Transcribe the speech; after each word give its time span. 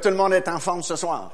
Tout 0.00 0.08
le 0.08 0.16
monde 0.16 0.32
est 0.32 0.48
en 0.48 0.58
forme 0.58 0.82
ce 0.82 0.96
soir. 0.96 1.32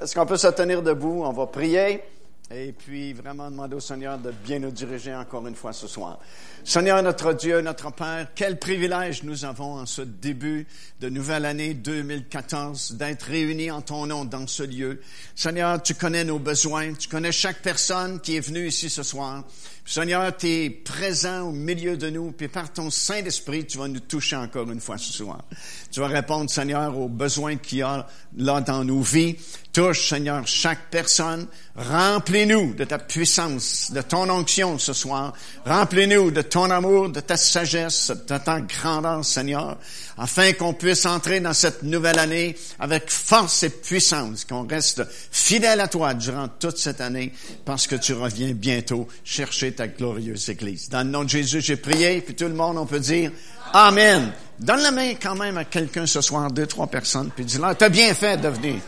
Est-ce 0.00 0.14
qu'on 0.14 0.26
peut 0.26 0.36
se 0.36 0.48
tenir 0.48 0.82
debout? 0.82 1.22
On 1.24 1.32
va 1.32 1.46
prier 1.46 2.02
et 2.50 2.72
puis 2.72 3.12
vraiment 3.12 3.50
demander 3.50 3.76
au 3.76 3.80
Seigneur 3.80 4.16
de 4.18 4.30
bien 4.30 4.58
nous 4.58 4.70
diriger 4.70 5.14
encore 5.14 5.46
une 5.46 5.54
fois 5.54 5.74
ce 5.74 5.86
soir. 5.86 6.18
Seigneur 6.64 7.02
notre 7.02 7.34
Dieu, 7.34 7.60
notre 7.60 7.92
Père, 7.92 8.28
quel 8.34 8.58
privilège 8.58 9.22
nous 9.22 9.44
avons 9.44 9.74
en 9.74 9.86
ce 9.86 10.00
début 10.00 10.66
de 11.00 11.10
nouvelle 11.10 11.44
année 11.44 11.74
2014 11.74 12.92
d'être 12.92 13.24
réunis 13.24 13.70
en 13.70 13.82
ton 13.82 14.06
nom 14.06 14.24
dans 14.24 14.46
ce 14.46 14.62
lieu. 14.62 15.00
Seigneur, 15.34 15.82
tu 15.82 15.94
connais 15.94 16.24
nos 16.24 16.38
besoins, 16.38 16.94
tu 16.94 17.08
connais 17.08 17.32
chaque 17.32 17.60
personne 17.60 18.18
qui 18.20 18.36
est 18.36 18.40
venue 18.40 18.66
ici 18.66 18.88
ce 18.88 19.02
soir. 19.02 19.44
Seigneur, 19.90 20.36
tu 20.36 20.46
es 20.46 20.68
présent 20.68 21.48
au 21.48 21.50
milieu 21.50 21.96
de 21.96 22.10
nous, 22.10 22.30
puis 22.32 22.48
par 22.48 22.70
ton 22.70 22.90
Saint-Esprit, 22.90 23.64
tu 23.64 23.78
vas 23.78 23.88
nous 23.88 24.00
toucher 24.00 24.36
encore 24.36 24.70
une 24.70 24.82
fois 24.82 24.98
ce 24.98 25.10
soir. 25.10 25.42
Tu 25.90 26.00
vas 26.00 26.08
répondre, 26.08 26.50
Seigneur, 26.50 26.94
aux 26.98 27.08
besoins 27.08 27.56
qu'il 27.56 27.78
y 27.78 27.82
a 27.82 28.06
là 28.36 28.60
dans 28.60 28.84
nos 28.84 29.00
vies. 29.00 29.36
Touche, 29.72 30.10
Seigneur, 30.10 30.46
chaque 30.46 30.90
personne. 30.90 31.46
Remplis-nous 31.76 32.74
de 32.74 32.84
ta 32.84 32.98
puissance, 32.98 33.90
de 33.92 34.02
ton 34.02 34.28
onction 34.28 34.78
ce 34.78 34.92
soir. 34.92 35.32
Remplis-nous 35.64 36.32
de 36.32 36.42
ton 36.42 36.70
amour, 36.70 37.08
de 37.08 37.20
ta 37.20 37.36
sagesse, 37.36 38.10
de 38.10 38.38
ta 38.38 38.60
grandeur, 38.60 39.24
Seigneur, 39.24 39.78
afin 40.18 40.52
qu'on 40.52 40.74
puisse 40.74 41.06
entrer 41.06 41.40
dans 41.40 41.54
cette 41.54 41.82
nouvelle 41.82 42.18
année 42.18 42.56
avec 42.80 43.08
force 43.08 43.62
et 43.62 43.70
puissance, 43.70 44.44
qu'on 44.44 44.66
reste 44.66 45.02
fidèle 45.30 45.80
à 45.80 45.88
toi 45.88 46.12
durant 46.12 46.48
toute 46.48 46.76
cette 46.76 47.00
année, 47.00 47.32
parce 47.64 47.86
que 47.86 47.96
tu 47.96 48.12
reviens 48.12 48.52
bientôt 48.52 49.06
chercher 49.22 49.72
ta 49.78 49.86
glorieuse 49.86 50.48
Église. 50.48 50.88
Dans 50.88 51.06
le 51.06 51.10
nom 51.10 51.22
de 51.22 51.28
Jésus, 51.28 51.60
j'ai 51.60 51.76
prié, 51.76 52.20
puis 52.20 52.34
tout 52.34 52.46
le 52.46 52.54
monde, 52.54 52.76
on 52.78 52.86
peut 52.86 52.98
dire 52.98 53.30
Amen. 53.72 54.32
Donne 54.58 54.82
la 54.82 54.90
main 54.90 55.14
quand 55.22 55.36
même 55.36 55.56
à 55.56 55.64
quelqu'un 55.64 56.04
ce 56.04 56.20
soir, 56.20 56.50
deux, 56.50 56.66
trois 56.66 56.88
personnes, 56.88 57.30
puis 57.34 57.44
dis-leur, 57.44 57.76
t'as 57.76 57.88
bien 57.88 58.12
fait 58.12 58.36
de 58.38 58.48
venir. 58.48 58.80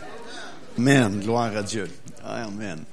Amen. 0.77 1.21
Gloire 1.21 1.55
à 1.55 1.63
Dieu. 1.63 1.89
Amen. 2.25 2.83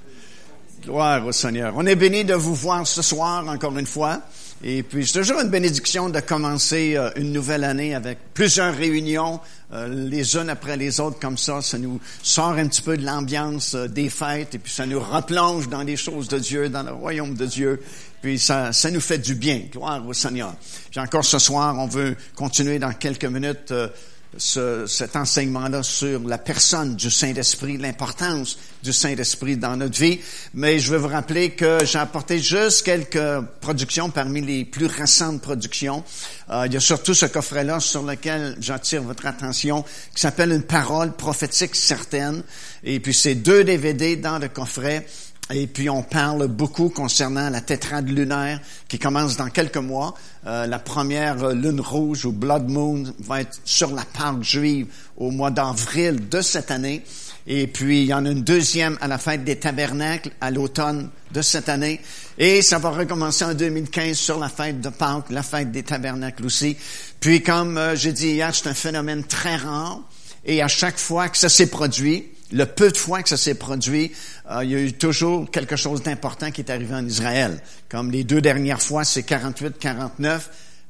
Gloire 0.84 1.26
au 1.26 1.32
Seigneur. 1.32 1.72
On 1.76 1.84
est 1.86 1.96
béni 1.96 2.24
de 2.24 2.34
vous 2.34 2.54
voir 2.54 2.86
ce 2.86 3.02
soir 3.02 3.48
encore 3.48 3.76
une 3.76 3.86
fois. 3.86 4.20
Et 4.64 4.82
puis, 4.82 5.06
c'est 5.06 5.20
toujours 5.20 5.40
une 5.40 5.50
bénédiction 5.50 6.08
de 6.08 6.18
commencer 6.18 6.96
euh, 6.96 7.10
une 7.14 7.32
nouvelle 7.32 7.62
année 7.62 7.94
avec 7.94 8.18
plusieurs 8.34 8.74
réunions, 8.74 9.38
euh, 9.72 9.86
les 9.86 10.36
unes 10.36 10.50
après 10.50 10.76
les 10.76 10.98
autres 10.98 11.20
comme 11.20 11.38
ça. 11.38 11.62
Ça 11.62 11.78
nous 11.78 12.00
sort 12.24 12.50
un 12.50 12.66
petit 12.66 12.82
peu 12.82 12.96
de 12.96 13.06
l'ambiance 13.06 13.76
euh, 13.76 13.86
des 13.86 14.10
fêtes 14.10 14.56
et 14.56 14.58
puis 14.58 14.72
ça 14.72 14.84
nous 14.84 14.98
replonge 14.98 15.68
dans 15.68 15.82
les 15.82 15.96
choses 15.96 16.26
de 16.26 16.40
Dieu, 16.40 16.68
dans 16.68 16.82
le 16.82 16.90
royaume 16.90 17.34
de 17.34 17.46
Dieu. 17.46 17.80
Puis 18.20 18.40
ça, 18.40 18.72
ça 18.72 18.90
nous 18.90 19.00
fait 19.00 19.18
du 19.18 19.36
bien. 19.36 19.62
Gloire 19.70 20.04
au 20.04 20.12
Seigneur. 20.12 20.54
Puis 20.90 20.98
encore 20.98 21.24
ce 21.24 21.38
soir, 21.38 21.78
on 21.78 21.86
veut 21.86 22.16
continuer 22.34 22.80
dans 22.80 22.92
quelques 22.92 23.26
minutes 23.26 23.72
ce, 24.38 24.86
cet 24.86 25.16
enseignement-là 25.16 25.82
sur 25.82 26.20
la 26.20 26.38
personne 26.38 26.96
du 26.96 27.10
Saint-Esprit, 27.10 27.76
l'importance 27.76 28.58
du 28.82 28.92
Saint-Esprit 28.92 29.56
dans 29.56 29.76
notre 29.76 29.98
vie. 29.98 30.20
Mais 30.54 30.78
je 30.78 30.90
veux 30.90 30.98
vous 30.98 31.08
rappeler 31.08 31.50
que 31.50 31.84
j'ai 31.84 31.98
apporté 31.98 32.38
juste 32.38 32.84
quelques 32.84 33.40
productions 33.60 34.10
parmi 34.10 34.40
les 34.40 34.64
plus 34.64 34.86
récentes 34.86 35.42
productions. 35.42 36.04
Euh, 36.50 36.64
il 36.66 36.72
y 36.72 36.76
a 36.76 36.80
surtout 36.80 37.14
ce 37.14 37.26
coffret-là 37.26 37.80
sur 37.80 38.02
lequel 38.02 38.56
j'attire 38.60 39.02
votre 39.02 39.26
attention, 39.26 39.84
qui 40.14 40.20
s'appelle 40.20 40.52
Une 40.52 40.62
parole 40.62 41.12
prophétique 41.12 41.74
certaine. 41.74 42.42
Et 42.84 43.00
puis 43.00 43.12
c'est 43.12 43.34
deux 43.34 43.64
DVD 43.64 44.16
dans 44.16 44.38
le 44.38 44.48
coffret. 44.48 45.06
Et 45.50 45.66
puis 45.66 45.88
on 45.88 46.02
parle 46.02 46.46
beaucoup 46.46 46.90
concernant 46.90 47.48
la 47.48 47.62
tétrade 47.62 48.08
lunaire 48.08 48.60
qui 48.86 48.98
commence 48.98 49.38
dans 49.38 49.48
quelques 49.48 49.78
mois. 49.78 50.14
Euh, 50.46 50.66
la 50.66 50.78
première 50.78 51.52
lune 51.54 51.80
rouge 51.80 52.26
ou 52.26 52.32
Blood 52.32 52.68
Moon 52.68 53.04
va 53.18 53.40
être 53.40 53.58
sur 53.64 53.94
la 53.94 54.04
part 54.04 54.42
juive 54.42 54.88
au 55.16 55.30
mois 55.30 55.50
d'avril 55.50 56.28
de 56.28 56.42
cette 56.42 56.70
année. 56.70 57.02
Et 57.46 57.66
puis 57.66 58.02
il 58.02 58.08
y 58.08 58.14
en 58.14 58.26
a 58.26 58.30
une 58.30 58.42
deuxième 58.42 58.98
à 59.00 59.08
la 59.08 59.16
fête 59.16 59.42
des 59.42 59.56
tabernacles 59.56 60.32
à 60.38 60.50
l'automne 60.50 61.08
de 61.32 61.40
cette 61.40 61.70
année. 61.70 62.02
Et 62.36 62.60
ça 62.60 62.78
va 62.78 62.90
recommencer 62.90 63.46
en 63.46 63.54
2015 63.54 64.18
sur 64.18 64.38
la 64.38 64.50
fête 64.50 64.82
de 64.82 64.90
Pâques, 64.90 65.30
la 65.30 65.42
fête 65.42 65.72
des 65.72 65.82
tabernacles 65.82 66.44
aussi. 66.44 66.76
Puis 67.20 67.42
comme 67.42 67.78
euh, 67.78 67.96
j'ai 67.96 68.12
dit 68.12 68.32
hier, 68.32 68.54
c'est 68.54 68.68
un 68.68 68.74
phénomène 68.74 69.24
très 69.24 69.56
rare. 69.56 70.00
Et 70.44 70.62
à 70.62 70.68
chaque 70.68 70.98
fois 70.98 71.30
que 71.30 71.38
ça 71.38 71.48
s'est 71.48 71.68
produit, 71.68 72.26
le 72.52 72.66
peu 72.66 72.90
de 72.90 72.96
fois 72.96 73.22
que 73.22 73.28
ça 73.28 73.36
s'est 73.36 73.54
produit, 73.54 74.12
euh, 74.50 74.64
il 74.64 74.70
y 74.70 74.74
a 74.74 74.80
eu 74.80 74.92
toujours 74.92 75.50
quelque 75.50 75.76
chose 75.76 76.02
d'important 76.02 76.50
qui 76.50 76.60
est 76.62 76.70
arrivé 76.70 76.94
en 76.94 77.06
Israël. 77.06 77.60
Comme 77.88 78.10
les 78.10 78.24
deux 78.24 78.40
dernières 78.40 78.80
fois, 78.80 79.04
c'est 79.04 79.22
48-49, 79.22 80.40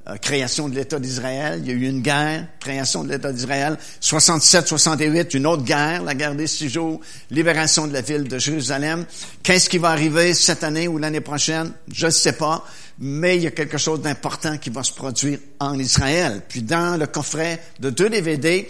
euh, 0.08 0.16
création 0.16 0.68
de 0.68 0.74
l'État 0.74 0.98
d'Israël. 0.98 1.60
Il 1.62 1.68
y 1.68 1.70
a 1.70 1.74
eu 1.74 1.88
une 1.88 2.00
guerre, 2.00 2.46
création 2.60 3.02
de 3.02 3.10
l'État 3.10 3.32
d'Israël. 3.32 3.76
67-68, 4.00 5.36
une 5.36 5.46
autre 5.46 5.64
guerre, 5.64 6.02
la 6.02 6.14
guerre 6.14 6.34
des 6.34 6.46
six 6.46 6.68
jours, 6.68 7.00
libération 7.30 7.86
de 7.86 7.92
la 7.92 8.00
ville 8.00 8.24
de 8.24 8.38
Jérusalem. 8.38 9.04
Qu'est-ce 9.42 9.68
qui 9.68 9.78
va 9.78 9.90
arriver 9.90 10.34
cette 10.34 10.64
année 10.64 10.88
ou 10.88 10.98
l'année 10.98 11.20
prochaine? 11.20 11.72
Je 11.92 12.06
ne 12.06 12.10
sais 12.10 12.32
pas. 12.32 12.64
Mais 13.00 13.36
il 13.36 13.42
y 13.42 13.46
a 13.46 13.52
quelque 13.52 13.78
chose 13.78 14.00
d'important 14.00 14.58
qui 14.58 14.70
va 14.70 14.82
se 14.82 14.92
produire 14.92 15.38
en 15.60 15.78
Israël. 15.78 16.42
Puis 16.48 16.62
dans 16.62 16.98
le 16.98 17.06
coffret 17.06 17.60
de 17.78 17.90
deux 17.90 18.10
DVD, 18.10 18.68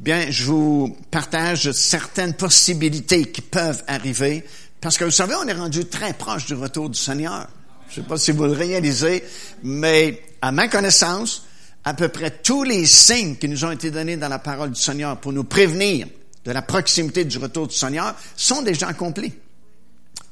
bien, 0.00 0.30
je 0.30 0.44
vous 0.44 0.96
partage 1.10 1.72
certaines 1.72 2.34
possibilités 2.34 3.26
qui 3.30 3.40
peuvent 3.40 3.82
arriver, 3.86 4.44
parce 4.80 4.96
que 4.96 5.04
vous 5.04 5.10
savez, 5.10 5.34
on 5.34 5.46
est 5.48 5.52
rendu 5.52 5.84
très 5.86 6.12
proche 6.12 6.46
du 6.46 6.54
retour 6.54 6.88
du 6.88 6.98
Seigneur. 6.98 7.48
Je 7.90 8.00
ne 8.00 8.04
sais 8.04 8.08
pas 8.08 8.18
si 8.18 8.32
vous 8.32 8.44
le 8.44 8.52
réalisez, 8.52 9.24
mais 9.62 10.22
à 10.42 10.52
ma 10.52 10.68
connaissance, 10.68 11.44
à 11.84 11.94
peu 11.94 12.08
près 12.08 12.30
tous 12.30 12.64
les 12.64 12.86
signes 12.86 13.36
qui 13.36 13.48
nous 13.48 13.64
ont 13.64 13.70
été 13.70 13.90
donnés 13.90 14.16
dans 14.16 14.28
la 14.28 14.38
parole 14.38 14.70
du 14.70 14.80
Seigneur 14.80 15.18
pour 15.18 15.32
nous 15.32 15.44
prévenir 15.44 16.06
de 16.44 16.52
la 16.52 16.62
proximité 16.62 17.24
du 17.24 17.38
retour 17.38 17.66
du 17.66 17.74
Seigneur 17.74 18.14
sont 18.36 18.62
déjà 18.62 18.88
accomplis. 18.88 19.32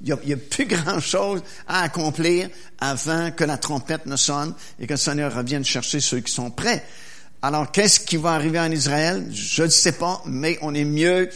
Il 0.03 0.07
n'y 0.07 0.33
a, 0.33 0.37
a, 0.37 0.39
plus 0.39 0.67
grand-chose 0.67 1.43
à 1.67 1.83
accomplir 1.83 2.51
avant 2.79 3.31
que 3.31 3.45
la 3.45 3.57
trompette 3.57 4.07
ne 4.07 4.17
sonne 4.17 4.55
et 4.79 4.87
que 4.87 4.93
le 4.93 4.99
Seigneur 4.99 5.35
revienne 5.35 5.65
chercher 5.65 6.01
ceux 6.01 6.21
qui 6.21 6.33
sont 6.33 6.51
prêts. 6.51 6.85
Alors, 7.43 7.71
qu'est-ce 7.71 8.01
qui 8.01 8.17
va 8.17 8.33
arriver 8.33 8.59
en 8.59 8.71
Israël? 8.71 9.27
Je 9.31 9.63
ne 9.63 9.69
sais 9.69 9.93
pas, 9.93 10.23
mais 10.27 10.59
on 10.63 10.75
est 10.75 10.85
mieux 10.85 11.29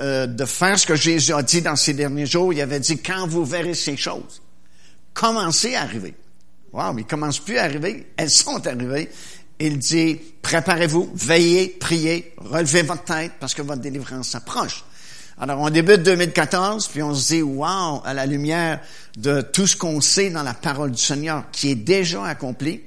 euh, 0.00 0.26
de 0.26 0.44
faire 0.44 0.78
ce 0.78 0.86
que 0.86 0.96
Jésus 0.96 1.32
a 1.32 1.42
dit 1.42 1.62
dans 1.62 1.76
ces 1.76 1.94
derniers 1.94 2.26
jours. 2.26 2.52
Il 2.52 2.60
avait 2.60 2.80
dit, 2.80 2.98
quand 2.98 3.26
vous 3.26 3.44
verrez 3.44 3.74
ces 3.74 3.96
choses, 3.96 4.42
commencez 5.12 5.74
à 5.74 5.82
arriver. 5.82 6.14
Wow, 6.72 6.92
mais 6.92 7.02
ils 7.02 7.06
commencent 7.06 7.38
plus 7.38 7.56
à 7.56 7.64
arriver. 7.64 8.08
Elles 8.16 8.30
sont 8.30 8.66
arrivées. 8.66 9.08
Il 9.60 9.78
dit, 9.78 10.20
préparez-vous, 10.42 11.12
veillez, 11.14 11.68
priez, 11.68 12.34
relevez 12.38 12.82
votre 12.82 13.04
tête 13.04 13.32
parce 13.38 13.54
que 13.54 13.62
votre 13.62 13.80
délivrance 13.80 14.30
s'approche. 14.30 14.84
Alors, 15.38 15.60
on 15.60 15.70
débute 15.70 16.02
2014, 16.02 16.88
puis 16.88 17.02
on 17.02 17.14
se 17.14 17.34
dit, 17.34 17.42
wow, 17.42 18.02
à 18.04 18.14
la 18.14 18.26
lumière 18.26 18.80
de 19.16 19.40
tout 19.40 19.66
ce 19.66 19.76
qu'on 19.76 20.00
sait 20.00 20.30
dans 20.30 20.42
la 20.42 20.54
parole 20.54 20.90
du 20.90 21.00
Seigneur 21.00 21.44
qui 21.52 21.70
est 21.70 21.76
déjà 21.76 22.24
accompli, 22.24 22.82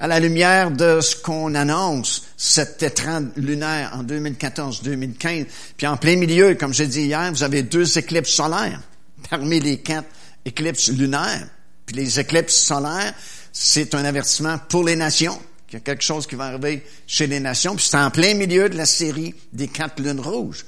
à 0.00 0.06
la 0.06 0.18
lumière 0.18 0.70
de 0.70 1.02
ce 1.02 1.14
qu'on 1.14 1.54
annonce, 1.54 2.24
cette 2.38 2.78
tétrade 2.78 3.32
lunaire 3.36 3.92
en 3.94 4.02
2014-2015. 4.02 5.46
Puis 5.76 5.86
en 5.86 5.98
plein 5.98 6.16
milieu, 6.16 6.54
comme 6.54 6.72
j'ai 6.72 6.86
dit 6.86 7.02
hier, 7.02 7.30
vous 7.30 7.42
avez 7.42 7.62
deux 7.62 7.98
éclipses 7.98 8.30
solaires 8.30 8.80
parmi 9.28 9.60
les 9.60 9.76
quatre 9.76 10.08
éclipses 10.46 10.88
lunaires. 10.88 11.46
Puis 11.84 11.96
les 11.96 12.18
éclipses 12.18 12.56
solaires, 12.56 13.12
c'est 13.52 13.94
un 13.94 14.06
avertissement 14.06 14.56
pour 14.70 14.84
les 14.84 14.96
nations. 14.96 15.38
Il 15.68 15.74
y 15.74 15.76
a 15.76 15.80
quelque 15.80 16.02
chose 16.02 16.26
qui 16.26 16.34
va 16.34 16.46
arriver 16.46 16.82
chez 17.06 17.26
les 17.26 17.38
nations. 17.38 17.76
Puis 17.76 17.86
c'est 17.90 17.98
en 17.98 18.10
plein 18.10 18.32
milieu 18.32 18.70
de 18.70 18.78
la 18.78 18.86
série 18.86 19.34
des 19.52 19.68
quatre 19.68 20.00
lunes 20.00 20.20
rouges. 20.20 20.64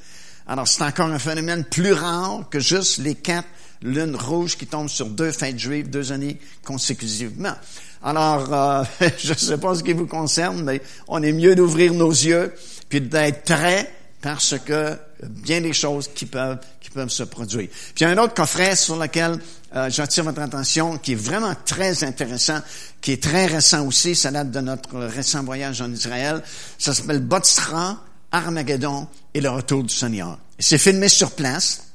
Alors 0.47 0.69
c'est 0.69 0.85
encore 0.85 1.09
un 1.09 1.19
phénomène 1.19 1.65
plus 1.65 1.95
rare 1.95 2.49
que 2.51 2.61
juste 2.61 2.99
les 2.99 3.15
quatre 3.15 3.49
lunes 3.83 4.17
rouges 4.17 4.57
qui 4.57 4.67
tombent 4.67 4.89
sur 4.89 5.07
deux 5.07 5.33
fêtes 5.33 5.59
juives, 5.59 5.91
deux 5.91 6.13
années 6.13 6.39
consécutivement. 6.65 7.55
Alors, 8.03 8.53
euh, 8.53 8.85
je 9.19 9.33
ne 9.33 9.39
sais 9.39 9.59
pas 9.59 9.75
ce 9.75 9.83
qui 9.83 9.93
vous 9.93 10.07
concerne, 10.07 10.63
mais 10.63 10.81
on 11.09 11.23
est 11.23 11.33
mieux 11.33 11.55
d'ouvrir 11.55 11.95
nos 11.95 12.11
yeux 12.11 12.53
puis 12.89 13.01
d'être 13.01 13.45
prêt 13.45 13.93
parce 14.21 14.55
que 14.59 14.97
bien 15.23 15.61
des 15.61 15.73
choses 15.73 16.09
qui 16.15 16.27
peuvent 16.27 16.59
qui 16.81 16.91
peuvent 16.91 17.09
se 17.09 17.23
produire. 17.23 17.69
Puis 17.69 17.93
il 18.01 18.03
y 18.03 18.07
a 18.07 18.11
un 18.11 18.19
autre 18.19 18.35
coffret 18.35 18.77
sur 18.77 18.97
lequel 18.97 19.39
euh, 19.75 19.89
j'attire 19.91 20.25
votre 20.25 20.41
attention 20.41 20.99
qui 20.99 21.13
est 21.13 21.17
vraiment 21.17 21.55
très 21.65 22.05
intéressant, 22.05 22.61
qui 23.01 23.13
est 23.13 23.23
très 23.23 23.47
récent 23.47 23.87
aussi, 23.87 24.15
ça 24.15 24.31
date 24.31 24.51
de 24.51 24.61
notre 24.61 24.99
récent 24.99 25.43
voyage 25.43 25.81
en 25.81 25.91
Israël. 25.93 26.43
Ça 26.79 26.93
s'appelle 26.93 27.21
Botsra, 27.21 27.99
Armageddon 28.31 29.07
et 29.35 29.41
le 29.41 29.51
retour 29.51 29.85
du 29.85 29.95
Seigneur. 29.95 30.39
C'est 30.59 30.79
filmé 30.79 31.09
sur 31.09 31.33
place. 31.33 31.92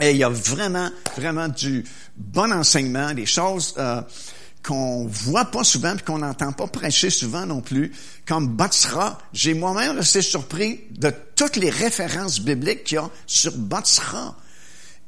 Et 0.00 0.10
il 0.10 0.16
y 0.16 0.24
a 0.24 0.28
vraiment, 0.28 0.90
vraiment 1.16 1.48
du 1.48 1.84
bon 2.16 2.52
enseignement, 2.52 3.14
des 3.14 3.26
choses 3.26 3.74
euh, 3.78 4.02
qu'on 4.62 5.06
voit 5.06 5.44
pas 5.44 5.62
souvent, 5.62 5.94
puis 5.94 6.04
qu'on 6.04 6.18
n'entend 6.18 6.52
pas 6.52 6.66
prêcher 6.66 7.10
souvent 7.10 7.46
non 7.46 7.60
plus, 7.60 7.92
comme 8.26 8.48
Batsra. 8.48 9.18
J'ai 9.32 9.54
moi-même 9.54 9.96
resté 9.96 10.20
surpris 10.20 10.80
de 10.90 11.12
toutes 11.36 11.56
les 11.56 11.70
références 11.70 12.40
bibliques 12.40 12.84
qu'il 12.84 12.96
y 12.96 12.98
a 12.98 13.08
sur 13.26 13.56
Batsra. 13.56 14.36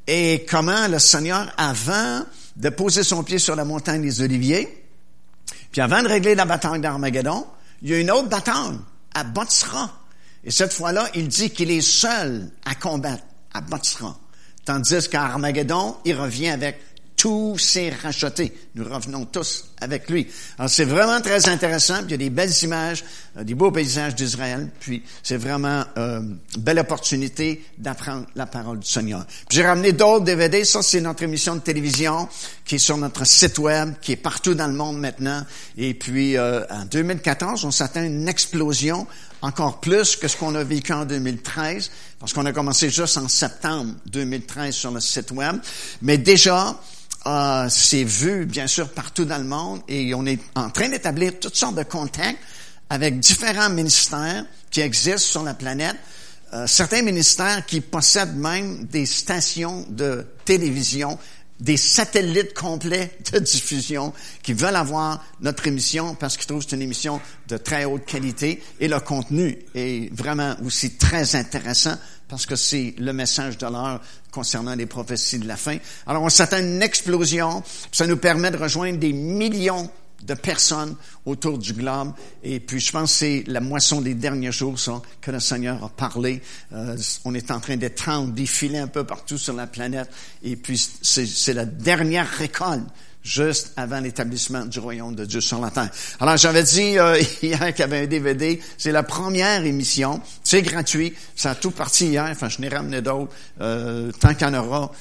Et 0.05 0.45
comment 0.49 0.87
le 0.87 0.99
Seigneur, 0.99 1.51
avant 1.57 2.23
de 2.55 2.69
poser 2.69 3.03
son 3.03 3.23
pied 3.23 3.39
sur 3.39 3.55
la 3.55 3.65
montagne 3.65 4.01
des 4.01 4.21
Oliviers, 4.21 4.85
puis 5.71 5.81
avant 5.81 6.01
de 6.01 6.07
régler 6.07 6.33
la 6.33 6.45
bataille 6.45 6.79
d'Armageddon, 6.79 7.45
il 7.81 7.89
y 7.89 7.93
a 7.93 7.99
une 7.99 8.11
autre 8.11 8.29
bataille 8.29 8.79
à 9.13 9.23
Batsra. 9.25 9.91
Et 10.45 10.51
cette 10.51 10.71
fois-là, 10.71 11.09
il 11.13 11.27
dit 11.27 11.49
qu'il 11.49 11.71
est 11.71 11.81
seul 11.81 12.49
à 12.63 12.73
combattre 12.75 13.23
à 13.53 13.59
Botsra. 13.59 14.17
Tandis 14.67 15.07
qu'à 15.07 15.23
Armageddon, 15.23 15.95
il 16.03 16.13
revient 16.13 16.49
avec 16.49 16.77
tous 17.15 17.57
ses 17.57 17.89
rachetés. 17.89 18.53
Nous 18.75 18.83
revenons 18.83 19.23
tous 19.23 19.71
avec 19.79 20.09
lui. 20.09 20.27
Alors 20.59 20.69
c'est 20.69 20.83
vraiment 20.83 21.21
très 21.21 21.47
intéressant. 21.47 22.01
il 22.03 22.11
y 22.11 22.13
a 22.13 22.17
des 22.17 22.29
belles 22.29 22.51
images, 22.63 23.05
euh, 23.37 23.45
des 23.45 23.55
beaux 23.55 23.71
paysages 23.71 24.13
d'Israël. 24.13 24.69
Puis 24.81 25.03
c'est 25.23 25.37
vraiment 25.37 25.85
euh, 25.97 26.19
une 26.19 26.61
belle 26.61 26.79
opportunité 26.79 27.63
d'apprendre 27.77 28.25
la 28.35 28.45
parole 28.45 28.79
du 28.79 28.89
Seigneur. 28.89 29.25
J'ai 29.49 29.65
ramené 29.65 29.93
d'autres 29.93 30.25
DVD. 30.25 30.65
Ça 30.65 30.81
c'est 30.81 30.99
notre 30.99 31.23
émission 31.23 31.55
de 31.55 31.61
télévision 31.61 32.27
qui 32.65 32.75
est 32.75 32.77
sur 32.77 32.97
notre 32.97 33.25
site 33.25 33.57
web, 33.59 33.93
qui 34.01 34.11
est 34.11 34.17
partout 34.17 34.53
dans 34.53 34.67
le 34.67 34.73
monde 34.73 34.99
maintenant. 34.99 35.45
Et 35.77 35.93
puis 35.93 36.35
euh, 36.35 36.65
en 36.69 36.83
2014, 36.83 37.63
on 37.63 37.71
s'attend 37.71 38.01
à 38.01 38.03
une 38.03 38.27
explosion 38.27 39.07
encore 39.41 39.79
plus 39.79 40.15
que 40.15 40.27
ce 40.27 40.37
qu'on 40.37 40.55
a 40.55 40.63
vécu 40.63 40.93
en 40.93 41.05
2013, 41.05 41.91
parce 42.19 42.33
qu'on 42.33 42.45
a 42.45 42.51
commencé 42.51 42.89
juste 42.89 43.17
en 43.17 43.27
septembre 43.27 43.93
2013 44.07 44.73
sur 44.73 44.91
le 44.91 44.99
site 44.99 45.31
web. 45.31 45.57
Mais 46.01 46.17
déjà, 46.17 46.79
euh, 47.25 47.67
c'est 47.69 48.03
vu, 48.03 48.45
bien 48.45 48.67
sûr, 48.67 48.89
partout 48.89 49.25
dans 49.25 49.37
le 49.37 49.43
monde 49.43 49.81
et 49.87 50.13
on 50.13 50.25
est 50.25 50.39
en 50.55 50.69
train 50.69 50.89
d'établir 50.89 51.39
toutes 51.39 51.55
sortes 51.55 51.75
de 51.75 51.83
contacts 51.83 52.39
avec 52.89 53.19
différents 53.19 53.69
ministères 53.69 54.45
qui 54.71 54.81
existent 54.81 55.17
sur 55.17 55.43
la 55.43 55.53
planète. 55.53 55.97
Euh, 56.53 56.65
certains 56.65 57.01
ministères 57.01 57.65
qui 57.65 57.81
possèdent 57.81 58.37
même 58.37 58.85
des 58.85 59.05
stations 59.05 59.85
de 59.89 60.25
télévision, 60.45 61.19
des 61.59 61.77
satellites 61.77 62.53
complets 62.53 63.17
de 63.31 63.39
diffusion 63.53 64.13
qui 64.43 64.53
veulent 64.53 64.75
avoir 64.75 65.23
notre 65.41 65.67
émission 65.67 66.15
parce 66.15 66.37
qu'ils 66.37 66.45
trouvent 66.45 66.63
que 66.63 66.69
c'est 66.69 66.75
une 66.75 66.81
émission 66.81 67.19
de 67.47 67.57
très 67.57 67.85
haute 67.85 68.05
qualité 68.05 68.61
et 68.79 68.87
le 68.87 68.99
contenu 68.99 69.57
est 69.73 70.13
vraiment 70.13 70.55
aussi 70.63 70.97
très 70.97 71.35
intéressant 71.35 71.95
parce 72.27 72.45
que 72.45 72.55
c'est 72.55 72.93
le 72.97 73.13
message 73.13 73.57
de 73.57 73.65
l'heure 73.67 74.01
concernant 74.31 74.75
les 74.75 74.85
prophéties 74.85 75.39
de 75.39 75.47
la 75.47 75.55
fin. 75.55 75.77
Alors, 76.05 76.23
on 76.23 76.29
s'attend 76.29 76.57
à 76.57 76.59
une 76.59 76.81
explosion. 76.81 77.63
Ça 77.91 78.05
nous 78.05 78.17
permet 78.17 78.51
de 78.51 78.57
rejoindre 78.57 78.99
des 78.99 79.13
millions 79.13 79.89
de 80.23 80.33
personnes 80.33 80.95
autour 81.25 81.57
du 81.57 81.73
globe. 81.73 82.13
Et 82.43 82.59
puis, 82.59 82.79
je 82.79 82.91
pense 82.91 83.11
que 83.11 83.17
c'est 83.17 83.43
la 83.47 83.61
moisson 83.61 84.01
des 84.01 84.13
derniers 84.13 84.51
jours, 84.51 84.79
ça, 84.79 85.01
que 85.21 85.31
le 85.31 85.39
Seigneur 85.39 85.83
a 85.83 85.89
parlé. 85.89 86.41
Euh, 86.73 86.97
on 87.25 87.33
est 87.33 87.51
en 87.51 87.59
train 87.59 87.77
en 88.07 88.25
défiler 88.25 88.79
un 88.79 88.87
peu 88.87 89.03
partout 89.03 89.37
sur 89.37 89.53
la 89.53 89.67
planète. 89.67 90.09
Et 90.43 90.55
puis, 90.55 90.77
c'est 91.01 91.53
la 91.53 91.65
dernière 91.65 92.27
récolte 92.27 92.87
juste 93.27 93.73
avant 93.75 93.99
l'établissement 93.99 94.65
du 94.65 94.79
royaume 94.79 95.13
de 95.13 95.25
Dieu 95.25 95.41
sur 95.41 95.59
la 95.59 95.69
terre. 95.69 95.89
Alors 96.19 96.37
j'avais 96.37 96.63
dit 96.63 96.97
euh, 96.97 97.21
hier 97.41 97.59
qu'il 97.73 97.79
y 97.79 97.83
avait 97.83 98.03
un 98.03 98.07
DVD, 98.07 98.59
c'est 98.77 98.91
la 98.91 99.03
première 99.03 99.65
émission, 99.65 100.21
c'est 100.43 100.61
gratuit, 100.61 101.13
ça 101.35 101.51
a 101.51 101.55
tout 101.55 101.71
parti 101.71 102.07
hier, 102.07 102.27
enfin 102.31 102.47
je 102.47 102.61
n'ai 102.61 102.69
ramené 102.69 103.01
d'autres, 103.01 103.31
euh, 103.59 104.11
tant 104.19 104.33
qu'il 104.33 104.47
y 104.47 104.49
en 104.49 104.53
aura, 104.53 104.91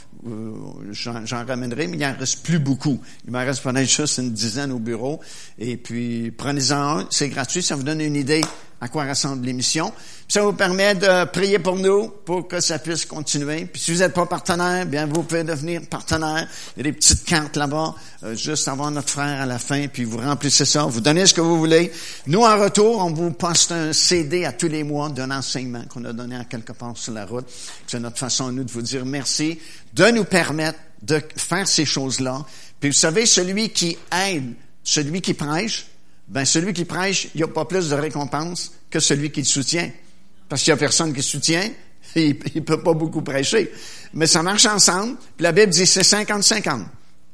j'en 0.90 1.46
ramènerai, 1.46 1.86
mais 1.88 1.96
il 1.96 2.00
n'en 2.00 2.16
reste 2.18 2.42
plus 2.42 2.58
beaucoup. 2.58 3.00
Il 3.24 3.32
m'en 3.32 3.38
reste 3.38 3.62
peut-être 3.62 3.88
juste 3.88 4.18
une 4.18 4.32
dizaine 4.32 4.72
au 4.72 4.78
bureau, 4.78 5.20
et 5.58 5.76
puis 5.76 6.30
prenez-en 6.30 6.98
un, 6.98 7.06
c'est 7.10 7.28
gratuit, 7.28 7.62
ça 7.62 7.76
vous 7.76 7.82
donne 7.82 8.00
une 8.00 8.16
idée 8.16 8.42
à 8.80 8.88
quoi 8.88 9.04
ressemble 9.04 9.46
l'émission. 9.46 9.92
Ça 10.28 10.42
vous 10.42 10.52
permet 10.52 10.94
de 10.94 11.24
prier 11.26 11.58
pour 11.58 11.76
nous, 11.76 12.08
pour 12.08 12.46
que 12.46 12.60
ça 12.60 12.78
puisse 12.78 13.06
continuer. 13.06 13.64
Puis 13.64 13.80
si 13.80 13.92
vous 13.92 14.00
n'êtes 14.00 14.12
pas 14.12 14.26
partenaire, 14.26 14.84
bien 14.84 15.06
vous 15.06 15.22
pouvez 15.22 15.44
devenir 15.44 15.80
partenaire. 15.88 16.46
Il 16.76 16.78
y 16.78 16.80
a 16.80 16.90
des 16.90 16.92
petites 16.92 17.24
cartes 17.24 17.56
là-bas, 17.56 17.94
euh, 18.24 18.34
juste 18.34 18.68
avant 18.68 18.90
notre 18.90 19.08
frère 19.08 19.40
à 19.40 19.46
la 19.46 19.58
fin, 19.58 19.86
puis 19.88 20.04
vous 20.04 20.18
remplissez 20.18 20.64
ça, 20.64 20.84
vous 20.84 21.00
donnez 21.00 21.26
ce 21.26 21.34
que 21.34 21.40
vous 21.40 21.58
voulez. 21.58 21.90
Nous, 22.26 22.42
en 22.42 22.58
retour, 22.58 22.98
on 22.98 23.12
vous 23.12 23.30
poste 23.30 23.72
un 23.72 23.92
CD 23.92 24.44
à 24.44 24.52
tous 24.52 24.68
les 24.68 24.84
mois 24.84 25.08
d'un 25.08 25.30
enseignement 25.30 25.82
qu'on 25.88 26.04
a 26.04 26.12
donné 26.12 26.36
à 26.36 26.44
quelque 26.44 26.72
part 26.72 26.96
sur 26.96 27.12
la 27.12 27.24
route. 27.24 27.46
C'est 27.86 28.00
notre 28.00 28.18
façon, 28.18 28.52
nous, 28.52 28.64
de 28.64 28.70
vous 28.70 28.82
dire 28.82 29.06
merci, 29.06 29.58
de 29.94 30.06
nous 30.10 30.24
permettre 30.24 30.78
de 31.02 31.22
faire 31.36 31.66
ces 31.66 31.84
choses-là. 31.84 32.44
Puis 32.80 32.90
vous 32.90 32.96
savez, 32.96 33.26
celui 33.26 33.70
qui 33.70 33.96
aide, 34.12 34.54
celui 34.82 35.20
qui 35.20 35.34
prêche, 35.34 35.86
ben 36.28 36.44
celui 36.44 36.72
qui 36.72 36.84
prêche, 36.84 37.28
il 37.34 37.38
n'y 37.38 37.44
a 37.44 37.48
pas 37.48 37.64
plus 37.64 37.88
de 37.88 37.94
récompense 37.94 38.72
que 38.90 39.00
celui 39.00 39.30
qui 39.30 39.40
le 39.40 39.46
soutient. 39.46 39.90
Parce 40.48 40.62
qu'il 40.62 40.72
n'y 40.72 40.78
a 40.78 40.80
personne 40.80 41.12
qui 41.12 41.22
soutient, 41.22 41.68
il 42.16 42.36
ne 42.54 42.60
peut 42.60 42.82
pas 42.82 42.94
beaucoup 42.94 43.22
prêcher. 43.22 43.72
Mais 44.14 44.26
ça 44.26 44.42
marche 44.42 44.66
ensemble. 44.66 45.16
Puis 45.36 45.44
la 45.44 45.52
Bible 45.52 45.72
dit 45.72 45.86
c'est 45.86 46.02
50-50. 46.02 46.84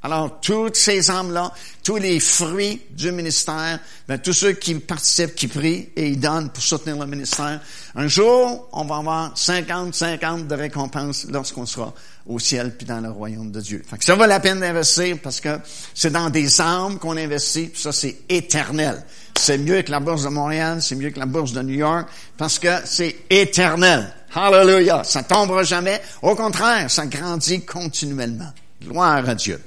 Alors, 0.05 0.41
toutes 0.41 0.75
ces 0.75 1.13
âmes-là, 1.13 1.53
tous 1.85 1.97
les 1.97 2.19
fruits 2.19 2.83
du 2.91 3.13
ministère, 3.13 3.79
ben, 4.09 4.19
tous 4.19 4.33
ceux 4.33 4.53
qui 4.53 4.75
participent, 4.75 5.37
qui 5.37 5.47
prient 5.47 5.91
et 5.95 6.09
ils 6.09 6.19
donnent 6.19 6.51
pour 6.51 6.63
soutenir 6.63 6.99
le 6.99 7.07
ministère, 7.07 7.61
un 7.95 8.09
jour, 8.09 8.69
on 8.73 8.85
va 8.85 8.97
avoir 8.97 9.35
50-50 9.35 10.49
de 10.49 10.55
récompenses 10.57 11.27
lorsqu'on 11.31 11.67
sera 11.67 11.95
au 12.27 12.39
ciel 12.39 12.77
puis 12.77 12.87
dans 12.87 13.01
le 13.01 13.11
royaume 13.11 13.51
de 13.51 13.61
Dieu. 13.61 13.83
Fait 13.89 13.99
que 13.99 14.05
ça 14.05 14.15
vaut 14.15 14.27
la 14.27 14.41
peine 14.41 14.61
d'investir 14.61 15.17
parce 15.23 15.41
que 15.41 15.59
c'est 15.95 16.13
dans 16.13 16.31
des 16.31 16.61
âmes 16.61 16.99
qu'on 16.99 17.17
investit, 17.17 17.67
puis 17.67 17.81
ça, 17.81 17.93
c'est 17.93 18.17
éternel. 18.29 19.03
C'est 19.39 19.59
mieux 19.59 19.83
que 19.83 19.91
la 19.91 20.01
bourse 20.01 20.25
de 20.25 20.29
Montréal, 20.29 20.81
c'est 20.83 20.95
mieux 20.95 21.11
que 21.11 21.19
la 21.19 21.27
bourse 21.27 21.53
de 21.53 21.63
New 21.63 21.75
York, 21.75 22.09
parce 22.37 22.59
que 22.59 22.69
c'est 22.85 23.17
éternel. 23.29 24.13
Hallelujah. 24.35 25.03
Ça 25.05 25.23
tombera 25.23 25.63
jamais. 25.63 26.01
Au 26.23 26.35
contraire, 26.35 26.91
ça 26.91 27.07
grandit 27.07 27.65
continuellement. 27.65 28.53
Gloire 28.83 29.29
à 29.29 29.35
Dieu. 29.35 29.61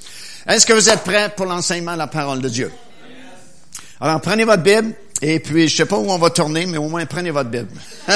Est-ce 0.48 0.66
que 0.66 0.74
vous 0.74 0.90
êtes 0.90 1.04
prêts 1.04 1.34
pour 1.36 1.46
l'enseignement 1.46 1.94
de 1.94 2.00
la 2.00 2.08
parole 2.08 2.42
de 2.42 2.50
Dieu? 2.50 2.72
Alors, 4.00 4.22
prenez 4.22 4.44
votre 4.44 4.63
Bible, 4.63 4.94
et 5.22 5.40
puis, 5.40 5.68
je 5.68 5.75
sais 5.78 5.86
pas 5.86 5.98
où 5.98 6.12
on 6.12 6.18
va 6.18 6.30
tourner, 6.30 6.66
mais 6.66 6.78
au 6.78 6.90
moins, 6.90 7.06
prenez 7.06 7.31
votre 7.31 7.50
Bible. 7.50 7.69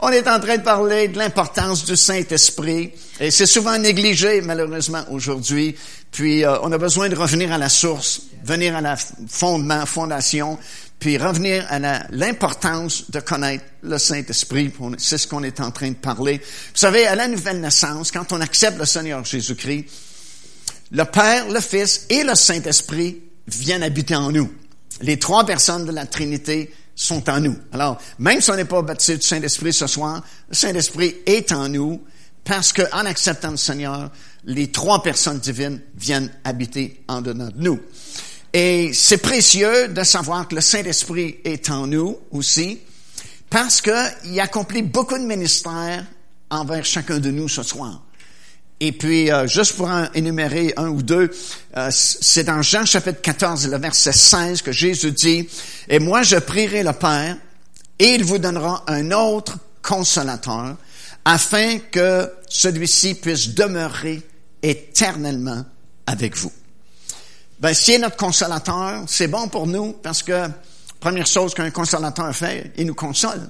on 0.00 0.08
est 0.10 0.28
en 0.28 0.38
train 0.38 0.56
de 0.56 0.62
parler 0.62 1.08
de 1.08 1.18
l'importance 1.18 1.84
du 1.84 1.96
Saint-Esprit, 1.96 2.92
et 3.20 3.30
c'est 3.30 3.46
souvent 3.46 3.78
négligé, 3.78 4.40
malheureusement, 4.40 5.04
aujourd'hui. 5.10 5.74
Puis, 6.10 6.44
euh, 6.44 6.58
on 6.62 6.72
a 6.72 6.78
besoin 6.78 7.08
de 7.08 7.16
revenir 7.16 7.52
à 7.52 7.58
la 7.58 7.68
source, 7.68 8.22
venir 8.44 8.76
à 8.76 8.80
la 8.80 8.96
fondement, 9.28 9.84
fondation, 9.86 10.58
puis 10.98 11.16
revenir 11.16 11.64
à 11.70 11.78
l'importance 12.10 13.10
de 13.10 13.20
connaître 13.20 13.64
le 13.82 13.98
Saint-Esprit. 13.98 14.72
C'est 14.98 15.18
ce 15.18 15.28
qu'on 15.28 15.42
est 15.42 15.60
en 15.60 15.70
train 15.70 15.90
de 15.90 15.94
parler. 15.94 16.38
Vous 16.38 16.78
savez, 16.78 17.06
à 17.06 17.14
la 17.14 17.28
nouvelle 17.28 17.60
naissance, 17.60 18.10
quand 18.10 18.32
on 18.32 18.40
accepte 18.40 18.78
le 18.78 18.84
Seigneur 18.84 19.24
Jésus-Christ, 19.24 19.86
le 20.90 21.04
Père, 21.04 21.48
le 21.48 21.60
Fils 21.60 22.06
et 22.08 22.24
le 22.24 22.34
Saint-Esprit 22.34 23.22
viennent 23.46 23.82
habiter 23.82 24.16
en 24.16 24.32
nous. 24.32 24.50
Les 25.02 25.18
trois 25.18 25.44
personnes 25.46 25.84
de 25.84 25.92
la 25.92 26.06
Trinité 26.06 26.72
sont 26.98 27.30
en 27.30 27.40
nous. 27.40 27.56
Alors, 27.72 27.98
même 28.18 28.40
si 28.40 28.50
on 28.50 28.56
n'est 28.56 28.64
pas 28.64 28.82
baptisé 28.82 29.16
du 29.16 29.22
Saint-Esprit 29.22 29.72
ce 29.72 29.86
soir, 29.86 30.20
le 30.48 30.54
Saint-Esprit 30.54 31.14
est 31.26 31.52
en 31.52 31.68
nous 31.68 32.02
parce 32.42 32.72
qu'en 32.72 33.06
acceptant 33.06 33.52
le 33.52 33.56
Seigneur, 33.56 34.10
les 34.44 34.72
trois 34.72 35.00
personnes 35.00 35.38
divines 35.38 35.80
viennent 35.96 36.30
habiter 36.42 37.04
en 37.06 37.20
dedans 37.20 37.50
de 37.54 37.62
nous. 37.62 37.78
Et 38.52 38.92
c'est 38.92 39.18
précieux 39.18 39.88
de 39.88 40.02
savoir 40.02 40.48
que 40.48 40.56
le 40.56 40.60
Saint-Esprit 40.60 41.36
est 41.44 41.70
en 41.70 41.86
nous 41.86 42.18
aussi 42.32 42.80
parce 43.48 43.80
qu'il 43.80 44.40
accomplit 44.40 44.82
beaucoup 44.82 45.18
de 45.18 45.24
ministères 45.24 46.04
envers 46.50 46.84
chacun 46.84 47.20
de 47.20 47.30
nous 47.30 47.48
ce 47.48 47.62
soir. 47.62 48.02
Et 48.80 48.92
puis, 48.92 49.30
euh, 49.30 49.46
juste 49.48 49.76
pour 49.76 49.88
en 49.88 50.06
énumérer 50.14 50.72
un 50.76 50.88
ou 50.88 51.02
deux, 51.02 51.30
euh, 51.76 51.88
c'est 51.90 52.44
dans 52.44 52.62
Jean 52.62 52.84
chapitre 52.84 53.20
14, 53.20 53.68
le 53.68 53.78
verset 53.78 54.12
16, 54.12 54.62
que 54.62 54.70
Jésus 54.70 55.10
dit, 55.10 55.48
Et 55.88 55.98
moi 55.98 56.22
je 56.22 56.36
prierai 56.36 56.84
le 56.84 56.92
Père, 56.92 57.36
et 57.98 58.10
il 58.10 58.24
vous 58.24 58.38
donnera 58.38 58.84
un 58.86 59.10
autre 59.10 59.58
consolateur, 59.82 60.76
afin 61.24 61.78
que 61.90 62.30
celui-ci 62.48 63.14
puisse 63.16 63.54
demeurer 63.54 64.22
éternellement 64.62 65.64
avec 66.06 66.36
vous. 66.36 66.52
Ben, 67.58 67.74
si 67.74 67.94
est 67.94 67.98
notre 67.98 68.16
consolateur, 68.16 69.02
c'est 69.08 69.26
bon 69.26 69.48
pour 69.48 69.66
nous, 69.66 69.94
parce 69.94 70.22
que 70.22 70.48
première 71.00 71.26
chose 71.26 71.52
qu'un 71.52 71.70
consolateur 71.72 72.32
fait, 72.34 72.72
il 72.76 72.86
nous 72.86 72.94
console. 72.94 73.40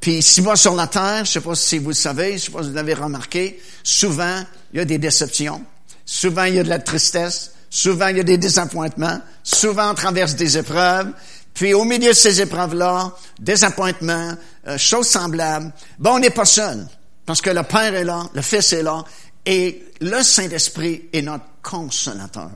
Puis 0.00 0.22
s'il 0.22 0.44
va 0.44 0.56
sur 0.56 0.74
la 0.74 0.86
terre, 0.86 1.24
je 1.24 1.32
sais 1.32 1.40
pas 1.40 1.54
si 1.54 1.78
vous 1.78 1.90
le 1.90 1.94
savez, 1.94 2.38
je 2.38 2.44
sais 2.44 2.50
pas 2.50 2.62
si 2.62 2.70
vous 2.70 2.74
l'avez 2.74 2.94
remarqué, 2.94 3.60
souvent, 3.82 4.42
il 4.72 4.78
y 4.78 4.80
a 4.80 4.84
des 4.84 4.98
déceptions. 4.98 5.64
Souvent, 6.06 6.44
il 6.44 6.54
y 6.54 6.58
a 6.58 6.64
de 6.64 6.68
la 6.68 6.78
tristesse. 6.78 7.52
Souvent, 7.68 8.08
il 8.08 8.16
y 8.16 8.20
a 8.20 8.24
des 8.24 8.38
désappointements. 8.38 9.20
Souvent, 9.44 9.92
on 9.92 9.94
traverse 9.94 10.34
des 10.34 10.58
épreuves. 10.58 11.12
Puis 11.54 11.74
au 11.74 11.84
milieu 11.84 12.08
de 12.08 12.16
ces 12.16 12.40
épreuves-là, 12.40 13.12
désappointements, 13.38 14.32
euh, 14.66 14.78
choses 14.78 15.08
semblables, 15.08 15.72
ben 15.98 16.12
on 16.12 16.18
n'est 16.18 16.30
pas 16.30 16.44
seul. 16.44 16.86
Parce 17.26 17.40
que 17.40 17.50
le 17.50 17.62
Père 17.62 17.94
est 17.94 18.04
là, 18.04 18.24
le 18.34 18.42
Fils 18.42 18.72
est 18.72 18.82
là, 18.82 19.04
et 19.44 19.84
le 20.00 20.22
Saint-Esprit 20.22 21.08
est 21.12 21.22
notre 21.22 21.44
consolateur. 21.62 22.50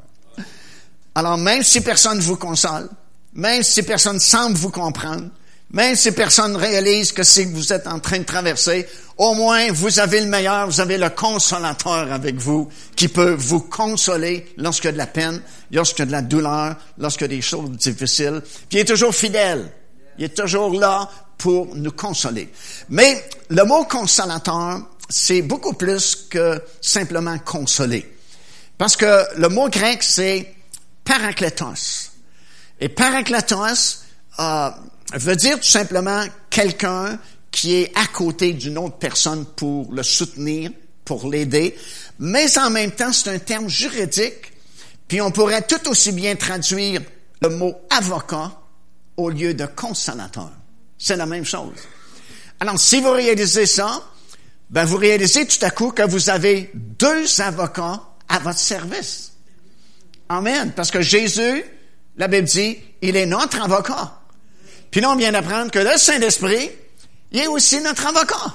Alors 1.15 1.39
même 1.39 1.63
si 1.63 1.81
personne 1.81 2.19
ne 2.19 2.23
vous 2.23 2.37
console, 2.37 2.89
même 3.35 3.63
si 3.63 3.83
personne 3.83 4.19
semble 4.19 4.57
vous 4.57 4.71
comprendre, 4.71 5.29
même 5.75 5.97
si 5.97 6.13
personne 6.13 6.55
réalise 6.55 7.11
que 7.11 7.23
que 7.23 7.49
vous 7.49 7.73
êtes 7.73 7.89
en 7.89 7.99
train 7.99 8.21
de 8.21 8.25
traverser, 8.25 8.87
au 9.19 9.35
moins 9.35 9.73
vous 9.73 9.99
avez 9.99 10.21
le 10.21 10.29
meilleur, 10.29 10.69
vous 10.69 10.81
avez 10.81 10.97
le 10.97 11.11
consolateur 11.11 12.13
avec 12.13 12.37
vous 12.37 12.69
qui 12.95 13.09
peut 13.09 13.35
vous 13.35 13.61
consoler 13.61 14.55
a 14.57 14.93
de 14.93 14.97
la 14.97 15.09
peine, 15.09 15.43
a 15.77 16.05
de 16.05 16.13
la 16.13 16.23
douleur, 16.23 16.77
a 17.03 17.27
des 17.27 17.43
choses 17.43 17.71
difficiles. 17.73 18.41
Puis 18.69 18.79
il 18.79 18.79
est 18.79 18.85
toujours 18.85 19.13
fidèle. 19.13 19.73
Il 20.17 20.27
est 20.27 20.37
toujours 20.37 20.79
là 20.79 21.11
pour 21.39 21.75
nous 21.75 21.91
consoler. 21.91 22.53
Mais 22.91 23.29
le 23.49 23.65
mot 23.65 23.85
consolateur, 23.85 24.81
c'est 25.09 25.43
beaucoup 25.43 25.73
plus 25.73 26.29
que 26.31 26.63
simplement 26.81 27.37
consoler. 27.41 28.17
Parce 28.79 28.97
que 28.97 29.25
le 29.39 29.49
mot 29.49 29.69
grec, 29.69 30.05
c'est 30.05 30.55
parakletos. 31.03 32.13
Et 32.81 32.89
parakletos 32.89 34.05
euh, 34.39 34.71
veut 35.19 35.37
dire 35.37 35.59
tout 35.59 35.69
simplement 35.69 36.25
quelqu'un 36.51 37.19
qui 37.51 37.77
est 37.77 37.93
à 37.97 38.07
côté 38.07 38.53
d'une 38.53 38.79
autre 38.79 38.97
personne 38.97 39.45
pour 39.45 39.93
le 39.93 40.03
soutenir, 40.03 40.71
pour 41.05 41.31
l'aider. 41.31 41.77
Mais 42.19 42.59
en 42.59 42.71
même 42.71 42.91
temps, 42.91 43.13
c'est 43.13 43.31
un 43.31 43.39
terme 43.39 43.69
juridique. 43.69 44.53
Puis 45.07 45.21
on 45.21 45.31
pourrait 45.31 45.63
tout 45.63 45.89
aussi 45.89 46.13
bien 46.13 46.35
traduire 46.35 47.01
le 47.41 47.51
mot 47.51 47.77
avocat 47.91 48.53
au 49.17 49.31
lieu 49.31 49.55
de 49.55 49.67
consolateur. 49.67 50.51
C'est 50.99 51.17
la 51.17 51.27
même 51.27 51.45
chose. 51.45 51.75
Alors, 52.59 52.79
si 52.79 53.01
vous 53.01 53.13
réalisez 53.13 53.67
ça, 53.67 54.03
ben 54.71 54.85
vous 54.85 54.97
réalisez 54.97 55.47
tout 55.47 55.65
à 55.65 55.71
coup 55.71 55.91
que 55.91 56.03
vous 56.03 56.31
avez 56.31 56.71
deux 56.75 57.41
avocats 57.41 58.03
à 58.29 58.39
votre 58.39 58.59
service. 58.59 59.33
Amen. 60.29 60.73
Parce 60.75 60.91
que 60.91 61.03
Jésus, 61.03 61.65
la 62.17 62.27
Bible 62.29 62.49
dit, 62.49 62.79
il 63.03 63.17
est 63.17 63.27
notre 63.27 63.63
avocat. 63.63 64.24
Puis 64.95 65.01
là, 65.01 65.11
on 65.11 65.17
vient 65.17 65.33
d'apprendre 65.33 65.73
que 65.73 65.81
le 65.81 65.99
Saint-Esprit, 65.99 66.71
il 67.33 67.41
est 67.41 67.49
aussi 67.49 67.81
notre 67.81 68.07
avocat. 68.07 68.55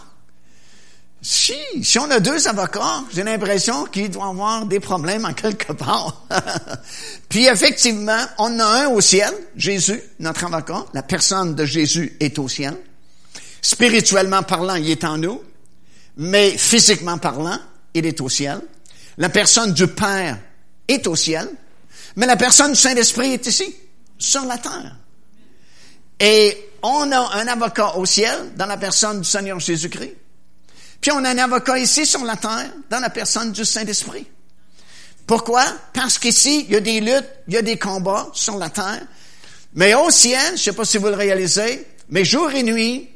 Si, 1.21 1.53
si 1.83 1.99
on 1.99 2.09
a 2.09 2.21
deux 2.21 2.47
avocats, 2.47 3.03
j'ai 3.13 3.23
l'impression 3.23 3.83
qu'il 3.83 4.09
doit 4.09 4.27
avoir 4.27 4.65
des 4.65 4.79
problèmes 4.79 5.25
en 5.25 5.33
quelque 5.33 5.73
part. 5.73 6.25
Puis 7.27 7.45
effectivement, 7.45 8.23
on 8.37 8.57
a 8.57 8.65
un 8.65 8.87
au 8.87 9.01
ciel, 9.01 9.33
Jésus, 9.57 10.01
notre 10.19 10.45
avocat. 10.45 10.85
La 10.93 11.03
personne 11.03 11.55
de 11.55 11.65
Jésus 11.65 12.15
est 12.21 12.39
au 12.39 12.47
ciel. 12.47 12.77
Spirituellement 13.61 14.41
parlant, 14.41 14.75
il 14.75 14.89
est 14.89 15.03
en 15.03 15.17
nous, 15.17 15.41
mais 16.15 16.51
physiquement 16.51 17.17
parlant, 17.17 17.59
il 17.93 18.05
est 18.05 18.21
au 18.21 18.29
ciel. 18.29 18.61
La 19.17 19.27
personne 19.27 19.73
du 19.73 19.87
Père 19.87 20.39
est 20.87 21.05
au 21.05 21.17
ciel, 21.17 21.49
mais 22.15 22.27
la 22.27 22.37
personne 22.37 22.71
du 22.71 22.79
Saint-Esprit 22.79 23.33
est 23.33 23.45
ici, 23.45 23.75
sur 24.17 24.45
la 24.45 24.57
terre. 24.57 24.95
Et 26.19 26.69
on 26.81 27.11
a 27.11 27.35
un 27.35 27.47
avocat 27.47 27.95
au 27.95 28.05
ciel 28.05 28.53
dans 28.55 28.65
la 28.65 28.77
personne 28.77 29.21
du 29.21 29.29
Seigneur 29.29 29.59
Jésus-Christ. 29.59 30.15
Puis 31.01 31.11
on 31.11 31.23
a 31.23 31.29
un 31.29 31.37
avocat 31.37 31.77
ici 31.79 32.05
sur 32.05 32.23
la 32.23 32.35
terre 32.35 32.71
dans 32.89 32.99
la 32.99 33.09
personne 33.09 33.51
du 33.51 33.63
Saint-Esprit. 33.63 34.27
Pourquoi? 35.25 35.63
Parce 35.93 36.17
qu'ici, 36.17 36.65
il 36.67 36.71
y 36.71 36.75
a 36.75 36.79
des 36.79 36.99
luttes, 36.99 37.29
il 37.47 37.53
y 37.53 37.57
a 37.57 37.61
des 37.61 37.77
combats 37.77 38.29
sur 38.33 38.57
la 38.57 38.69
terre. 38.69 39.01
Mais 39.75 39.93
au 39.93 40.09
ciel, 40.09 40.41
je 40.47 40.51
ne 40.53 40.57
sais 40.57 40.73
pas 40.73 40.85
si 40.85 40.97
vous 40.97 41.07
le 41.07 41.15
réalisez, 41.15 41.85
mais 42.09 42.25
jour 42.25 42.49
et 42.51 42.63
nuit, 42.63 43.09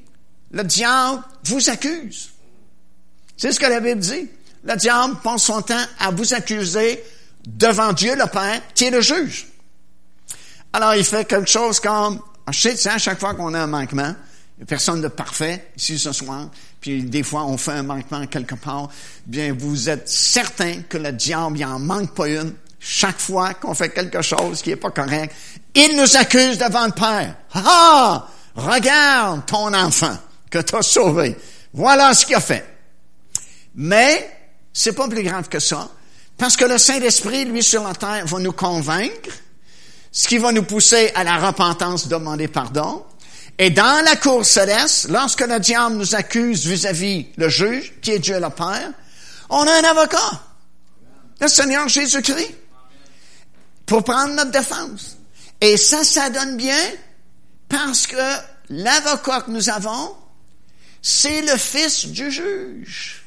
le 0.52 0.64
diable 0.64 1.24
vous 1.46 1.70
accuse. 1.70 2.30
C'est 3.36 3.52
ce 3.52 3.60
que 3.60 3.66
la 3.66 3.80
Bible 3.80 4.00
dit. 4.00 4.30
Le 4.64 4.76
diable 4.76 5.16
passe 5.24 5.44
son 5.44 5.62
temps 5.62 5.84
à 6.00 6.12
vous 6.12 6.34
accuser 6.34 7.04
devant 7.46 7.92
Dieu 7.92 8.16
le 8.16 8.28
Père, 8.28 8.62
qui 8.74 8.86
est 8.86 8.92
le 8.92 9.02
juge. 9.02 9.48
Alors, 10.72 10.96
il 10.96 11.04
fait 11.04 11.26
quelque 11.26 11.50
chose 11.50 11.80
comme, 11.80 12.22
je 12.52 12.70
sais, 12.70 12.90
à 12.90 12.98
chaque 12.98 13.20
fois 13.20 13.34
qu'on 13.34 13.54
a 13.54 13.62
un 13.62 13.68
manquement, 13.68 14.16
personne 14.68 15.02
de 15.02 15.08
parfait 15.08 15.72
ici 15.78 15.98
ce 15.98 16.12
soir, 16.12 16.50
puis 16.80 17.04
des 17.04 17.24
fois 17.24 17.46
on 17.46 17.58
fait 17.58 17.72
un 17.72 17.84
manquement 17.84 18.26
quelque 18.28 18.56
part, 18.56 18.90
bien 19.26 19.56
vous 19.58 19.90
êtes 19.90 20.10
certain 20.10 20.82
que 20.90 20.98
le 20.98 21.12
diable 21.12 21.58
il 21.58 21.66
en 21.66 21.80
manque 21.80 22.14
pas 22.14 22.28
une. 22.28 22.54
Chaque 22.80 23.20
fois 23.20 23.54
qu'on 23.54 23.74
fait 23.74 23.90
quelque 23.90 24.22
chose 24.22 24.62
qui 24.62 24.72
est 24.72 24.76
pas 24.76 24.92
correct, 24.92 25.34
il 25.74 25.96
nous 25.96 26.18
accuse 26.18 26.58
devant 26.58 26.86
le 26.86 26.92
Père. 26.92 27.36
Ah! 27.54 28.28
Regarde 28.56 29.46
ton 29.46 29.74
enfant 29.74 30.18
que 30.50 30.60
tu 30.60 30.76
as 30.76 30.82
sauvé. 30.82 31.38
Voilà 31.74 32.14
ce 32.14 32.26
qu'il 32.26 32.36
a 32.36 32.42
fait. 32.42 32.66
Mais, 33.76 34.30
c'est 34.72 34.94
pas 34.94 35.08
plus 35.08 35.24
grave 35.24 35.50
que 35.50 35.60
ça, 35.60 35.90
parce 36.38 36.56
que 36.56 36.66
le 36.66 36.78
Saint-Esprit, 36.78 37.46
lui, 37.46 37.64
sur 37.64 37.84
la 37.84 37.94
terre, 37.94 38.26
va 38.26 38.40
nous 38.40 38.52
convaincre, 38.52 39.30
ce 40.14 40.28
qui 40.28 40.38
va 40.38 40.52
nous 40.52 40.64
pousser 40.64 41.12
à 41.16 41.24
la 41.24 41.38
repentance, 41.38 42.08
demander 42.08 42.48
pardon, 42.48 43.04
et 43.58 43.72
dans 43.72 44.06
la 44.06 44.16
cour 44.16 44.46
céleste, 44.46 45.10
lorsque 45.10 45.42
le 45.42 45.60
diable 45.60 45.96
nous 45.96 46.16
accuse 46.16 46.66
vis-à-vis 46.66 47.28
le 47.36 47.50
juge, 47.50 47.94
qui 48.02 48.12
est 48.12 48.20
Dieu 48.20 48.40
le 48.40 48.50
Père, 48.50 48.92
on 49.50 49.68
a 49.68 49.72
un 49.72 49.84
avocat, 49.84 50.42
le 51.42 51.48
Seigneur 51.48 51.88
Jésus-Christ, 51.88 52.56
pour 53.88 54.04
prendre 54.04 54.34
notre 54.36 54.52
défense. 54.52 55.18
Et 55.60 55.78
ça, 55.78 56.04
ça 56.04 56.30
donne 56.30 56.58
bien 56.58 56.80
parce 57.68 58.06
que 58.06 58.16
l'avocat 58.70 59.42
que 59.42 59.52
nous 59.52 59.70
avons, 59.70 60.16
c'est 61.02 61.42
le 61.42 61.58
fils 61.58 62.06
du 62.06 62.32
juge. 62.32 63.26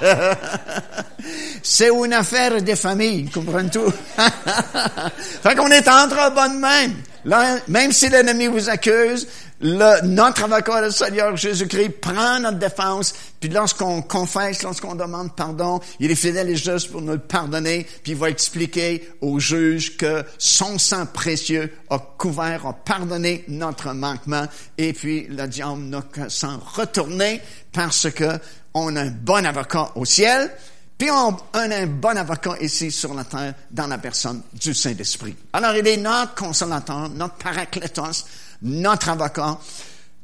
c'est 1.62 1.88
une 1.88 2.12
affaire 2.12 2.62
de 2.62 2.74
famille, 2.74 3.30
comprenez 3.30 3.70
tout. 3.70 3.92
fait 5.42 5.54
qu'on 5.54 5.68
est 5.68 5.88
entre 5.88 6.34
bonnes 6.34 6.58
mains. 6.58 6.90
Là, 7.24 7.58
même 7.68 7.92
si 7.92 8.08
l'ennemi 8.08 8.46
vous 8.48 8.68
accuse, 8.68 9.28
notre 9.62 10.44
avocat, 10.44 10.80
le 10.80 10.90
Seigneur 10.90 11.36
Jésus-Christ, 11.36 12.00
prend 12.00 12.40
notre 12.40 12.58
défense, 12.58 13.14
puis 13.38 13.48
lorsqu'on 13.48 14.02
confesse, 14.02 14.62
lorsqu'on 14.64 14.96
demande 14.96 15.36
pardon, 15.36 15.80
il 16.00 16.10
est 16.10 16.16
fidèle 16.16 16.50
et 16.50 16.56
juste 16.56 16.90
pour 16.90 17.00
nous 17.00 17.12
le 17.12 17.18
pardonner, 17.18 17.86
puis 18.02 18.12
il 18.12 18.18
va 18.18 18.28
expliquer 18.28 19.08
au 19.20 19.38
juge 19.38 19.96
que 19.96 20.24
son 20.38 20.78
sang 20.78 21.06
précieux 21.06 21.72
a 21.90 21.98
couvert, 21.98 22.66
a 22.66 22.72
pardonné 22.72 23.44
notre 23.46 23.92
manquement, 23.92 24.46
et 24.78 24.92
puis 24.92 25.28
le 25.28 25.46
diable 25.46 25.82
n'a 25.82 26.02
qu'à 26.12 26.28
s'en 26.28 26.58
retourner 26.58 27.40
parce 27.72 28.10
que 28.10 28.38
on 28.74 28.96
a 28.96 29.02
un 29.02 29.10
bon 29.10 29.44
avocat 29.44 29.92
au 29.94 30.04
ciel, 30.04 30.50
puis 30.98 31.10
on, 31.10 31.36
a 31.54 31.60
un 31.60 31.86
bon 31.86 32.16
avocat 32.16 32.56
ici 32.60 32.90
sur 32.90 33.14
la 33.14 33.24
terre 33.24 33.54
dans 33.70 33.86
la 33.86 33.98
personne 33.98 34.42
du 34.52 34.74
Saint-Esprit. 34.74 35.34
Alors 35.52 35.74
il 35.74 35.86
est 35.86 35.96
notre 35.96 36.34
consolateur, 36.34 37.08
notre 37.08 37.34
paraclétos, 37.34 38.24
notre 38.62 39.08
avocat, 39.08 39.58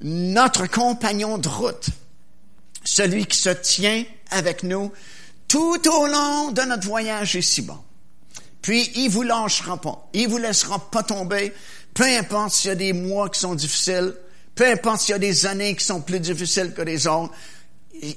notre 0.00 0.66
compagnon 0.66 1.38
de 1.38 1.48
route, 1.48 1.88
celui 2.84 3.26
qui 3.26 3.36
se 3.36 3.50
tient 3.50 4.04
avec 4.30 4.62
nous 4.62 4.92
tout 5.48 5.88
au 5.88 6.06
long 6.06 6.52
de 6.52 6.62
notre 6.62 6.86
voyage 6.86 7.34
ici-bas. 7.34 7.80
Puis, 8.62 8.90
il 8.96 9.08
vous 9.08 9.22
lâchera 9.22 9.80
pas. 9.80 10.08
Il 10.12 10.28
vous 10.28 10.38
laissera 10.38 10.78
pas 10.90 11.02
tomber. 11.02 11.54
Peu 11.94 12.04
importe 12.04 12.52
s'il 12.52 12.68
y 12.68 12.72
a 12.72 12.76
des 12.76 12.92
mois 12.92 13.30
qui 13.30 13.40
sont 13.40 13.54
difficiles, 13.54 14.14
peu 14.54 14.70
importe 14.70 15.00
s'il 15.00 15.12
y 15.12 15.14
a 15.14 15.18
des 15.18 15.46
années 15.46 15.74
qui 15.74 15.84
sont 15.84 16.02
plus 16.02 16.20
difficiles 16.20 16.74
que 16.74 16.82
les 16.82 17.06
autres, 17.06 17.32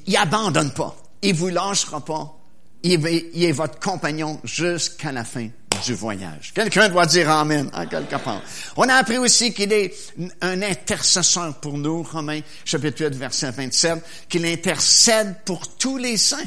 il 0.06 0.18
abandonne 0.18 0.72
pas. 0.72 0.96
Il 1.22 1.36
vous 1.36 1.50
lâchera 1.50 2.04
pas. 2.04 2.38
Il 2.84 3.06
est 3.06 3.52
votre 3.52 3.80
compagnon 3.80 4.40
jusqu'à 4.44 5.12
la 5.12 5.24
fin 5.24 5.50
du 5.86 5.94
voyage. 5.94 6.52
Quelqu'un 6.54 6.90
doit 6.90 7.06
dire 7.06 7.30
Amen, 7.30 7.70
en 7.74 7.86
quelque 7.86 8.16
part. 8.18 8.42
On 8.78 8.88
a 8.90 8.96
appris 8.96 9.18
aussi 9.18 9.54
qu'il 9.54 9.72
est 9.72 9.94
un 10.42 10.62
intercesseur 10.62 11.56
pour 11.56 11.78
nous, 11.78 12.04
Romains 12.04 12.42
chapitre 12.66 13.06
8, 13.06 13.16
verset 13.16 13.52
27, 13.52 14.04
qu'il 14.30 14.46
intercède 14.46 15.36
pour 15.46 15.76
tous 15.78 15.98
les 15.98 16.18
saints. 16.18 16.38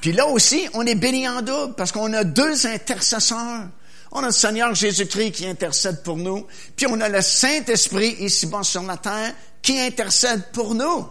Puis 0.00 0.12
là 0.12 0.26
aussi, 0.26 0.68
on 0.74 0.86
est 0.86 0.94
béni 0.94 1.28
en 1.28 1.42
double 1.42 1.74
parce 1.74 1.92
qu'on 1.92 2.12
a 2.12 2.24
deux 2.24 2.66
intercesseurs. 2.66 3.68
On 4.12 4.22
a 4.22 4.26
le 4.26 4.32
Seigneur 4.32 4.74
Jésus-Christ 4.74 5.32
qui 5.32 5.46
intercède 5.46 6.02
pour 6.02 6.16
nous, 6.16 6.46
puis 6.74 6.86
on 6.88 7.00
a 7.00 7.08
le 7.08 7.20
Saint-Esprit 7.20 8.16
ici-bas 8.18 8.64
sur 8.64 8.82
la 8.82 8.96
terre 8.96 9.34
qui 9.62 9.78
intercède 9.78 10.50
pour 10.52 10.74
nous. 10.74 11.06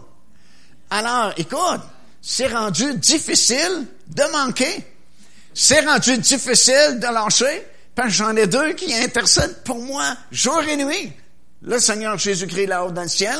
Alors, 0.90 1.32
écoute, 1.36 1.80
c'est 2.20 2.48
rendu 2.48 2.94
difficile 2.94 3.86
de 4.08 4.22
manquer. 4.32 4.84
C'est 5.54 5.80
rendu 5.80 6.18
difficile 6.18 6.98
de 7.00 7.06
lâcher 7.06 7.66
parce 7.94 8.08
que 8.08 8.14
j'en 8.14 8.36
ai 8.36 8.46
deux 8.46 8.72
qui 8.72 8.92
intercèdent 8.94 9.62
pour 9.62 9.78
moi 9.78 10.16
jour 10.32 10.60
et 10.62 10.76
nuit. 10.76 11.12
Le 11.62 11.78
Seigneur 11.78 12.18
Jésus-Christ 12.18 12.66
là-haut 12.66 12.90
dans 12.90 13.02
le 13.02 13.08
ciel 13.08 13.38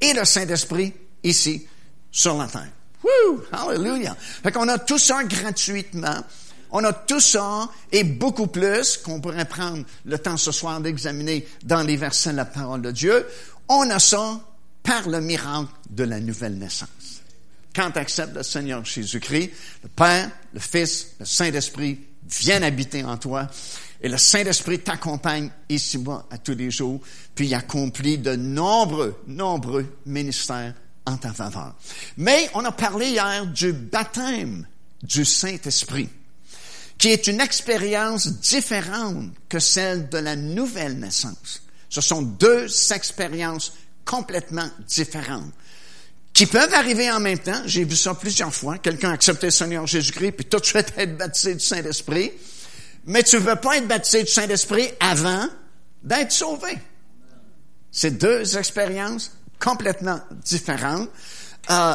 et 0.00 0.12
le 0.12 0.24
Saint-Esprit 0.24 0.94
ici 1.22 1.66
sur 2.10 2.36
la 2.36 2.46
terre. 2.46 2.68
Woo! 3.02 3.42
Hallelujah! 3.52 4.16
Fait 4.42 4.52
qu'on 4.52 4.68
a 4.68 4.78
tout 4.78 4.98
ça 4.98 5.24
gratuitement. 5.24 6.24
On 6.70 6.84
a 6.84 6.92
tout 6.92 7.20
ça 7.20 7.68
et 7.90 8.04
beaucoup 8.04 8.46
plus 8.46 8.98
qu'on 8.98 9.20
pourrait 9.20 9.46
prendre 9.46 9.84
le 10.04 10.18
temps 10.18 10.36
ce 10.36 10.52
soir 10.52 10.80
d'examiner 10.80 11.46
dans 11.64 11.82
les 11.82 11.96
versets 11.96 12.32
de 12.32 12.36
la 12.36 12.44
parole 12.44 12.82
de 12.82 12.90
Dieu. 12.90 13.26
On 13.68 13.88
a 13.90 13.98
ça 13.98 14.40
par 14.88 15.06
le 15.06 15.20
miracle 15.20 15.70
de 15.90 16.04
la 16.04 16.18
nouvelle 16.18 16.56
naissance 16.56 17.20
quand 17.76 17.92
tu 17.92 17.98
acceptes 17.98 18.34
le 18.34 18.42
Seigneur 18.42 18.84
Jésus-Christ, 18.84 19.50
le 19.84 19.88
Père, 19.88 20.30
le 20.52 20.58
Fils, 20.58 21.08
le 21.20 21.26
Saint-Esprit 21.26 22.00
viennent 22.28 22.64
habiter 22.64 23.04
en 23.04 23.16
toi. 23.16 23.46
Et 24.00 24.08
le 24.08 24.18
Saint-Esprit 24.18 24.80
t'accompagne 24.80 25.50
ici-bas 25.68 26.26
à 26.28 26.38
tous 26.38 26.54
les 26.54 26.72
jours, 26.72 27.00
puis 27.36 27.46
il 27.46 27.54
accomplit 27.54 28.18
de 28.18 28.34
nombreux, 28.34 29.22
nombreux 29.28 29.86
ministères 30.06 30.74
en 31.06 31.16
ta 31.18 31.32
faveur. 31.32 31.76
Mais 32.16 32.50
on 32.54 32.64
a 32.64 32.72
parlé 32.72 33.10
hier 33.10 33.46
du 33.46 33.72
baptême 33.72 34.66
du 35.04 35.24
Saint-Esprit, 35.24 36.08
qui 36.96 37.10
est 37.10 37.28
une 37.28 37.40
expérience 37.40 38.26
différente 38.26 39.30
que 39.48 39.60
celle 39.60 40.08
de 40.08 40.18
la 40.18 40.34
nouvelle 40.34 40.98
naissance. 40.98 41.62
Ce 41.88 42.00
sont 42.00 42.22
deux 42.22 42.66
expériences 42.92 43.72
complètement 44.08 44.68
différentes 44.86 45.52
qui 46.32 46.46
peuvent 46.46 46.72
arriver 46.72 47.10
en 47.10 47.20
même 47.20 47.38
temps. 47.38 47.60
J'ai 47.66 47.84
vu 47.84 47.96
ça 47.96 48.14
plusieurs 48.14 48.54
fois. 48.54 48.78
Quelqu'un 48.78 49.10
a 49.10 49.14
accepté 49.14 49.48
le 49.48 49.50
Seigneur 49.50 49.86
Jésus-Christ, 49.86 50.32
puis 50.32 50.46
tout 50.46 50.58
de 50.58 50.64
suite 50.64 50.92
être 50.96 51.16
baptisé 51.16 51.54
du 51.54 51.60
Saint-Esprit. 51.60 52.32
Mais 53.06 53.22
tu 53.22 53.36
ne 53.36 53.40
veux 53.40 53.56
pas 53.56 53.76
être 53.76 53.88
baptisé 53.88 54.22
du 54.22 54.30
Saint-Esprit 54.30 54.88
avant 55.00 55.46
d'être 56.02 56.32
sauvé. 56.32 56.78
C'est 57.90 58.12
deux 58.12 58.56
expériences 58.56 59.32
complètement 59.58 60.20
différentes. 60.44 61.10
Euh, 61.70 61.94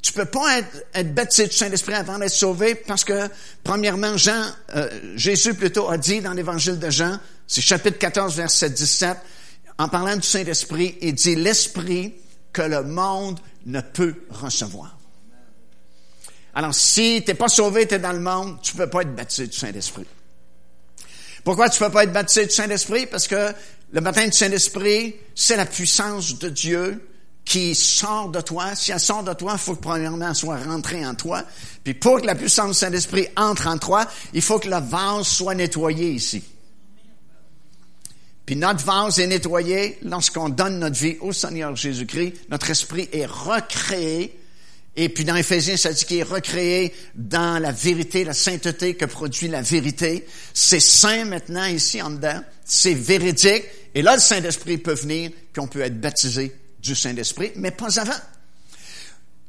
tu 0.00 0.12
peux 0.14 0.24
pas 0.24 0.60
être, 0.94 1.14
baptisé 1.14 1.46
du 1.46 1.54
Saint-Esprit 1.54 1.94
avant 1.94 2.18
d'être 2.18 2.32
sauvé 2.32 2.74
parce 2.74 3.04
que, 3.04 3.28
premièrement, 3.62 4.16
Jean, 4.16 4.44
euh, 4.74 4.88
Jésus 5.14 5.54
plutôt 5.54 5.90
a 5.90 5.98
dit 5.98 6.20
dans 6.20 6.32
l'évangile 6.32 6.78
de 6.78 6.88
Jean, 6.88 7.20
c'est 7.46 7.60
chapitre 7.60 7.98
14, 7.98 8.36
verset 8.36 8.70
17, 8.70 9.18
en 9.78 9.88
parlant 9.88 10.16
du 10.16 10.26
Saint-Esprit, 10.26 10.98
il 11.00 11.14
dit 11.14 11.36
l'Esprit 11.36 12.14
que 12.52 12.62
le 12.62 12.82
monde 12.82 13.38
ne 13.66 13.80
peut 13.80 14.14
recevoir. 14.30 14.96
Alors, 16.54 16.74
si 16.74 17.22
tu 17.24 17.30
n'es 17.30 17.34
pas 17.34 17.48
sauvé, 17.48 17.86
tu 17.86 17.94
es 17.94 17.98
dans 17.98 18.12
le 18.12 18.20
monde, 18.20 18.58
tu 18.62 18.76
ne 18.76 18.82
peux 18.82 18.90
pas 18.90 19.02
être 19.02 19.14
baptisé 19.14 19.46
du 19.46 19.56
Saint-Esprit. 19.56 20.06
Pourquoi 21.44 21.68
tu 21.68 21.80
ne 21.80 21.86
peux 21.86 21.92
pas 21.92 22.02
être 22.02 22.12
baptisé 22.12 22.46
du 22.46 22.52
Saint-Esprit? 22.52 23.06
Parce 23.06 23.28
que 23.28 23.52
le 23.92 24.00
baptême 24.00 24.30
du 24.30 24.36
Saint-Esprit, 24.36 25.14
c'est 25.34 25.56
la 25.56 25.66
puissance 25.66 26.38
de 26.38 26.48
Dieu 26.48 27.08
qui 27.44 27.74
sort 27.74 28.28
de 28.28 28.40
toi. 28.40 28.74
Si 28.74 28.90
elle 28.90 29.00
sort 29.00 29.22
de 29.22 29.32
toi, 29.32 29.52
il 29.54 29.58
faut 29.58 29.76
que 29.76 29.80
premièrement 29.80 30.28
elle 30.28 30.34
soit 30.34 30.58
rentrée 30.58 31.06
en 31.06 31.14
toi. 31.14 31.44
Puis 31.84 31.94
pour 31.94 32.20
que 32.20 32.26
la 32.26 32.34
puissance 32.34 32.70
du 32.70 32.74
Saint-Esprit 32.74 33.28
entre 33.36 33.68
en 33.68 33.78
toi, 33.78 34.06
il 34.34 34.42
faut 34.42 34.58
que 34.58 34.68
le 34.68 34.80
vase 34.80 35.28
soit 35.28 35.54
nettoyé 35.54 36.10
ici. 36.10 36.42
Puis 38.48 38.56
notre 38.56 38.82
vase 38.82 39.18
est 39.18 39.26
nettoyé 39.26 39.98
lorsqu'on 40.00 40.48
donne 40.48 40.78
notre 40.78 40.98
vie 40.98 41.18
au 41.20 41.34
Seigneur 41.34 41.76
Jésus-Christ. 41.76 42.32
Notre 42.48 42.70
esprit 42.70 43.06
est 43.12 43.26
recréé. 43.26 44.40
Et 44.96 45.10
puis 45.10 45.26
dans 45.26 45.36
Éphésiens, 45.36 45.76
ça 45.76 45.92
dit 45.92 46.06
qu'il 46.06 46.16
est 46.16 46.22
recréé 46.22 46.94
dans 47.14 47.58
la 47.58 47.72
vérité, 47.72 48.24
la 48.24 48.32
sainteté 48.32 48.94
que 48.94 49.04
produit 49.04 49.48
la 49.48 49.60
vérité. 49.60 50.26
C'est 50.54 50.80
saint 50.80 51.26
maintenant 51.26 51.66
ici 51.66 52.00
en 52.00 52.08
dedans. 52.08 52.40
C'est 52.64 52.94
véridique. 52.94 53.64
Et 53.94 54.00
là, 54.00 54.14
le 54.14 54.20
Saint-Esprit 54.22 54.78
peut 54.78 54.94
venir, 54.94 55.30
puis 55.52 55.60
on 55.60 55.66
peut 55.66 55.82
être 55.82 56.00
baptisé 56.00 56.56
du 56.80 56.94
Saint-Esprit, 56.94 57.52
mais 57.56 57.70
pas 57.70 58.00
avant. 58.00 58.12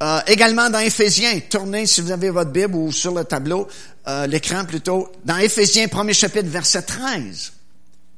Euh, 0.04 0.20
également 0.28 0.70
dans 0.70 0.80
Éphésiens, 0.80 1.40
tournez 1.50 1.86
si 1.86 2.02
vous 2.02 2.12
avez 2.12 2.32
votre 2.32 2.52
Bible 2.52 2.76
ou 2.76 2.92
sur 2.92 3.14
le 3.14 3.24
tableau, 3.24 3.66
euh, 4.10 4.28
l'écran 4.28 4.66
plutôt, 4.66 5.10
dans 5.24 5.38
Éphésiens, 5.38 5.88
premier 5.88 6.14
chapitre, 6.14 6.50
verset 6.50 6.82
13. 6.82 7.54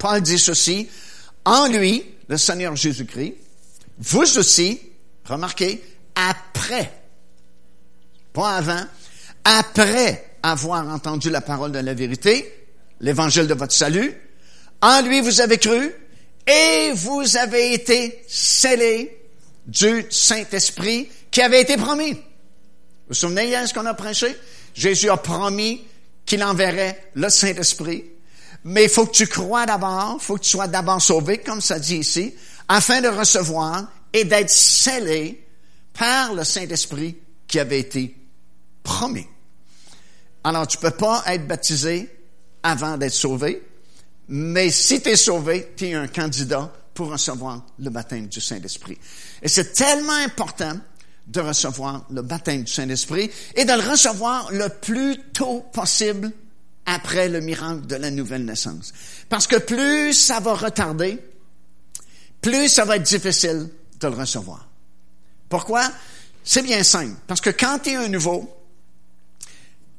Paul 0.02 0.20
dit 0.22 0.40
ceci, 0.40 0.90
en 1.46 1.68
lui, 1.68 2.04
le 2.28 2.36
Seigneur 2.36 2.76
Jésus-Christ, 2.76 3.36
vous 4.00 4.40
aussi, 4.40 4.82
remarquez, 5.26 5.80
après, 6.16 6.92
pas 8.34 8.56
avant, 8.56 8.84
après 9.44 10.38
avoir 10.42 10.88
entendu 10.88 11.30
la 11.30 11.42
parole 11.42 11.72
de 11.72 11.78
la 11.78 11.94
vérité, 11.94 12.68
l'évangile 13.00 13.46
de 13.46 13.54
votre 13.54 13.74
salut, 13.74 14.12
en 14.82 15.04
lui 15.04 15.22
vous 15.22 15.40
avez 15.40 15.60
cru 15.60 15.94
et 16.48 16.94
vous 16.96 17.38
avez 17.38 17.76
été 17.76 18.26
scellés 18.28 19.16
du 19.68 20.08
Saint-Esprit 20.10 21.10
qui 21.30 21.44
avait 21.44 21.62
été 21.62 21.78
promis. 21.78 22.14
Vous 22.14 23.10
vous 23.10 23.14
souvenez 23.14 23.50
hier 23.50 23.68
ce 23.68 23.74
qu'on 23.76 23.86
a 23.86 23.94
prêché? 23.94 24.36
Jésus 24.74 25.12
a 25.12 25.18
promis 25.18 25.84
qu'il 26.26 26.44
enverrait 26.44 27.12
le 27.14 27.30
Saint-Esprit 27.30 28.06
mais 28.64 28.84
il 28.84 28.90
faut 28.90 29.06
que 29.06 29.12
tu 29.12 29.28
crois 29.28 29.66
d'abord, 29.66 30.18
il 30.20 30.24
faut 30.24 30.36
que 30.36 30.44
tu 30.44 30.50
sois 30.50 30.68
d'abord 30.68 31.02
sauvé, 31.02 31.40
comme 31.40 31.62
ça 31.62 31.80
dit 31.80 31.98
ici, 31.98 32.36
afin 32.68 33.02
de 33.02 33.08
recevoir 33.08 33.92
et 34.14 34.24
d'être 34.26 34.50
scellé 34.50 35.46
par 35.94 36.34
le 36.34 36.44
Saint-Esprit 36.44 37.18
qui 37.48 37.60
avait 37.60 37.80
été 37.80 38.16
promis. 38.84 39.28
Alors, 40.44 40.68
tu 40.68 40.78
peux 40.78 40.92
pas 40.92 41.24
être 41.28 41.48
baptisé 41.48 42.10
avant 42.64 42.98
d'être 42.98 43.14
sauvé, 43.14 43.64
mais 44.28 44.70
si 44.70 45.02
tu 45.02 45.10
es 45.10 45.16
sauvé, 45.16 45.74
tu 45.76 45.88
es 45.88 45.94
un 45.94 46.08
candidat 46.08 46.72
pour 46.94 47.10
recevoir 47.10 47.66
le 47.80 47.90
baptême 47.90 48.28
du 48.28 48.42
Saint-Esprit. 48.42 48.98
Et 49.42 49.48
c'est 49.48 49.74
tellement 49.74 50.14
important 50.14 50.74
de 51.28 51.42
recevoir 51.42 52.06
le 52.10 52.22
baptême 52.22 52.64
du 52.64 52.72
Saint-Esprit 52.72 53.30
et 53.56 53.66
de 53.66 53.74
le 53.74 53.90
recevoir 53.90 54.52
le 54.52 54.70
plus 54.70 55.18
tôt 55.34 55.66
possible 55.72 56.32
après 56.86 57.30
le 57.30 57.42
miracle 57.42 57.86
de 57.88 57.96
la 57.96 58.12
nouvelle 58.12 58.46
naissance. 58.46 58.94
Parce 59.30 59.48
que 59.48 59.58
plus 59.58 60.14
ça 60.14 60.40
va 60.40 60.54
retarder, 60.54 61.20
plus 62.42 62.68
ça 62.68 62.86
va 62.86 62.98
être 62.98 63.04
difficile 63.04 63.70
de 64.00 64.08
le 64.08 64.16
recevoir. 64.16 64.68
Pourquoi? 65.48 65.92
C'est 66.44 66.64
bien 66.64 66.84
simple. 66.84 67.16
Parce 67.28 67.42
que 67.42 67.52
quand 67.52 67.80
tu 67.84 67.92
es 67.92 67.96
un 67.96 68.08
nouveau, 68.08 68.52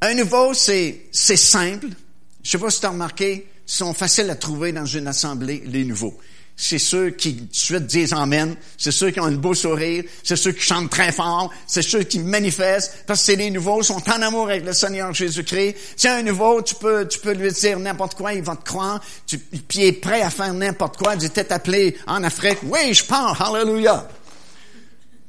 un 0.01 0.15
nouveau, 0.15 0.55
c'est, 0.55 1.07
c'est 1.13 1.37
simple. 1.37 1.89
Je 2.43 2.51
sais 2.51 2.59
pas 2.59 2.71
si 2.71 2.81
tu 2.81 2.87
as 2.87 2.91
remarqué, 2.91 3.49
sont 3.65 3.95
faciles 3.95 4.29
à 4.31 4.35
trouver 4.35 4.73
dans 4.73 4.87
une 4.87 5.07
assemblée, 5.07 5.63
les 5.67 5.85
nouveaux 5.85 6.19
c'est 6.63 6.79
ceux 6.79 7.11
qui 7.11 7.49
suite 7.51 7.87
disent 7.87 8.13
Amen, 8.13 8.55
c'est 8.79 8.93
ceux 8.93 9.11
qui 9.11 9.19
ont 9.19 9.25
un 9.25 9.33
beau 9.33 9.53
sourire, 9.53 10.05
c'est 10.23 10.37
ceux 10.37 10.53
qui 10.53 10.63
chantent 10.63 10.91
très 10.91 11.11
fort, 11.11 11.51
c'est 11.67 11.83
ceux 11.83 12.05
qui 12.05 12.21
manifestent, 12.21 13.03
parce 13.05 13.19
que 13.19 13.27
c'est 13.27 13.37
les 13.37 13.51
nouveaux, 13.51 13.83
sont 13.83 14.01
en 14.09 14.23
amour 14.23 14.49
avec 14.49 14.65
le 14.65 14.73
Seigneur 14.73 15.13
Jésus-Christ. 15.13 15.75
Tiens, 15.97 16.19
un 16.19 16.23
nouveau, 16.23 16.63
tu 16.63 16.77
peux, 16.77 17.09
tu 17.09 17.19
peux 17.19 17.33
lui 17.33 17.51
dire 17.51 17.81
n'importe 17.81 18.15
quoi, 18.15 18.33
il 18.33 18.43
va 18.43 18.55
te 18.55 18.65
croire, 18.65 19.01
tu, 19.27 19.39
puis 19.39 19.81
il 19.81 19.85
est 19.87 19.93
prêt 19.93 20.23
à 20.23 20.31
faire 20.31 20.55
n'importe 20.55 20.99
quoi. 20.99 21.17
Tu 21.17 21.29
t'es 21.31 21.53
appelé 21.53 21.97
en 22.07 22.23
Afrique, 22.23 22.59
oui, 22.63 22.95
je 22.95 23.05
pars, 23.05 23.43
hallelujah. 23.43 24.07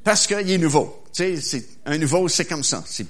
Parce 0.04 0.28
qu'il 0.28 0.48
est 0.48 0.58
nouveau. 0.58 1.02
Tu 1.12 1.36
c'est, 1.42 1.66
un 1.84 1.98
nouveau, 1.98 2.28
c'est 2.28 2.44
comme 2.44 2.62
ça. 2.62 2.84
C'est... 2.86 3.06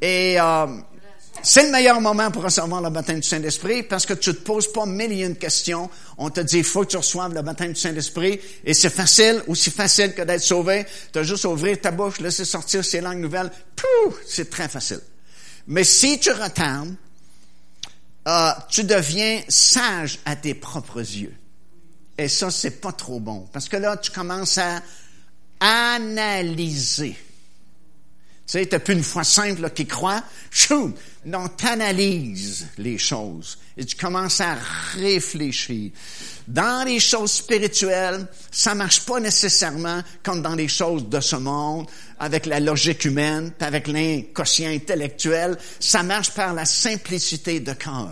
Et, 0.00 0.40
euh, 0.40 0.66
c'est 1.42 1.64
le 1.64 1.70
meilleur 1.70 2.00
moment 2.00 2.30
pour 2.30 2.42
recevoir 2.42 2.80
le 2.80 2.90
baptême 2.90 3.20
du 3.20 3.28
Saint-Esprit 3.28 3.82
parce 3.82 4.06
que 4.06 4.14
tu 4.14 4.34
te 4.34 4.40
poses 4.40 4.72
pas 4.72 4.86
mille 4.86 5.12
une 5.12 5.36
questions. 5.36 5.90
On 6.18 6.30
te 6.30 6.40
dit, 6.40 6.58
il 6.58 6.64
faut 6.64 6.84
que 6.84 6.90
tu 6.90 6.96
reçoives 6.96 7.34
le 7.34 7.42
baptême 7.42 7.72
du 7.72 7.80
Saint-Esprit 7.80 8.40
et 8.64 8.74
c'est 8.74 8.90
facile, 8.90 9.42
aussi 9.46 9.70
facile 9.70 10.14
que 10.14 10.22
d'être 10.22 10.42
sauvé. 10.42 10.86
Tu 11.12 11.18
as 11.18 11.22
juste 11.22 11.44
ouvrir 11.44 11.80
ta 11.80 11.90
bouche, 11.90 12.20
laisser 12.20 12.44
sortir 12.44 12.84
ces 12.84 13.00
langues 13.00 13.20
nouvelles. 13.20 13.50
C'est 14.26 14.50
très 14.50 14.68
facile. 14.68 15.00
Mais 15.66 15.84
si 15.84 16.18
tu 16.18 16.30
retardes, 16.30 16.94
euh, 18.28 18.50
tu 18.68 18.84
deviens 18.84 19.40
sage 19.48 20.18
à 20.24 20.36
tes 20.36 20.54
propres 20.54 21.00
yeux. 21.00 21.34
Et 22.18 22.28
ça, 22.28 22.50
c'est 22.50 22.80
pas 22.80 22.92
trop 22.92 23.18
bon. 23.18 23.48
Parce 23.52 23.68
que 23.68 23.76
là, 23.76 23.96
tu 23.96 24.10
commences 24.10 24.58
à 24.58 24.82
analyser. 25.60 27.16
Tu 28.50 28.58
sais, 28.58 28.66
t'as 28.66 28.80
plus 28.80 28.94
une 28.94 29.04
foi 29.04 29.22
simple 29.22 29.70
qui 29.70 29.86
croit. 29.86 30.24
Chou! 30.50 30.92
Non, 31.24 31.46
t'analyses 31.46 32.66
les 32.78 32.98
choses 32.98 33.58
et 33.76 33.84
tu 33.84 33.94
commences 33.94 34.40
à 34.40 34.56
réfléchir. 34.94 35.92
Dans 36.48 36.84
les 36.84 36.98
choses 36.98 37.30
spirituelles, 37.30 38.26
ça 38.50 38.74
marche 38.74 39.02
pas 39.02 39.20
nécessairement 39.20 40.02
comme 40.24 40.42
dans 40.42 40.56
les 40.56 40.66
choses 40.66 41.08
de 41.08 41.20
ce 41.20 41.36
monde, 41.36 41.86
avec 42.18 42.46
la 42.46 42.58
logique 42.58 43.04
humaine, 43.04 43.52
avec 43.60 43.86
l'inconscient 43.86 44.70
intellectuel. 44.70 45.56
Ça 45.78 46.02
marche 46.02 46.32
par 46.32 46.52
la 46.52 46.64
simplicité 46.64 47.60
de 47.60 47.74
cœur. 47.74 48.10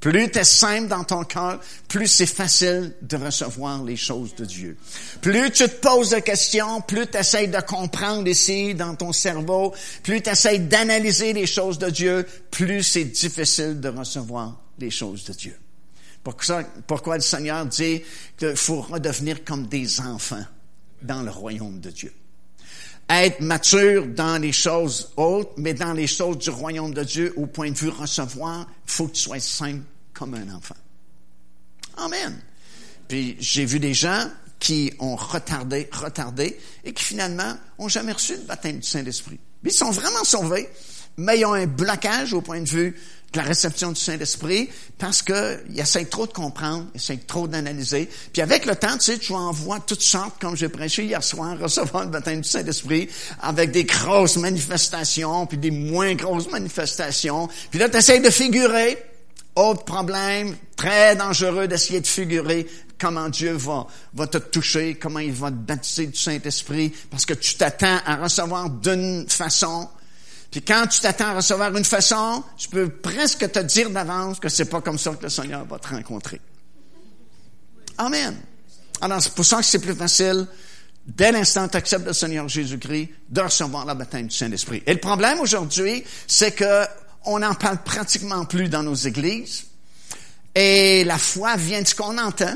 Plus 0.00 0.30
tu 0.30 0.38
es 0.38 0.44
simple 0.44 0.88
dans 0.88 1.02
ton 1.02 1.24
cœur, 1.24 1.60
plus 1.88 2.06
c'est 2.06 2.26
facile 2.26 2.94
de 3.02 3.16
recevoir 3.16 3.82
les 3.82 3.96
choses 3.96 4.34
de 4.36 4.44
Dieu. 4.44 4.76
Plus 5.20 5.50
tu 5.50 5.64
te 5.64 5.80
poses 5.80 6.10
de 6.10 6.20
questions, 6.20 6.80
plus 6.82 7.08
tu 7.08 7.18
essaies 7.18 7.48
de 7.48 7.60
comprendre 7.60 8.28
ici 8.28 8.74
dans 8.74 8.94
ton 8.94 9.12
cerveau, 9.12 9.74
plus 10.04 10.22
tu 10.22 10.30
essaies 10.30 10.60
d'analyser 10.60 11.32
les 11.32 11.46
choses 11.46 11.78
de 11.78 11.90
Dieu, 11.90 12.26
plus 12.50 12.84
c'est 12.84 13.06
difficile 13.06 13.80
de 13.80 13.88
recevoir 13.88 14.60
les 14.78 14.90
choses 14.90 15.24
de 15.24 15.32
Dieu. 15.32 15.56
Pourquoi, 16.22 16.62
pourquoi 16.86 17.16
le 17.16 17.22
Seigneur 17.22 17.66
dit 17.66 18.02
qu'il 18.36 18.56
faut 18.56 18.82
redevenir 18.82 19.44
comme 19.44 19.66
des 19.66 20.00
enfants 20.00 20.44
dans 21.02 21.22
le 21.22 21.30
royaume 21.30 21.80
de 21.80 21.90
Dieu? 21.90 22.12
Être 23.08 23.40
mature 23.40 24.06
dans 24.06 24.40
les 24.40 24.52
choses 24.52 25.12
hautes, 25.16 25.52
mais 25.56 25.74
dans 25.74 25.92
les 25.92 26.06
choses 26.06 26.38
du 26.38 26.50
royaume 26.50 26.92
de 26.92 27.04
Dieu, 27.04 27.32
au 27.36 27.46
point 27.46 27.70
de 27.70 27.76
vue 27.76 27.88
recevoir, 27.88 28.66
il 28.86 28.90
faut 28.90 29.08
que 29.08 29.14
tu 29.14 29.22
sois 29.22 29.40
simple 29.40 29.82
comme 30.12 30.34
un 30.34 30.54
enfant. 30.54 30.76
Amen. 31.96 32.38
Puis 33.08 33.36
j'ai 33.40 33.64
vu 33.64 33.80
des 33.80 33.94
gens 33.94 34.28
qui 34.58 34.92
ont 34.98 35.16
retardé, 35.16 35.88
retardé, 35.92 36.58
et 36.84 36.92
qui 36.92 37.04
finalement 37.04 37.56
ont 37.78 37.88
jamais 37.88 38.12
reçu 38.12 38.34
le 38.34 38.42
baptême 38.42 38.78
du 38.78 38.86
Saint-Esprit. 38.86 39.38
Ils 39.64 39.72
sont 39.72 39.90
vraiment 39.90 40.24
sauvés, 40.24 40.68
mais 41.16 41.40
ils 41.40 41.46
ont 41.46 41.54
un 41.54 41.66
blocage 41.66 42.32
au 42.34 42.40
point 42.40 42.60
de 42.60 42.68
vue 42.68 42.96
de 43.32 43.38
la 43.38 43.44
réception 43.44 43.92
du 43.92 44.00
Saint-Esprit 44.00 44.70
parce 44.96 45.22
qu'ils 45.22 45.78
essaient 45.78 46.06
trop 46.06 46.26
de 46.26 46.32
comprendre, 46.32 46.86
ils 46.94 46.96
essaient 46.96 47.18
trop 47.18 47.46
d'analyser. 47.46 48.08
Puis 48.32 48.40
avec 48.40 48.64
le 48.64 48.74
temps, 48.74 48.96
tu 48.96 49.12
sais, 49.12 49.18
tu 49.18 49.32
en 49.34 49.52
vois 49.52 49.80
toutes 49.80 50.02
sortes, 50.02 50.40
comme 50.40 50.56
j'ai 50.56 50.68
prêché 50.68 51.04
hier 51.04 51.22
soir, 51.22 51.58
recevoir 51.60 52.04
le 52.04 52.10
baptême 52.10 52.40
du 52.40 52.48
Saint-Esprit 52.48 53.08
avec 53.40 53.70
des 53.70 53.84
grosses 53.84 54.36
manifestations, 54.36 55.46
puis 55.46 55.58
des 55.58 55.70
moins 55.70 56.14
grosses 56.14 56.50
manifestations. 56.50 57.48
Puis 57.70 57.78
là, 57.78 57.88
tu 57.88 57.98
essaies 57.98 58.20
de 58.20 58.30
figurer. 58.30 58.98
Autre 59.56 59.84
problème, 59.84 60.56
très 60.76 61.16
dangereux 61.16 61.66
d'essayer 61.66 62.00
de 62.00 62.06
figurer 62.06 62.66
comment 62.98 63.28
Dieu 63.28 63.52
va, 63.52 63.86
va 64.14 64.26
te 64.26 64.38
toucher, 64.38 64.94
comment 64.94 65.18
il 65.18 65.32
va 65.32 65.50
te 65.50 65.56
baptiser 65.56 66.06
du 66.06 66.18
Saint-Esprit, 66.18 66.92
parce 67.10 67.26
que 67.26 67.34
tu 67.34 67.56
t'attends 67.56 67.98
à 68.06 68.16
recevoir 68.16 68.70
d'une 68.70 69.28
façon. 69.28 69.88
Puis 70.50 70.62
quand 70.62 70.86
tu 70.86 71.00
t'attends 71.00 71.28
à 71.28 71.34
recevoir 71.34 71.76
une 71.76 71.84
façon, 71.84 72.42
je 72.56 72.68
peux 72.68 72.88
presque 72.88 73.50
te 73.50 73.58
dire 73.58 73.90
d'avance 73.90 74.40
que 74.40 74.48
c'est 74.48 74.64
pas 74.64 74.80
comme 74.80 74.98
ça 74.98 75.12
que 75.12 75.24
le 75.24 75.28
Seigneur 75.28 75.64
va 75.66 75.78
te 75.78 75.88
rencontrer. 75.88 76.40
Amen. 77.98 78.36
Alors, 79.00 79.22
c'est 79.22 79.34
pour 79.34 79.44
ça 79.44 79.58
que 79.58 79.64
c'est 79.64 79.78
plus 79.78 79.94
facile, 79.94 80.46
dès 81.06 81.32
l'instant 81.32 81.66
où 81.66 81.68
tu 81.68 81.76
acceptes 81.76 82.06
le 82.06 82.12
Seigneur 82.12 82.48
Jésus-Christ, 82.48 83.10
de 83.28 83.40
recevoir 83.40 83.84
la 83.84 83.94
baptême 83.94 84.28
du 84.28 84.36
Saint-Esprit. 84.36 84.82
Et 84.86 84.94
le 84.94 85.00
problème 85.00 85.40
aujourd'hui, 85.40 86.02
c'est 86.26 86.52
que 86.52 86.86
on 87.24 87.40
n'en 87.40 87.54
parle 87.54 87.82
pratiquement 87.82 88.44
plus 88.44 88.68
dans 88.68 88.82
nos 88.82 88.94
églises. 88.94 89.64
Et 90.54 91.04
la 91.04 91.18
foi 91.18 91.56
vient 91.56 91.82
de 91.82 91.86
ce 91.86 91.94
qu'on 91.94 92.16
entend. 92.16 92.54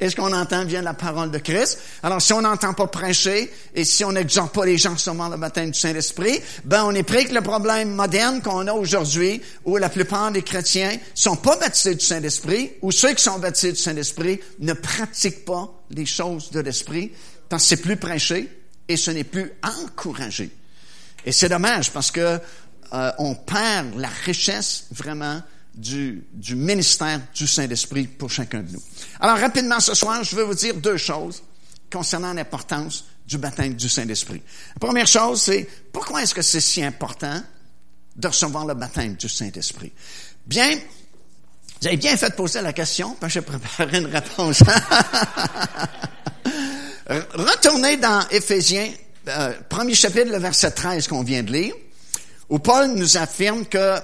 Et 0.00 0.10
ce 0.10 0.16
qu'on 0.16 0.32
entend 0.32 0.64
de 0.64 0.76
la 0.76 0.94
parole 0.94 1.30
de 1.30 1.38
Christ? 1.38 1.78
Alors, 2.04 2.22
si 2.22 2.32
on 2.32 2.42
n'entend 2.42 2.72
pas 2.72 2.86
prêcher 2.86 3.52
et 3.74 3.84
si 3.84 4.04
on 4.04 4.12
n'exhorte 4.12 4.54
pas 4.54 4.64
les 4.64 4.78
gens 4.78 4.92
recevoir 4.92 5.28
le 5.28 5.36
baptême 5.36 5.72
du 5.72 5.78
Saint-Esprit, 5.78 6.40
ben, 6.64 6.84
on 6.84 6.94
est 6.94 7.02
pris 7.02 7.26
que 7.26 7.34
le 7.34 7.40
problème 7.40 7.94
moderne 7.94 8.40
qu'on 8.40 8.66
a 8.68 8.72
aujourd'hui, 8.72 9.42
où 9.64 9.76
la 9.76 9.88
plupart 9.88 10.30
des 10.30 10.42
chrétiens 10.42 10.96
sont 11.14 11.36
pas 11.36 11.56
baptisés 11.56 11.96
du 11.96 12.04
Saint-Esprit, 12.04 12.72
ou 12.82 12.92
ceux 12.92 13.12
qui 13.14 13.24
sont 13.24 13.40
baptisés 13.40 13.72
du 13.72 13.80
Saint-Esprit 13.80 14.38
ne 14.60 14.72
pratiquent 14.72 15.44
pas 15.44 15.68
les 15.90 16.06
choses 16.06 16.52
de 16.52 16.60
l'Esprit, 16.60 17.10
parce 17.48 17.64
que 17.64 17.68
c'est 17.70 17.82
plus 17.82 17.96
prêché 17.96 18.48
et 18.86 18.96
ce 18.96 19.10
n'est 19.10 19.24
plus 19.24 19.52
encouragé. 19.62 20.50
Et 21.24 21.32
c'est 21.32 21.48
dommage 21.48 21.90
parce 21.90 22.12
que 22.12 22.38
euh, 22.92 23.12
on 23.18 23.34
perd 23.34 23.98
la 23.98 24.08
richesse 24.24 24.86
vraiment 24.92 25.42
du, 25.78 26.24
du 26.32 26.56
ministère 26.56 27.20
du 27.34 27.46
Saint-Esprit 27.46 28.08
pour 28.08 28.30
chacun 28.30 28.60
de 28.60 28.72
nous. 28.72 28.82
Alors 29.20 29.38
rapidement 29.38 29.80
ce 29.80 29.94
soir, 29.94 30.24
je 30.24 30.34
veux 30.34 30.42
vous 30.42 30.54
dire 30.54 30.74
deux 30.74 30.96
choses 30.96 31.42
concernant 31.90 32.32
l'importance 32.32 33.04
du 33.26 33.38
baptême 33.38 33.74
du 33.74 33.88
Saint-Esprit. 33.88 34.42
La 34.74 34.80
première 34.80 35.06
chose, 35.06 35.42
c'est 35.42 35.68
pourquoi 35.92 36.22
est-ce 36.22 36.34
que 36.34 36.42
c'est 36.42 36.60
si 36.60 36.82
important 36.82 37.40
de 38.16 38.26
recevoir 38.26 38.66
le 38.66 38.74
baptême 38.74 39.14
du 39.14 39.28
Saint-Esprit? 39.28 39.92
Bien, 40.46 40.76
vous 41.80 41.86
avez 41.86 41.96
bien 41.96 42.16
fait 42.16 42.30
de 42.30 42.34
poser 42.34 42.60
la 42.60 42.72
question, 42.72 43.16
parce 43.20 43.32
que 43.32 43.40
j'ai 43.40 43.46
préparé 43.46 43.98
une 43.98 44.06
réponse. 44.06 44.62
Retournez 47.08 47.98
dans 47.98 48.26
Éphésiens, 48.30 48.90
euh, 49.28 49.52
premier 49.68 49.94
chapitre, 49.94 50.32
le 50.32 50.38
verset 50.38 50.72
13 50.72 51.06
qu'on 51.06 51.22
vient 51.22 51.42
de 51.42 51.52
lire, 51.52 51.74
où 52.48 52.58
Paul 52.58 52.88
nous 52.88 53.16
affirme 53.16 53.64
que 53.66 53.98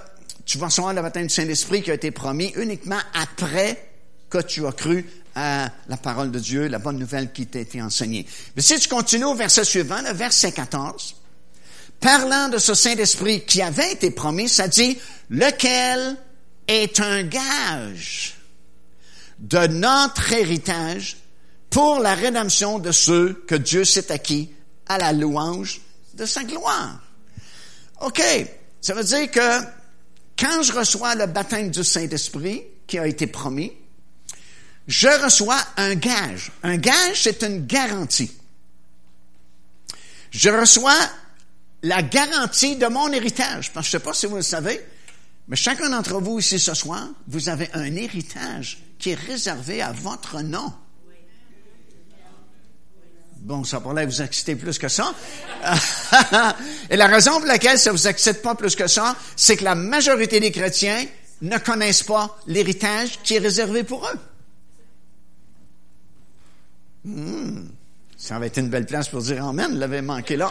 tu 0.45 0.59
vas 0.59 0.67
recevoir 0.67 0.95
le 0.95 1.03
baptême 1.03 1.27
du 1.27 1.35
Saint-Esprit 1.35 1.83
qui 1.83 1.91
a 1.91 1.95
été 1.95 2.11
promis 2.11 2.53
uniquement 2.57 3.01
après 3.15 3.91
que 4.29 4.39
tu 4.39 4.67
as 4.67 4.73
cru 4.73 5.07
à 5.35 5.71
la 5.89 5.97
parole 5.97 6.31
de 6.31 6.39
Dieu, 6.39 6.69
la 6.69 6.79
bonne 6.79 6.99
nouvelle 6.99 7.33
qui 7.33 7.47
t'a 7.47 7.61
été 7.61 7.83
enseignée. 7.83 8.27
Mais 8.55 8.63
si 8.63 8.79
tu 8.79 8.89
continues 8.89 9.25
au 9.25 9.35
verset 9.35 9.65
suivant, 9.65 10.01
le 10.03 10.13
verset 10.13 10.53
14, 10.53 11.17
parlant 12.01 12.49
de 12.49 12.59
ce 12.59 12.75
Saint-Esprit 12.75 13.45
qui 13.45 13.63
avait 13.63 13.93
été 13.93 14.11
promis, 14.11 14.49
ça 14.49 14.69
dit, 14.69 14.99
lequel 15.31 16.17
est 16.69 17.01
un 17.01 17.23
gage 17.25 18.37
de 19.39 19.67
notre 19.67 20.33
héritage 20.33 21.17
pour 21.71 21.99
la 21.99 22.15
rédemption 22.15 22.79
de 22.79 22.93
ceux 22.93 23.35
que 23.49 23.55
Dieu 23.55 23.85
s'est 23.85 24.13
acquis 24.13 24.51
à 24.87 24.99
la 24.99 25.13
louange 25.13 25.81
de 26.15 26.27
sa 26.27 26.45
gloire. 26.45 27.01
OK, 28.01 28.23
ça 28.81 28.95
veut 28.95 29.05
dire 29.05 29.31
que 29.31 29.65
quand 30.39 30.63
je 30.63 30.73
reçois 30.73 31.15
le 31.15 31.27
baptême 31.27 31.71
du 31.71 31.85
Saint-Esprit 31.85 32.63
qui 32.87 32.99
a 32.99 33.07
été 33.07 33.27
promis, 33.27 33.73
je 34.87 35.09
reçois 35.23 35.61
un 35.77 35.95
gage. 35.95 36.53
Un 36.63 36.77
gage, 36.77 37.23
c'est 37.23 37.43
une 37.43 37.67
garantie. 37.67 38.33
Je 40.31 40.51
reçois 40.51 40.99
la 41.83 42.03
garantie 42.03 42.77
de 42.77 42.87
mon 42.87 43.11
héritage. 43.13 43.73
Parce 43.73 43.87
que 43.87 43.93
je 43.93 43.97
ne 43.97 44.01
sais 44.01 44.05
pas 44.05 44.15
si 44.15 44.27
vous 44.27 44.37
le 44.37 44.43
savez, 44.43 44.85
mais 45.49 45.57
chacun 45.57 45.91
d'entre 45.91 46.21
vous 46.21 46.39
ici 46.39 46.59
ce 46.59 46.75
soir, 46.75 47.09
vous 47.29 47.49
avez 47.49 47.71
un 47.73 47.95
héritage 47.95 48.83
qui 48.99 49.11
est 49.11 49.15
réservé 49.15 49.83
à 49.83 49.93
votre 49.93 50.41
nom. 50.41 50.73
Bon, 53.45 53.63
ça 53.63 53.79
pourrait 53.79 54.07
vous 54.07 54.23
exciter 54.23 54.57
plus 54.57 54.79
que 54.79 54.89
ça. 54.89 55.15
Et 56.91 56.97
la 56.97 57.07
raison 57.07 57.33
pour 57.33 57.47
laquelle 57.47 57.79
ça 57.79 57.93
vous 57.93 58.09
excite 58.09 58.41
pas 58.41 58.55
plus 58.55 58.75
que 58.75 58.87
ça, 58.87 59.15
c'est 59.37 59.59
que 59.59 59.65
la 59.65 59.75
majorité 59.75 60.41
des 60.41 60.51
chrétiens 60.51 61.05
ne 61.43 61.59
connaissent 61.59 62.05
pas 62.05 62.39
l'héritage 62.47 63.19
qui 63.23 63.35
est 63.35 63.41
réservé 63.41 63.85
pour 63.85 64.09
eux. 64.09 64.19
Hmm. 67.05 67.67
Ça 68.17 68.37
avait 68.37 68.47
été 68.47 68.63
une 68.63 68.71
belle 68.71 68.87
place 68.87 69.09
pour 69.11 69.21
dire 69.21 69.45
Amen, 69.45 69.79
l'avait 69.79 70.01
manqué 70.01 70.39
là. 70.39 70.51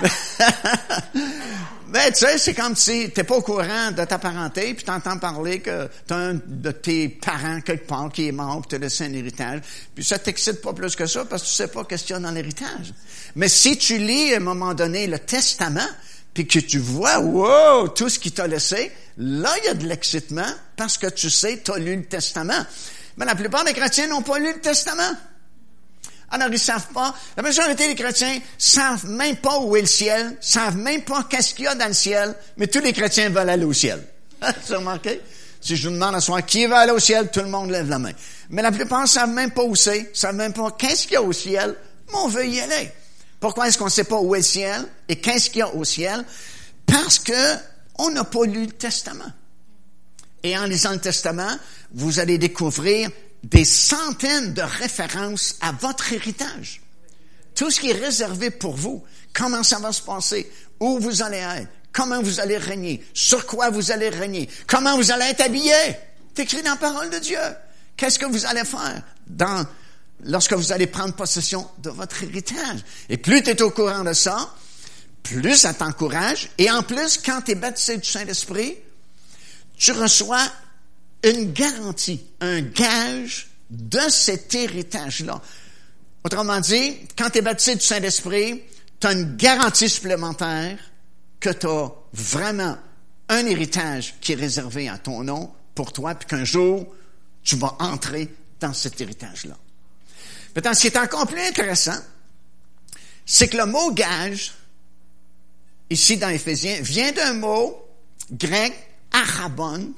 Ben, 1.90 2.12
tu 2.12 2.20
sais, 2.20 2.38
c'est 2.38 2.54
comme 2.54 2.76
si 2.76 3.10
t'es 3.10 3.24
pas 3.24 3.34
au 3.34 3.42
courant 3.42 3.90
de 3.90 4.04
ta 4.04 4.16
parenté, 4.16 4.74
puis 4.74 4.84
t'entends 4.84 5.18
parler 5.18 5.58
que 5.58 5.88
t'as 6.06 6.16
un 6.16 6.34
de 6.34 6.70
tes 6.70 7.08
parents 7.08 7.60
quelque 7.62 7.88
part 7.88 8.12
qui 8.12 8.28
est 8.28 8.32
mort, 8.32 8.60
puis 8.60 8.68
t'as 8.68 8.78
laissé 8.78 9.06
un 9.06 9.12
héritage. 9.12 9.62
Puis 9.92 10.04
ça 10.04 10.20
t'excite 10.20 10.62
pas 10.62 10.72
plus 10.72 10.94
que 10.94 11.06
ça, 11.06 11.24
parce 11.24 11.42
que 11.42 11.48
tu 11.48 11.54
sais 11.54 11.66
pas 11.66 11.82
qu'est-ce 11.82 12.04
qu'il 12.04 12.14
y 12.14 12.16
a 12.16 12.20
dans 12.20 12.30
l'héritage. 12.30 12.94
Mais 13.34 13.48
si 13.48 13.76
tu 13.76 13.98
lis 13.98 14.32
à 14.32 14.36
un 14.36 14.40
moment 14.40 14.72
donné 14.72 15.08
le 15.08 15.18
testament, 15.18 15.88
puis 16.32 16.46
que 16.46 16.60
tu 16.60 16.78
vois, 16.78 17.18
wow, 17.18 17.88
tout 17.88 18.08
ce 18.08 18.20
qu'il 18.20 18.32
t'a 18.32 18.46
laissé, 18.46 18.92
là, 19.18 19.52
il 19.60 19.64
y 19.64 19.68
a 19.70 19.74
de 19.74 19.86
l'excitement, 19.86 20.52
parce 20.76 20.96
que 20.96 21.08
tu 21.08 21.28
sais, 21.28 21.60
t'as 21.64 21.76
lu 21.76 21.96
le 21.96 22.04
testament. 22.04 22.64
Mais 23.16 23.26
la 23.26 23.34
plupart 23.34 23.64
des 23.64 23.72
chrétiens 23.72 24.06
n'ont 24.06 24.22
pas 24.22 24.38
lu 24.38 24.52
le 24.52 24.60
testament. 24.60 25.12
Alors, 26.30 26.48
ils 26.50 26.58
savent 26.58 26.88
pas. 26.88 27.14
La 27.36 27.42
majorité 27.42 27.88
des 27.88 27.94
chrétiens 27.94 28.38
savent 28.56 29.06
même 29.06 29.36
pas 29.36 29.58
où 29.58 29.76
est 29.76 29.80
le 29.80 29.86
ciel, 29.86 30.36
savent 30.40 30.76
même 30.76 31.02
pas 31.02 31.26
qu'est-ce 31.28 31.54
qu'il 31.54 31.64
y 31.64 31.68
a 31.68 31.74
dans 31.74 31.88
le 31.88 31.94
ciel, 31.94 32.34
mais 32.56 32.68
tous 32.68 32.80
les 32.80 32.92
chrétiens 32.92 33.30
veulent 33.30 33.50
aller 33.50 33.64
au 33.64 33.72
ciel. 33.72 34.02
Vous 34.40 34.74
remarqué? 34.76 35.20
Si 35.60 35.76
je 35.76 35.88
vous 35.88 35.94
demande 35.94 36.14
à 36.14 36.20
soir 36.20 36.44
qui 36.46 36.64
va 36.64 36.78
aller 36.78 36.92
au 36.92 36.98
ciel, 36.98 37.30
tout 37.30 37.40
le 37.40 37.48
monde 37.48 37.70
lève 37.70 37.88
la 37.90 37.98
main. 37.98 38.12
Mais 38.48 38.62
la 38.62 38.72
plupart 38.72 39.02
ne 39.02 39.06
savent 39.06 39.30
même 39.30 39.50
pas 39.50 39.62
où 39.62 39.76
c'est, 39.76 40.10
savent 40.14 40.34
même 40.34 40.54
pas 40.54 40.70
qu'est-ce 40.70 41.02
qu'il 41.02 41.12
y 41.12 41.16
a 41.16 41.22
au 41.22 41.32
ciel, 41.32 41.76
mais 42.08 42.16
on 42.16 42.28
veut 42.28 42.46
y 42.46 42.60
aller. 42.60 42.90
Pourquoi 43.38 43.68
est-ce 43.68 43.76
qu'on 43.76 43.90
sait 43.90 44.04
pas 44.04 44.18
où 44.18 44.34
est 44.34 44.38
le 44.38 44.44
ciel 44.44 44.86
et 45.08 45.16
qu'est-ce 45.16 45.50
qu'il 45.50 45.58
y 45.58 45.62
a 45.62 45.74
au 45.74 45.84
ciel? 45.84 46.24
Parce 46.86 47.18
que 47.18 47.56
on 47.98 48.10
n'a 48.10 48.24
pas 48.24 48.44
lu 48.44 48.66
le 48.66 48.72
Testament. 48.72 49.30
Et 50.42 50.56
en 50.56 50.64
lisant 50.64 50.92
le 50.92 50.98
Testament, 50.98 51.58
vous 51.92 52.18
allez 52.18 52.38
découvrir 52.38 53.10
des 53.42 53.64
centaines 53.64 54.52
de 54.54 54.62
références 54.62 55.56
à 55.60 55.72
votre 55.72 56.12
héritage. 56.12 56.82
Tout 57.54 57.70
ce 57.70 57.80
qui 57.80 57.90
est 57.90 58.04
réservé 58.04 58.50
pour 58.50 58.76
vous, 58.76 59.04
comment 59.32 59.62
ça 59.62 59.78
va 59.78 59.92
se 59.92 60.02
passer, 60.02 60.50
où 60.78 60.98
vous 60.98 61.22
allez 61.22 61.38
être, 61.38 61.68
comment 61.92 62.22
vous 62.22 62.40
allez 62.40 62.58
régner, 62.58 63.04
sur 63.14 63.46
quoi 63.46 63.70
vous 63.70 63.90
allez 63.90 64.08
régner, 64.08 64.48
comment 64.66 64.96
vous 64.96 65.10
allez 65.10 65.26
être 65.26 65.42
habillé. 65.42 65.74
C'est 66.34 66.42
écrit 66.42 66.62
dans 66.62 66.70
la 66.70 66.76
parole 66.76 67.10
de 67.10 67.18
Dieu. 67.18 67.38
Qu'est-ce 67.96 68.18
que 68.18 68.26
vous 68.26 68.46
allez 68.46 68.64
faire 68.64 69.02
dans, 69.26 69.66
lorsque 70.24 70.54
vous 70.54 70.72
allez 70.72 70.86
prendre 70.86 71.14
possession 71.14 71.68
de 71.78 71.90
votre 71.90 72.22
héritage? 72.22 72.80
Et 73.08 73.18
plus 73.18 73.42
tu 73.42 73.50
es 73.50 73.62
au 73.62 73.70
courant 73.70 74.04
de 74.04 74.12
ça, 74.12 74.54
plus 75.22 75.56
ça 75.56 75.74
t'encourage. 75.74 76.50
Et 76.56 76.70
en 76.70 76.82
plus, 76.82 77.18
quand 77.18 77.42
tu 77.42 77.52
es 77.52 77.54
baptisé 77.54 77.98
du 77.98 78.08
Saint-Esprit, 78.08 78.76
tu 79.76 79.92
reçois 79.92 80.46
une 81.22 81.52
garantie, 81.52 82.24
un 82.40 82.60
gage 82.62 83.48
de 83.70 84.00
cet 84.08 84.54
héritage-là. 84.54 85.40
Autrement 86.24 86.60
dit, 86.60 86.98
quand 87.16 87.30
tu 87.30 87.38
es 87.38 87.42
baptisé 87.42 87.76
du 87.76 87.84
Saint-Esprit, 87.84 88.62
tu 88.98 89.06
as 89.06 89.12
une 89.12 89.36
garantie 89.36 89.88
supplémentaire 89.88 90.78
que 91.38 91.50
tu 91.50 91.66
as 91.66 91.90
vraiment 92.12 92.76
un 93.28 93.46
héritage 93.46 94.14
qui 94.20 94.32
est 94.32 94.36
réservé 94.36 94.88
à 94.88 94.98
ton 94.98 95.22
nom 95.22 95.52
pour 95.74 95.92
toi, 95.92 96.14
puis 96.14 96.28
qu'un 96.28 96.44
jour, 96.44 96.86
tu 97.42 97.56
vas 97.56 97.76
entrer 97.78 98.28
dans 98.58 98.74
cet 98.74 99.00
héritage-là. 99.00 99.56
Maintenant, 100.54 100.74
ce 100.74 100.80
qui 100.80 100.86
est 100.88 100.98
encore 100.98 101.26
plus 101.26 101.40
intéressant, 101.40 101.98
c'est 103.24 103.48
que 103.48 103.56
le 103.56 103.66
mot 103.66 103.92
gage, 103.92 104.52
ici 105.88 106.16
dans 106.16 106.28
Éphésiens, 106.28 106.80
vient 106.82 107.12
d'un 107.12 107.34
mot 107.34 107.80
grec, 108.32 108.74
arabon, 109.12 109.92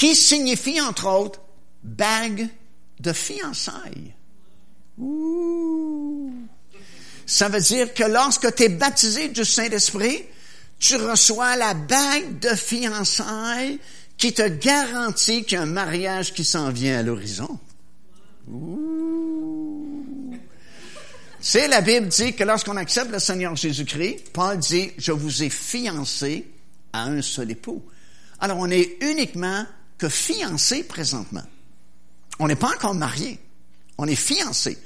qui 0.00 0.16
signifie, 0.16 0.80
entre 0.80 1.06
autres, 1.08 1.42
bague 1.82 2.48
de 3.00 3.12
fiançailles. 3.12 4.14
Ça 7.26 7.50
veut 7.50 7.60
dire 7.60 7.92
que 7.92 8.04
lorsque 8.04 8.54
tu 8.54 8.62
es 8.62 8.68
baptisé 8.70 9.28
du 9.28 9.44
Saint-Esprit, 9.44 10.24
tu 10.78 10.96
reçois 10.96 11.54
la 11.56 11.74
bague 11.74 12.38
de 12.38 12.48
fiançailles 12.48 13.78
qui 14.16 14.32
te 14.32 14.48
garantit 14.48 15.44
qu'il 15.44 15.56
y 15.56 15.60
a 15.60 15.64
un 15.64 15.66
mariage 15.66 16.32
qui 16.32 16.46
s'en 16.46 16.70
vient 16.70 17.00
à 17.00 17.02
l'horizon. 17.02 17.58
C'est 21.40 21.68
la 21.68 21.82
Bible 21.82 22.08
dit 22.08 22.34
que 22.34 22.44
lorsqu'on 22.44 22.78
accepte 22.78 23.12
le 23.12 23.18
Seigneur 23.18 23.54
Jésus-Christ, 23.54 24.30
Paul 24.32 24.56
dit, 24.56 24.92
je 24.96 25.12
vous 25.12 25.42
ai 25.42 25.50
fiancé 25.50 26.46
à 26.94 27.04
un 27.04 27.20
seul 27.20 27.50
époux. 27.50 27.82
Alors 28.38 28.56
on 28.56 28.70
est 28.70 28.96
uniquement 29.02 29.66
que 30.00 30.08
fiancés 30.08 30.82
présentement. 30.82 31.44
On 32.38 32.48
n'est 32.48 32.56
pas 32.56 32.68
encore 32.68 32.94
mariés. 32.94 33.38
On 33.98 34.06
est 34.06 34.16
fiancés. 34.16 34.78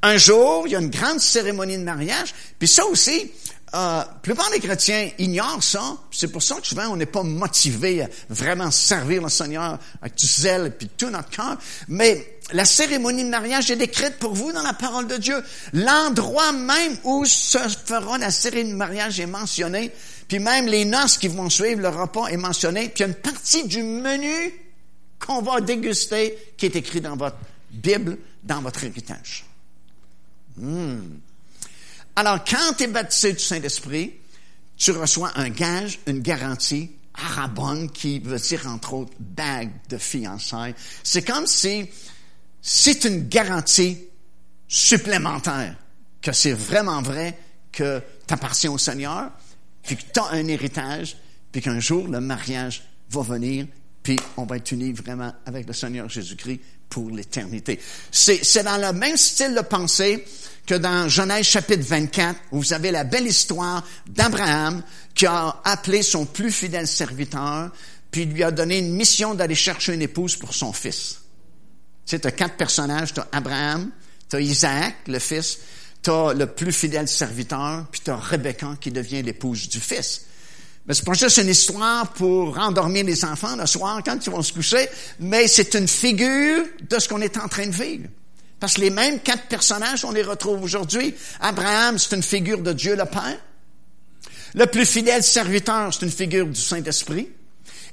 Un 0.00 0.16
jour, 0.16 0.66
il 0.66 0.72
y 0.72 0.76
a 0.76 0.80
une 0.80 0.90
grande 0.90 1.20
cérémonie 1.20 1.76
de 1.76 1.82
mariage. 1.82 2.34
Puis 2.58 2.66
ça 2.66 2.86
aussi, 2.86 3.30
euh, 3.74 3.98
la 3.98 4.18
plupart 4.22 4.50
des 4.50 4.60
chrétiens 4.60 5.10
ignorent 5.18 5.62
ça. 5.62 5.98
C'est 6.10 6.28
pour 6.28 6.42
ça 6.42 6.56
que 6.56 6.66
souvent, 6.66 6.88
on 6.88 6.96
n'est 6.96 7.04
pas 7.04 7.22
motivé 7.22 8.02
à 8.02 8.08
vraiment 8.30 8.70
servir 8.70 9.22
le 9.22 9.28
Seigneur 9.28 9.78
avec 10.00 10.14
du 10.14 10.26
zèle 10.26 10.74
et 10.80 10.86
tout 10.96 11.10
notre 11.10 11.28
cœur. 11.28 11.58
Mais 11.88 12.38
la 12.52 12.64
cérémonie 12.64 13.24
de 13.24 13.28
mariage 13.28 13.70
est 13.70 13.76
décrite 13.76 14.18
pour 14.18 14.34
vous 14.34 14.50
dans 14.52 14.62
la 14.62 14.72
parole 14.72 15.08
de 15.08 15.18
Dieu. 15.18 15.42
L'endroit 15.74 16.52
même 16.52 16.96
où 17.04 17.26
se 17.26 17.58
fera 17.84 18.16
la 18.16 18.30
cérémonie 18.30 18.72
de 18.72 18.76
mariage 18.76 19.20
est 19.20 19.26
mentionné. 19.26 19.92
Puis 20.28 20.38
même 20.38 20.66
les 20.66 20.84
noces 20.84 21.18
qui 21.18 21.28
vont 21.28 21.50
suivre 21.50 21.80
le 21.80 21.88
repas 21.88 22.26
est 22.26 22.36
mentionné. 22.36 22.88
Puis 22.88 22.98
il 22.98 23.00
y 23.00 23.04
a 23.04 23.08
une 23.08 23.14
partie 23.14 23.66
du 23.66 23.82
menu 23.82 24.52
qu'on 25.18 25.42
va 25.42 25.60
déguster 25.60 26.36
qui 26.56 26.66
est 26.66 26.76
écrit 26.76 27.00
dans 27.00 27.16
votre 27.16 27.38
Bible, 27.70 28.18
dans 28.42 28.60
votre 28.60 28.84
héritage. 28.84 29.44
Hmm. 30.56 31.18
Alors, 32.16 32.44
quand 32.44 32.74
tu 32.76 32.84
es 32.84 32.86
baptisé 32.86 33.32
du 33.32 33.40
Saint-Esprit, 33.40 34.14
tu 34.76 34.92
reçois 34.92 35.32
un 35.34 35.48
gage, 35.50 35.98
une 36.06 36.20
garantie, 36.20 36.92
arabonne, 37.14 37.90
qui 37.90 38.20
veut 38.20 38.38
dire, 38.38 38.66
entre 38.68 38.94
autres, 38.94 39.12
bague 39.18 39.72
de 39.88 39.98
fiançailles. 39.98 40.74
C'est 41.02 41.22
comme 41.22 41.46
si 41.46 41.88
c'est 42.62 43.04
une 43.04 43.28
garantie 43.28 43.98
supplémentaire 44.68 45.76
que 46.22 46.32
c'est 46.32 46.52
vraiment 46.52 47.02
vrai 47.02 47.38
que 47.70 48.00
tu 48.26 48.34
appartiens 48.34 48.72
au 48.72 48.78
Seigneur, 48.78 49.30
puis 49.84 49.96
que 49.96 50.02
tu 50.02 50.20
un 50.20 50.46
héritage, 50.46 51.16
puis 51.52 51.62
qu'un 51.62 51.80
jour, 51.80 52.08
le 52.08 52.20
mariage 52.20 52.82
va 53.10 53.22
venir, 53.22 53.66
puis 54.02 54.18
on 54.36 54.44
va 54.44 54.56
être 54.56 54.72
unis 54.72 54.92
vraiment 54.92 55.32
avec 55.46 55.66
le 55.66 55.72
Seigneur 55.72 56.08
Jésus-Christ 56.08 56.60
pour 56.88 57.10
l'éternité. 57.10 57.80
C'est 58.10 58.62
dans 58.62 58.76
le 58.76 58.92
même 58.92 59.16
style 59.16 59.54
de 59.54 59.60
pensée 59.60 60.24
que 60.66 60.74
dans 60.74 61.08
Genèse 61.08 61.46
chapitre 61.46 61.84
24, 61.84 62.40
où 62.52 62.60
vous 62.60 62.72
avez 62.72 62.90
la 62.90 63.04
belle 63.04 63.26
histoire 63.26 63.86
d'Abraham 64.06 64.82
qui 65.14 65.26
a 65.26 65.60
appelé 65.64 66.02
son 66.02 66.24
plus 66.24 66.50
fidèle 66.50 66.86
serviteur, 66.86 67.70
puis 68.10 68.26
lui 68.26 68.42
a 68.42 68.50
donné 68.50 68.78
une 68.78 68.94
mission 68.94 69.34
d'aller 69.34 69.54
chercher 69.54 69.94
une 69.94 70.02
épouse 70.02 70.36
pour 70.36 70.54
son 70.54 70.72
fils. 70.72 71.20
Tu 72.06 72.16
sais, 72.16 72.26
as 72.26 72.30
quatre 72.30 72.56
personnages, 72.56 73.12
tu 73.12 73.20
as 73.20 73.28
Abraham, 73.32 73.90
tu 74.28 74.36
as 74.36 74.40
Isaac, 74.40 74.94
le 75.06 75.18
fils, 75.18 75.58
tu 76.04 76.10
as 76.10 76.34
le 76.34 76.46
plus 76.46 76.72
fidèle 76.72 77.08
serviteur, 77.08 77.86
puis 77.90 78.02
tu 78.04 78.10
as 78.10 78.16
Rebecca 78.16 78.76
qui 78.80 78.90
devient 78.90 79.22
l'épouse 79.22 79.68
du 79.68 79.80
fils. 79.80 80.26
Mais 80.86 80.92
c'est 80.92 81.04
pas 81.04 81.14
juste 81.14 81.38
une 81.38 81.48
histoire 81.48 82.12
pour 82.12 82.58
endormir 82.58 83.04
les 83.04 83.24
enfants 83.24 83.56
le 83.56 83.66
soir 83.66 84.02
quand 84.04 84.18
ils 84.24 84.30
vont 84.30 84.42
se 84.42 84.52
coucher, 84.52 84.86
mais 85.18 85.48
c'est 85.48 85.74
une 85.74 85.88
figure 85.88 86.64
de 86.88 86.98
ce 86.98 87.08
qu'on 87.08 87.22
est 87.22 87.38
en 87.38 87.48
train 87.48 87.66
de 87.66 87.72
vivre. 87.72 88.08
Parce 88.60 88.74
que 88.74 88.82
les 88.82 88.90
mêmes 88.90 89.20
quatre 89.20 89.46
personnages, 89.46 90.04
on 90.04 90.12
les 90.12 90.22
retrouve 90.22 90.62
aujourd'hui. 90.62 91.14
Abraham, 91.40 91.98
c'est 91.98 92.14
une 92.14 92.22
figure 92.22 92.60
de 92.60 92.72
Dieu 92.72 92.96
le 92.96 93.06
Père. 93.06 93.38
Le 94.54 94.66
plus 94.66 94.86
fidèle 94.86 95.22
serviteur, 95.22 95.92
c'est 95.92 96.04
une 96.04 96.12
figure 96.12 96.46
du 96.46 96.60
Saint-Esprit. 96.60 97.28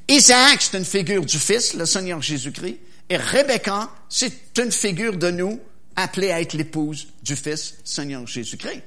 Isaac, 0.07 0.61
c'est 0.61 0.77
une 0.77 0.85
figure 0.85 1.25
du 1.25 1.39
Fils, 1.39 1.73
le 1.73 1.85
Seigneur 1.85 2.21
Jésus-Christ. 2.21 2.77
Et 3.09 3.17
Rebecca, 3.17 3.89
c'est 4.09 4.57
une 4.59 4.71
figure 4.71 5.17
de 5.17 5.31
nous, 5.31 5.59
appelée 6.01 6.31
à 6.31 6.41
être 6.41 6.53
l'épouse 6.53 7.07
du 7.23 7.35
Fils, 7.35 7.75
Seigneur 7.83 8.25
Jésus-Christ. 8.27 8.81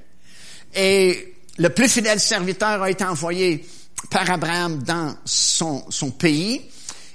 Et 0.75 1.35
le 1.57 1.69
plus 1.69 1.87
fidèle 1.87 2.19
serviteur 2.19 2.81
a 2.81 2.89
été 2.89 3.03
envoyé 3.03 3.65
par 4.09 4.29
Abraham 4.29 4.83
dans 4.83 5.15
son, 5.25 6.11
pays. 6.11 6.61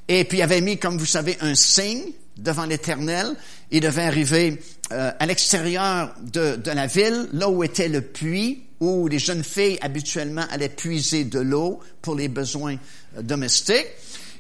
Et 0.09 0.25
puis 0.25 0.39
il 0.39 0.43
avait 0.43 0.61
mis, 0.61 0.79
comme 0.79 0.97
vous 0.97 1.07
savez, 1.07 1.37
un 1.41 1.55
signe 1.55 2.13
devant 2.37 2.65
l'Éternel. 2.65 3.37
Il 3.71 3.81
devait 3.81 4.05
arriver 4.05 4.61
euh, 4.93 5.13
à 5.19 5.27
l'extérieur 5.27 6.15
de, 6.21 6.57
de, 6.57 6.71
la 6.71 6.87
ville, 6.87 7.29
là 7.33 7.49
où 7.49 7.63
était 7.63 7.89
le 7.89 8.01
puits, 8.01 8.65
où 8.81 9.07
les 9.09 9.19
jeunes 9.19 9.45
filles 9.45 9.79
habituellement 9.83 10.47
allaient 10.51 10.71
puiser 10.71 11.25
de 11.25 11.39
l'eau 11.39 11.81
pour 12.01 12.15
les 12.15 12.29
besoins 12.29 12.77
euh, 13.17 13.23
domestiques. 13.23 13.87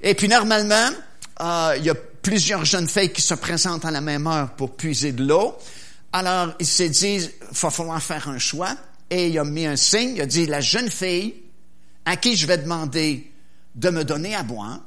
Et 0.02 0.14
puis 0.14 0.28
normalement, 0.28 0.88
euh, 1.40 1.74
il 1.76 1.84
y 1.84 1.90
a 1.90 1.94
plusieurs 2.30 2.64
jeunes 2.64 2.86
filles 2.86 3.10
qui 3.10 3.22
se 3.22 3.34
présentent 3.34 3.84
à 3.84 3.90
la 3.90 4.00
même 4.00 4.24
heure 4.28 4.50
pour 4.54 4.76
puiser 4.76 5.10
de 5.10 5.24
l'eau. 5.24 5.58
Alors 6.12 6.54
il 6.60 6.66
s'est 6.66 6.88
dit, 6.88 7.28
va 7.50 7.70
falloir 7.70 8.00
faire 8.00 8.28
un 8.28 8.38
choix. 8.38 8.76
Et 9.10 9.30
il 9.30 9.38
a 9.40 9.42
mis 9.42 9.66
un 9.66 9.74
signe, 9.74 10.14
il 10.14 10.20
a 10.20 10.26
dit, 10.26 10.46
la 10.46 10.60
jeune 10.60 10.88
fille 10.88 11.34
à 12.04 12.16
qui 12.16 12.36
je 12.36 12.46
vais 12.46 12.58
demander 12.58 13.32
de 13.74 13.90
me 13.90 14.04
donner 14.04 14.36
à 14.36 14.44
boire, 14.44 14.78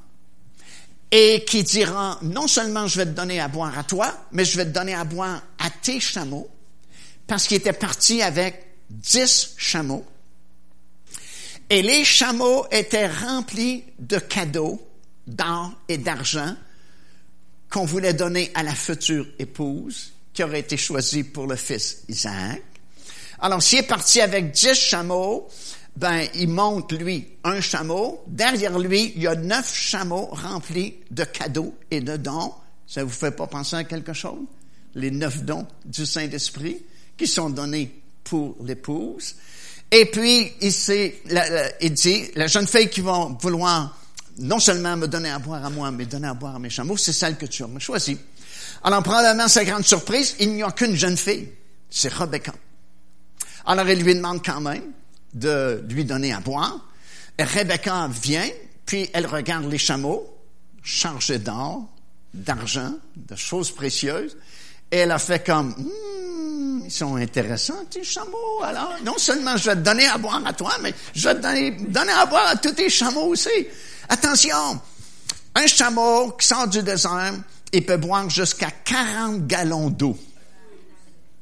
et 1.12 1.44
qui 1.46 1.64
dira, 1.64 2.18
non 2.22 2.48
seulement 2.48 2.88
je 2.88 3.00
vais 3.00 3.06
te 3.08 3.12
donner 3.12 3.42
à 3.42 3.50
boire 3.50 3.78
à 3.78 3.84
toi, 3.84 4.26
mais 4.32 4.46
je 4.46 4.56
vais 4.56 4.64
te 4.64 4.70
donner 4.70 4.94
à 4.94 5.04
boire 5.04 5.42
à 5.60 5.70
tes 5.70 6.00
chameaux, 6.00 6.50
parce 7.28 7.46
qu'il 7.46 7.58
était 7.58 7.74
parti 7.74 8.22
avec 8.22 8.68
dix 8.90 9.54
chameaux. 9.58 10.06
Et 11.70 11.82
les 11.82 12.06
chameaux 12.06 12.66
étaient 12.72 13.10
remplis 13.10 13.84
de 14.00 14.18
cadeaux, 14.18 14.82
d'or 15.28 15.74
et 15.90 15.98
d'argent, 15.98 16.56
qu'on 17.74 17.86
voulait 17.86 18.14
donner 18.14 18.52
à 18.54 18.62
la 18.62 18.76
future 18.76 19.26
épouse, 19.40 20.14
qui 20.32 20.44
aurait 20.44 20.60
été 20.60 20.78
choisie 20.78 21.24
pour 21.24 21.48
le 21.48 21.56
fils 21.56 22.04
Isaac. 22.08 22.62
Alors, 23.40 23.64
s'il 23.64 23.80
est 23.80 23.84
parti 23.84 24.22
avec 24.22 24.52
dix 24.52 24.76
chameaux, 24.76 25.48
ben, 25.96 26.28
il 26.36 26.50
monte, 26.50 26.92
lui, 26.94 27.28
un 27.44 27.62
chameau. 27.62 28.24
Derrière 28.28 28.78
lui, 28.78 29.14
il 29.16 29.24
y 29.24 29.28
a 29.28 29.36
neuf 29.36 29.76
chameaux 29.76 30.28
remplis 30.32 30.96
de 31.10 31.24
cadeaux 31.24 31.74
et 31.90 32.00
de 32.00 32.16
dons. 32.16 32.54
Ça 32.86 33.04
vous 33.04 33.10
fait 33.10 33.32
pas 33.32 33.48
penser 33.48 33.76
à 33.76 33.84
quelque 33.84 34.14
chose? 34.14 34.46
Les 34.94 35.10
neuf 35.10 35.44
dons 35.44 35.66
du 35.84 36.06
Saint-Esprit 36.06 36.78
qui 37.18 37.26
sont 37.26 37.50
donnés 37.50 38.02
pour 38.24 38.56
l'épouse. 38.64 39.36
Et 39.90 40.06
puis, 40.06 40.52
il, 40.62 40.74
il 41.82 41.94
dit, 41.94 42.24
la 42.36 42.48
jeune 42.48 42.68
fille 42.68 42.90
qui 42.90 43.02
va 43.02 43.36
vouloir 43.40 43.98
non 44.40 44.60
seulement 44.60 44.98
me 44.98 45.08
donner 45.08 45.30
à 45.30 45.40
boire 45.40 45.66
à 45.66 45.70
moi, 45.70 45.92
mais 45.92 46.06
donner 46.06 46.28
à 46.28 46.34
boire 46.34 46.56
à 46.56 46.60
mes 46.60 46.70
chameaux, 46.70 46.98
c'est 46.98 47.14
celle 47.14 47.38
que 47.38 47.46
tu 47.46 47.64
as 47.64 47.80
choisie. 47.80 48.18
Alors, 48.84 49.04
probablement, 49.04 49.48
sa 49.48 49.64
grande 49.64 49.86
surprise, 49.86 50.36
il 50.40 50.54
n'y 50.54 50.64
a 50.64 50.72
qu'une 50.72 50.96
jeune 50.96 51.18
fille. 51.18 51.50
C'est 51.90 52.12
Rebecca. 52.12 52.54
Alors, 53.66 53.88
il 53.88 54.04
lui 54.04 54.16
demande 54.16 54.44
quand 54.44 54.62
même, 54.62 54.92
de 55.34 55.84
lui 55.90 56.06
donner 56.06 56.34
à 56.34 56.40
boire. 56.40 56.80
Et 57.38 57.44
Rebecca 57.44 58.10
vient, 58.10 58.48
puis 58.86 59.10
elle 59.14 59.26
regarde 59.26 59.70
les 59.70 59.78
chameaux 59.78 60.30
chargés 60.84 61.40
d'or, 61.40 61.88
d'argent, 62.34 62.94
de 63.16 63.36
choses 63.36 63.72
précieuses, 63.72 64.36
et 64.92 64.98
elle 64.98 65.12
a 65.12 65.20
fait 65.20 65.44
comme, 65.44 65.70
hmm, 65.70 66.84
ils 66.86 66.92
sont 66.92 67.16
intéressants, 67.16 67.86
tes 67.90 68.04
chameaux. 68.04 68.62
Alors, 68.64 68.96
non 69.04 69.18
seulement 69.18 69.56
je 69.58 69.70
vais 69.70 69.76
te 69.76 69.82
donner 69.82 70.08
à 70.08 70.18
boire 70.18 70.42
à 70.46 70.54
toi, 70.54 70.74
mais 70.82 70.94
je 71.16 71.30
vais 71.30 71.36
te 71.36 71.42
donner, 71.42 71.72
donner 71.72 72.12
à 72.12 72.26
boire 72.26 72.48
à 72.48 72.56
tous 72.58 72.74
tes 72.74 72.90
chameaux 72.90 73.28
aussi. 73.28 73.50
Attention, 74.10 74.82
un 75.56 75.68
chameau 75.68 76.32
qui 76.32 76.48
sort 76.48 76.68
du 76.68 76.82
désert, 76.84 77.34
il 77.72 77.86
peut 77.86 77.98
boire 77.98 78.30
jusqu'à 78.30 78.70
40 78.72 79.48
gallons 79.48 79.90
d'eau 79.90 80.18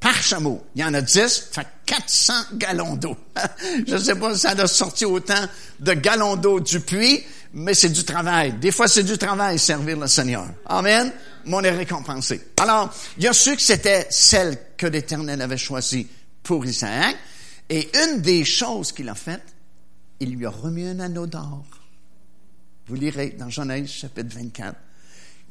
par 0.01 0.15
chameau. 0.15 0.61
Il 0.75 0.81
y 0.81 0.83
en 0.83 0.93
a 0.93 1.01
10, 1.01 1.49
fait 1.51 1.67
400 1.85 2.33
gallons 2.53 2.95
d'eau. 2.95 3.15
Je 3.87 3.93
ne 3.93 3.99
sais 3.99 4.15
pas 4.15 4.33
si 4.33 4.41
ça 4.41 4.49
a 4.49 4.67
sorti 4.67 5.05
autant 5.05 5.45
de 5.79 5.93
gallons 5.93 6.35
d'eau 6.35 6.59
du 6.59 6.79
puits, 6.79 7.23
mais 7.53 7.73
c'est 7.73 7.89
du 7.89 8.03
travail. 8.03 8.53
Des 8.53 8.71
fois, 8.71 8.87
c'est 8.87 9.03
du 9.03 9.17
travail 9.17 9.59
servir 9.59 9.97
le 9.97 10.07
Seigneur. 10.07 10.47
Amen. 10.65 11.11
Mais 11.45 11.55
on 11.55 11.61
est 11.61 11.71
récompensé. 11.71 12.41
Alors, 12.57 12.93
il 13.17 13.27
a 13.27 13.33
su 13.33 13.55
que 13.55 13.61
c'était 13.61 14.07
celle 14.09 14.57
que 14.75 14.87
l'Éternel 14.87 15.41
avait 15.41 15.57
choisie 15.57 16.07
pour 16.41 16.65
Isaac. 16.65 17.15
Et 17.69 17.89
une 18.03 18.21
des 18.21 18.43
choses 18.43 18.91
qu'il 18.91 19.07
a 19.07 19.15
faites, 19.15 19.53
il 20.19 20.35
lui 20.35 20.45
a 20.45 20.49
remis 20.49 20.87
un 20.87 20.99
anneau 20.99 21.27
d'or. 21.27 21.63
Vous 22.87 22.95
lirez 22.95 23.35
dans 23.37 23.49
Genèse 23.49 23.89
chapitre 23.89 24.35
24. 24.35 24.75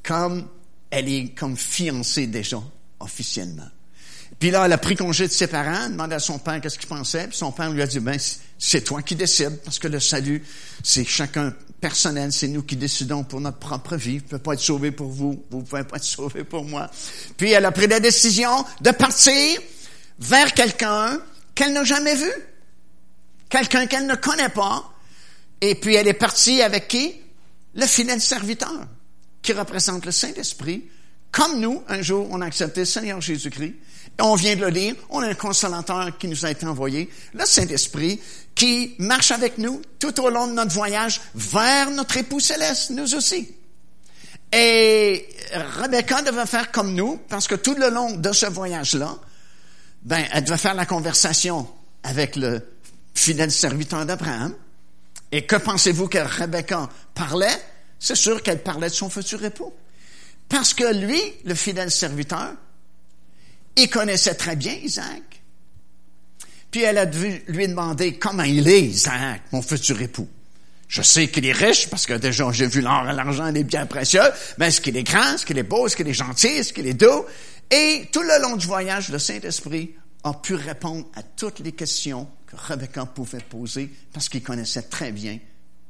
Comme 0.03 0.49
elle 0.91 1.09
est 1.09 1.35
comme 1.35 1.57
fiancée 1.57 2.27
déjà, 2.27 2.63
officiellement. 2.99 3.69
Puis 4.39 4.51
là, 4.51 4.65
elle 4.65 4.73
a 4.73 4.79
pris 4.79 4.97
congé 4.97 5.27
de 5.27 5.33
ses 5.33 5.49
parents, 5.49 5.89
demandé 5.89 6.15
à 6.15 6.19
son 6.19 6.39
père 6.39 6.61
qu'est-ce 6.61 6.79
qu'il 6.79 6.89
pensait. 6.89 7.27
Puis 7.29 7.37
son 7.37 7.53
père 7.53 7.71
lui 7.71 7.83
a 7.83 7.87
dit, 7.87 8.01
ben, 8.01 8.19
c'est 8.59 8.83
toi 8.83 9.03
qui 9.03 9.15
décides, 9.15 9.61
parce 9.65 9.79
que 9.79 9.89
le 9.89 10.01
salut, 10.01 10.43
c'est 10.83 11.05
chacun 11.05 11.55
personnel, 11.81 12.33
c'est 12.33 12.49
nous 12.49 12.63
qui 12.63 12.77
décidons 12.77 13.25
pour 13.25 13.41
notre 13.41 13.59
propre 13.59 13.97
vie. 13.97 14.19
Je 14.19 14.25
ne 14.25 14.29
peux 14.29 14.39
pas 14.39 14.55
être 14.55 14.61
sauvé 14.61 14.93
pour 14.93 15.09
vous, 15.09 15.45
vous 15.51 15.59
ne 15.59 15.63
pouvez 15.65 15.85
pas 15.85 15.97
être 15.97 16.05
sauvé 16.05 16.45
pour 16.45 16.65
moi. 16.65 16.91
Puis 17.37 17.51
elle 17.51 17.65
a 17.65 17.73
pris 17.73 17.87
la 17.87 18.01
décision 18.01 18.65
de 18.81 18.91
partir 18.91 19.61
vers 20.19 20.53
quelqu'un 20.55 21.21
qu'elle 21.55 21.73
n'a 21.73 21.85
jamais 21.85 22.15
vu, 22.15 22.31
quelqu'un 23.49 23.87
qu'elle 23.87 24.07
ne 24.07 24.15
connaît 24.15 24.49
pas. 24.49 24.91
Et 25.61 25.75
puis 25.75 25.95
elle 25.95 26.09
est 26.09 26.15
partie 26.15 26.63
avec 26.63 26.89
qui? 26.89 27.15
Le 27.75 27.87
fidèle 27.87 28.21
serviteur, 28.21 28.87
qui 29.43 29.53
représente 29.53 30.05
le 30.05 30.13
Saint-Esprit. 30.13 30.85
Comme 31.31 31.61
nous, 31.61 31.83
un 31.89 32.03
jour, 32.03 32.27
on 32.31 32.41
a 32.41 32.47
accepté 32.47 32.81
le 32.81 32.87
Seigneur 32.87 33.21
Jésus-Christ 33.21 33.75
on 34.23 34.35
vient 34.35 34.57
de 34.57 34.61
le 34.61 34.69
lire, 34.69 34.95
on 35.11 35.21
a 35.21 35.29
un 35.29 35.35
consolateur 35.35 36.17
qui 36.19 36.29
nous 36.29 36.45
a 36.45 36.51
été 36.51 36.67
envoyé, 36.67 37.11
le 37.35 37.45
Saint-Esprit, 37.45 38.21
qui 38.55 38.95
marche 38.99 39.31
avec 39.31 39.59
nous 39.59 39.81
tout 39.99 40.21
au 40.21 40.31
long 40.31 40.47
de 40.47 40.53
notre 40.53 40.73
voyage 40.73 41.21
vers 41.35 41.91
notre 41.91 42.17
époux 42.17 42.41
céleste, 42.41 42.91
nous 42.91 43.15
aussi. 43.15 43.55
Et 44.53 45.29
Rebecca 45.81 46.23
devait 46.23 46.47
faire 46.47 46.71
comme 46.71 46.95
nous, 46.95 47.19
parce 47.29 47.47
que 47.47 47.55
tout 47.55 47.75
le 47.75 47.89
long 47.91 48.13
de 48.13 48.33
ce 48.33 48.47
voyage-là, 48.47 49.17
ben, 50.03 50.25
elle 50.33 50.45
devait 50.45 50.59
faire 50.59 50.75
la 50.75 50.87
conversation 50.87 51.69
avec 52.03 52.37
le 52.37 52.61
fidèle 53.15 53.51
serviteur 53.51 54.05
d'Abraham. 54.07 54.55
Et 55.33 55.47
que 55.47 55.57
pensez-vous 55.57 56.09
que 56.09 56.19
Rebecca 56.19 56.89
parlait? 57.15 57.59
C'est 57.99 58.17
sûr 58.17 58.43
qu'elle 58.43 58.63
parlait 58.63 58.89
de 58.89 58.95
son 58.95 59.11
futur 59.11 59.45
époux. 59.45 59.73
Parce 60.49 60.75
que 60.75 60.95
lui, 60.95 61.21
le 61.45 61.55
fidèle 61.55 61.91
serviteur, 61.91 62.55
il 63.77 63.89
connaissait 63.89 64.35
très 64.35 64.57
bien 64.57 64.73
Isaac. 64.73 65.23
Puis 66.71 66.83
elle 66.83 66.99
a 66.99 67.07
dû 67.07 67.43
lui 67.49 67.69
demander 67.69 68.17
comment 68.19 68.43
il 68.43 68.69
est, 68.69 68.83
Isaac, 68.83 69.43
mon 69.53 69.63
futur 69.63 70.01
époux? 70.01 70.29
Je 70.89 71.03
sais 71.03 71.29
qu'il 71.29 71.47
est 71.47 71.53
riche 71.53 71.89
parce 71.89 72.05
que 72.05 72.15
déjà 72.15 72.51
j'ai 72.51 72.67
vu 72.67 72.81
l'or 72.81 73.09
et 73.09 73.13
l'argent, 73.13 73.55
est 73.55 73.63
bien 73.63 73.87
précieux. 73.87 74.23
Mais 74.59 74.69
est-ce 74.69 74.81
qu'il 74.81 74.97
est 74.97 75.05
grand, 75.05 75.35
est-ce 75.35 75.47
qu'il 75.47 75.59
est 75.59 75.63
beau, 75.63 75.87
est-ce 75.87 75.97
qu'il 75.97 76.09
est 76.09 76.15
gentil, 76.15 76.49
est-ce 76.49 76.73
qu'il 76.73 76.87
est 76.87 76.95
doux? 76.95 77.25
Et 77.71 78.09
tout 78.13 78.23
le 78.23 78.43
long 78.43 78.57
du 78.57 78.67
voyage, 78.67 79.09
le 79.11 79.21
Saint-Esprit 79.21 79.95
a 80.25 80.35
pu 80.35 80.55
répondre 80.57 81.07
à 81.15 81.23
toutes 81.23 81.61
les 81.61 81.73
questions 81.73 82.29
Rebecca 82.53 83.07
pouvait 83.07 83.41
poser 83.41 83.91
parce 84.13 84.29
qu'il 84.29 84.43
connaissait 84.43 84.83
très 84.83 85.13
bien 85.13 85.39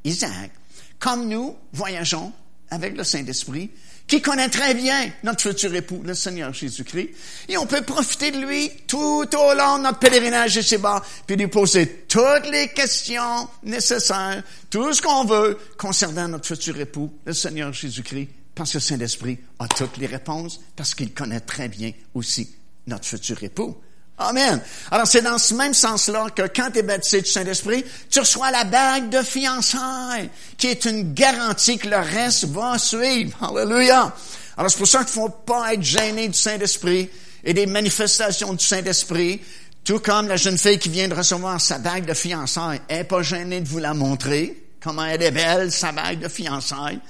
Isaac. 0.04 0.50
Comme 0.98 1.28
nous 1.28 1.56
voyageons 1.72 2.32
avec 2.70 2.96
le 2.96 3.04
Saint-Esprit, 3.04 3.70
qui 4.10 4.20
connaît 4.20 4.48
très 4.48 4.74
bien 4.74 5.12
notre 5.22 5.42
futur 5.42 5.72
époux, 5.72 6.02
le 6.04 6.14
Seigneur 6.14 6.52
Jésus-Christ. 6.52 7.10
Et 7.48 7.56
on 7.56 7.66
peut 7.66 7.82
profiter 7.82 8.32
de 8.32 8.44
lui 8.44 8.68
tout 8.88 8.98
au 9.36 9.54
long 9.54 9.78
de 9.78 9.84
notre 9.84 10.00
pèlerinage 10.00 10.56
ici-bas, 10.56 11.00
puis 11.26 11.36
lui 11.36 11.46
poser 11.46 12.04
toutes 12.08 12.50
les 12.50 12.68
questions 12.68 13.48
nécessaires, 13.62 14.42
tout 14.68 14.92
ce 14.92 15.00
qu'on 15.00 15.24
veut 15.24 15.56
concernant 15.78 16.26
notre 16.26 16.48
futur 16.48 16.78
époux, 16.80 17.12
le 17.24 17.32
Seigneur 17.32 17.72
Jésus-Christ, 17.72 18.28
parce 18.52 18.72
que 18.72 18.78
le 18.78 18.82
Saint-Esprit 18.82 19.38
a 19.60 19.68
toutes 19.68 19.96
les 19.98 20.06
réponses, 20.06 20.60
parce 20.74 20.94
qu'il 20.96 21.14
connaît 21.14 21.40
très 21.40 21.68
bien 21.68 21.92
aussi 22.12 22.50
notre 22.88 23.04
futur 23.04 23.40
époux. 23.44 23.76
Amen. 24.22 24.60
Alors 24.90 25.06
c'est 25.06 25.22
dans 25.22 25.38
ce 25.38 25.54
même 25.54 25.72
sens-là 25.72 26.26
que 26.36 26.42
quand 26.54 26.70
tu 26.72 26.80
es 26.80 26.82
baptisé 26.82 27.22
du 27.22 27.30
Saint-Esprit, 27.30 27.82
tu 28.10 28.20
reçois 28.20 28.50
la 28.50 28.64
bague 28.64 29.08
de 29.08 29.22
fiançailles, 29.22 30.28
qui 30.58 30.66
est 30.66 30.84
une 30.84 31.14
garantie 31.14 31.78
que 31.78 31.88
le 31.88 31.96
reste 31.96 32.44
va 32.44 32.78
suivre. 32.78 33.34
Alléluia. 33.42 34.14
Alors 34.58 34.70
c'est 34.70 34.76
pour 34.76 34.86
ça 34.86 35.04
qu'il 35.04 35.22
ne 35.22 35.26
faut 35.26 35.30
pas 35.30 35.72
être 35.72 35.82
gêné 35.82 36.28
du 36.28 36.38
Saint-Esprit 36.38 37.08
et 37.42 37.54
des 37.54 37.64
manifestations 37.64 38.52
du 38.52 38.62
Saint-Esprit. 38.62 39.40
Tout 39.84 40.00
comme 40.00 40.28
la 40.28 40.36
jeune 40.36 40.58
fille 40.58 40.78
qui 40.78 40.90
vient 40.90 41.08
de 41.08 41.14
recevoir 41.14 41.58
sa 41.58 41.78
bague 41.78 42.04
de 42.04 42.12
fiançailles, 42.12 42.82
elle 42.88 42.98
n'est 42.98 43.04
pas 43.04 43.22
gênée 43.22 43.62
de 43.62 43.68
vous 43.68 43.78
la 43.78 43.94
montrer, 43.94 44.66
comment 44.82 45.06
elle 45.06 45.22
est 45.22 45.30
belle, 45.30 45.72
sa 45.72 45.92
bague 45.92 46.20
de 46.20 46.28
fiançailles. 46.28 47.00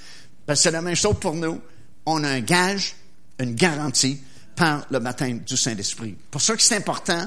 Ben, 0.46 0.54
c'est 0.54 0.70
la 0.70 0.80
même 0.80 0.94
chose 0.94 1.16
pour 1.20 1.34
nous. 1.34 1.60
On 2.06 2.22
a 2.22 2.28
un 2.28 2.40
gage, 2.40 2.94
une 3.40 3.56
garantie 3.56 4.20
par 4.60 4.84
le 4.90 4.98
baptême 4.98 5.38
du 5.38 5.56
Saint-Esprit. 5.56 6.14
Pour 6.30 6.42
ça 6.42 6.54
que 6.54 6.60
c'est 6.60 6.76
important 6.76 7.26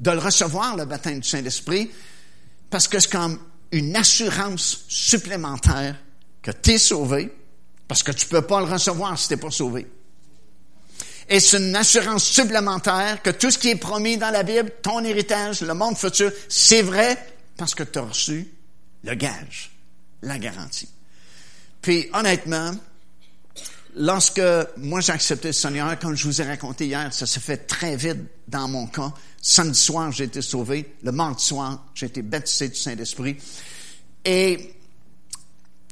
de 0.00 0.10
le 0.10 0.18
recevoir, 0.18 0.76
le 0.76 0.84
baptême 0.84 1.20
du 1.20 1.28
Saint-Esprit, 1.28 1.92
parce 2.68 2.88
que 2.88 2.98
c'est 2.98 3.12
comme 3.12 3.38
une 3.70 3.94
assurance 3.94 4.84
supplémentaire 4.88 5.94
que 6.42 6.50
tu 6.50 6.72
es 6.72 6.78
sauvé, 6.78 7.32
parce 7.86 8.02
que 8.02 8.10
tu 8.10 8.26
peux 8.26 8.42
pas 8.42 8.58
le 8.58 8.66
recevoir 8.66 9.16
si 9.16 9.28
tu 9.28 9.34
n'es 9.34 9.40
pas 9.40 9.52
sauvé. 9.52 9.86
Et 11.28 11.38
c'est 11.38 11.58
une 11.58 11.76
assurance 11.76 12.24
supplémentaire 12.24 13.22
que 13.22 13.30
tout 13.30 13.52
ce 13.52 13.58
qui 13.58 13.68
est 13.68 13.76
promis 13.76 14.16
dans 14.16 14.30
la 14.30 14.42
Bible, 14.42 14.72
ton 14.82 15.04
héritage, 15.04 15.60
le 15.60 15.74
monde 15.74 15.96
futur, 15.96 16.32
c'est 16.48 16.82
vrai 16.82 17.16
parce 17.56 17.76
que 17.76 17.84
tu 17.84 18.00
as 18.00 18.02
reçu 18.02 18.48
le 19.04 19.14
gage, 19.14 19.70
la 20.22 20.36
garantie. 20.36 20.88
Puis 21.80 22.10
honnêtement, 22.12 22.72
lorsque 23.96 24.42
moi 24.76 25.00
j'ai 25.00 25.12
accepté 25.12 25.48
le 25.48 25.52
Seigneur, 25.52 25.98
comme 25.98 26.14
je 26.14 26.24
vous 26.24 26.40
ai 26.40 26.44
raconté 26.44 26.86
hier, 26.86 27.12
ça 27.12 27.26
s'est 27.26 27.40
fait 27.40 27.56
très 27.56 27.96
vite 27.96 28.18
dans 28.46 28.68
mon 28.68 28.86
cas. 28.86 29.12
Samedi 29.40 29.78
soir, 29.78 30.12
j'ai 30.12 30.24
été 30.24 30.42
sauvé. 30.42 30.94
Le 31.02 31.12
mardi 31.12 31.44
soir, 31.44 31.84
j'ai 31.94 32.06
été 32.06 32.22
baptisé 32.22 32.68
du 32.68 32.76
Saint-Esprit. 32.76 33.36
Et 34.24 34.74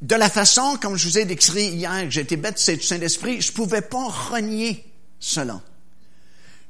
de 0.03 0.15
la 0.15 0.29
façon, 0.29 0.77
comme 0.81 0.97
je 0.97 1.09
vous 1.09 1.19
ai 1.19 1.25
décrit 1.25 1.69
hier, 1.69 2.05
que 2.05 2.11
j'ai 2.11 2.21
été 2.21 2.37
baptisé 2.37 2.77
du 2.77 2.83
Saint-Esprit, 2.83 3.41
je 3.41 3.53
pouvais 3.53 3.83
pas 3.83 4.05
renier 4.05 4.85
cela. 5.19 5.61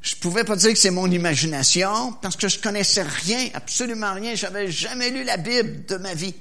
Je 0.03 0.15
pouvais 0.17 0.45
pas 0.45 0.57
dire 0.57 0.73
que 0.73 0.79
c'est 0.79 0.91
mon 0.91 1.11
imagination, 1.11 2.13
parce 2.21 2.37
que 2.37 2.49
je 2.49 2.59
connaissais 2.59 3.03
rien, 3.03 3.49
absolument 3.55 4.13
rien. 4.13 4.35
J'avais 4.35 4.71
jamais 4.71 5.09
lu 5.11 5.25
la 5.25 5.39
Bible 5.39 5.87
de 5.87 5.97
ma 5.97 6.13
vie. 6.13 6.35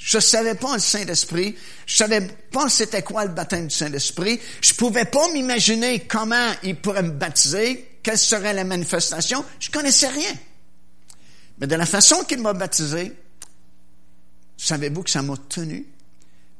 Je 0.00 0.18
savais 0.18 0.54
pas 0.54 0.72
le 0.74 0.80
Saint-Esprit. 0.80 1.54
Je 1.84 1.96
savais 1.96 2.22
pas 2.50 2.70
c'était 2.70 3.02
quoi 3.02 3.26
le 3.26 3.32
baptême 3.32 3.68
du 3.68 3.74
Saint-Esprit. 3.74 4.40
Je 4.62 4.72
pouvais 4.72 5.04
pas 5.04 5.30
m'imaginer 5.32 6.00
comment 6.00 6.52
il 6.62 6.76
pourrait 6.76 7.02
me 7.02 7.10
baptiser, 7.10 7.98
quelle 8.02 8.16
serait 8.16 8.54
la 8.54 8.64
manifestation. 8.64 9.44
Je 9.60 9.70
connaissais 9.70 10.08
rien. 10.08 10.32
Mais 11.58 11.66
de 11.66 11.74
la 11.74 11.84
façon 11.84 12.24
qu'il 12.24 12.40
m'a 12.40 12.54
baptisé, 12.54 13.12
savez-vous 14.56 15.02
que 15.02 15.10
ça 15.10 15.20
m'a 15.20 15.34
tenu? 15.50 15.86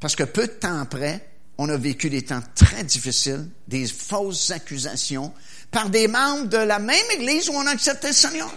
Parce 0.00 0.14
que 0.14 0.24
peu 0.24 0.46
de 0.46 0.52
temps 0.52 0.78
après, 0.78 1.26
on 1.56 1.70
a 1.70 1.78
vécu 1.78 2.10
des 2.10 2.22
temps 2.22 2.42
très 2.54 2.84
difficiles, 2.84 3.48
des 3.66 3.86
fausses 3.86 4.50
accusations 4.50 5.32
par 5.70 5.88
des 5.88 6.08
membres 6.08 6.44
de 6.44 6.58
la 6.58 6.78
même 6.78 7.10
église 7.14 7.48
où 7.48 7.52
on 7.54 7.66
a 7.66 7.70
accepté 7.70 8.08
le 8.08 8.12
Seigneur. 8.12 8.52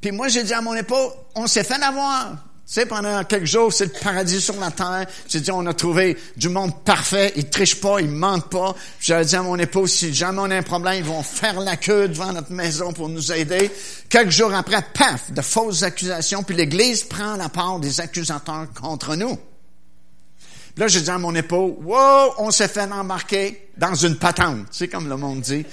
Puis 0.00 0.12
moi, 0.12 0.28
j'ai 0.28 0.44
dit 0.44 0.54
à 0.54 0.62
mon 0.62 0.74
époux, 0.74 0.94
on 1.34 1.46
s'est 1.46 1.64
fait 1.64 1.82
avoir. 1.82 2.42
Tu 2.66 2.72
sais, 2.72 2.86
pendant 2.86 3.22
quelques 3.22 3.46
jours, 3.46 3.72
c'est 3.72 3.84
le 3.84 4.00
paradis 4.02 4.40
sur 4.40 4.58
la 4.58 4.72
terre. 4.72 5.06
J'ai 5.28 5.38
dit, 5.38 5.52
on 5.52 5.64
a 5.66 5.72
trouvé 5.72 6.18
du 6.36 6.48
monde 6.48 6.82
parfait. 6.82 7.32
Ils 7.36 7.48
trichent 7.48 7.80
pas, 7.80 8.00
ils 8.00 8.10
mentent 8.10 8.50
pas. 8.50 8.74
J'avais 8.98 9.24
dit 9.24 9.36
à 9.36 9.42
mon 9.42 9.56
épouse, 9.56 9.92
si 9.92 10.12
jamais 10.12 10.40
on 10.40 10.50
a 10.50 10.56
un 10.56 10.62
problème, 10.64 10.96
ils 10.96 11.04
vont 11.04 11.22
faire 11.22 11.60
la 11.60 11.76
queue 11.76 12.08
devant 12.08 12.32
notre 12.32 12.50
maison 12.50 12.92
pour 12.92 13.08
nous 13.08 13.30
aider. 13.30 13.70
Quelques 14.08 14.32
jours 14.32 14.52
après, 14.52 14.84
paf, 14.94 15.30
de 15.30 15.42
fausses 15.42 15.84
accusations. 15.84 16.42
Puis 16.42 16.56
l'Église 16.56 17.04
prend 17.04 17.36
la 17.36 17.48
part 17.48 17.78
des 17.78 18.00
accusateurs 18.00 18.66
contre 18.74 19.14
nous. 19.14 19.36
Puis 19.36 20.82
là, 20.82 20.88
j'ai 20.88 21.02
dit 21.02 21.10
à 21.10 21.18
mon 21.18 21.36
époux, 21.36 21.78
wow, 21.84 22.34
on 22.38 22.50
s'est 22.50 22.66
fait 22.66 22.90
embarquer 22.90 23.70
dans 23.76 23.94
une 23.94 24.16
patente. 24.16 24.66
Sais, 24.72 24.88
comme 24.88 25.08
le 25.08 25.16
monde 25.16 25.40
dit. 25.40 25.64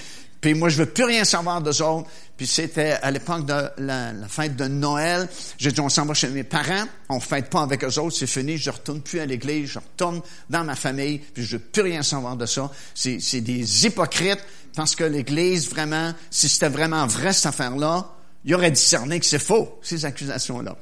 Puis 0.43 0.53
moi, 0.56 0.67
je 0.67 0.75
veux 0.75 0.88
plus 0.88 1.06
rien 1.06 1.23
savoir 1.23 1.62
d'eux 1.62 1.82
autres. 1.82 2.10
Puis 2.36 2.47
c'était 2.47 2.97
à 3.01 3.12
l'époque 3.12 3.45
de 3.45 3.69
la, 3.77 4.12
fête 4.27 4.58
de 4.58 4.65
Noël. 4.65 5.29
J'ai 5.58 5.71
dit, 5.71 5.79
on 5.79 5.88
s'en 5.88 6.06
va 6.06 6.13
chez 6.13 6.27
mes 6.27 6.43
parents. 6.43 6.84
On 7.08 7.21
fête 7.21 7.49
pas 7.49 7.62
avec 7.62 7.82
eux 7.86 7.99
autres. 7.99 8.17
C'est 8.17 8.27
fini. 8.27 8.58
Je 8.58 8.69
retourne 8.69 8.99
plus 8.99 9.21
à 9.21 9.25
l'église. 9.25 9.69
Je 9.69 9.79
retourne 9.79 10.21
dans 10.49 10.65
ma 10.65 10.75
famille. 10.75 11.19
Puis 11.19 11.45
je 11.45 11.56
veux 11.56 11.63
plus 11.63 11.84
rien 11.84 12.03
savoir 12.03 12.36
de 12.36 12.45
ça. 12.45 12.69
C'est, 12.93 13.21
c'est 13.21 13.39
des 13.39 13.86
hypocrites 13.86 14.43
parce 14.75 14.97
que 14.97 15.06
l'église, 15.06 15.69
vraiment, 15.69 16.13
si 16.29 16.49
c'était 16.49 16.67
vraiment 16.67 17.08
vrai, 17.08 17.32
cette 17.32 17.45
affaire-là, 17.45 18.06
il 18.43 18.53
aurait 18.53 18.71
discerné 18.71 19.21
que 19.21 19.25
c'est 19.25 19.39
faux, 19.39 19.79
ces 19.82 20.03
accusations-là. 20.03 20.75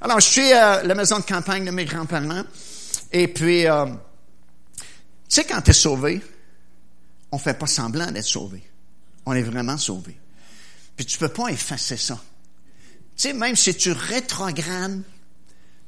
Alors, 0.00 0.20
je 0.20 0.28
suis 0.28 0.52
à 0.52 0.84
la 0.84 0.94
maison 0.94 1.18
de 1.18 1.24
campagne 1.24 1.64
de 1.64 1.72
mes 1.72 1.86
grands-parents. 1.86 2.44
Et 3.10 3.26
puis, 3.26 3.66
euh, 3.66 3.86
tu 3.86 4.84
sais, 5.28 5.44
quand 5.44 5.60
tu 5.60 5.70
es 5.70 5.74
sauvé, 5.74 6.20
on 7.32 7.38
fait 7.38 7.58
pas 7.58 7.66
semblant 7.66 8.12
d'être 8.12 8.22
sauvé 8.22 8.62
on 9.28 9.34
est 9.34 9.42
vraiment 9.42 9.76
sauvé. 9.76 10.18
Puis 10.96 11.04
tu 11.04 11.18
peux 11.18 11.28
pas 11.28 11.48
effacer 11.48 11.98
ça. 11.98 12.18
Tu 13.14 13.22
sais, 13.22 13.32
même 13.34 13.56
si 13.56 13.74
tu 13.74 13.92
rétrogrades, 13.92 15.02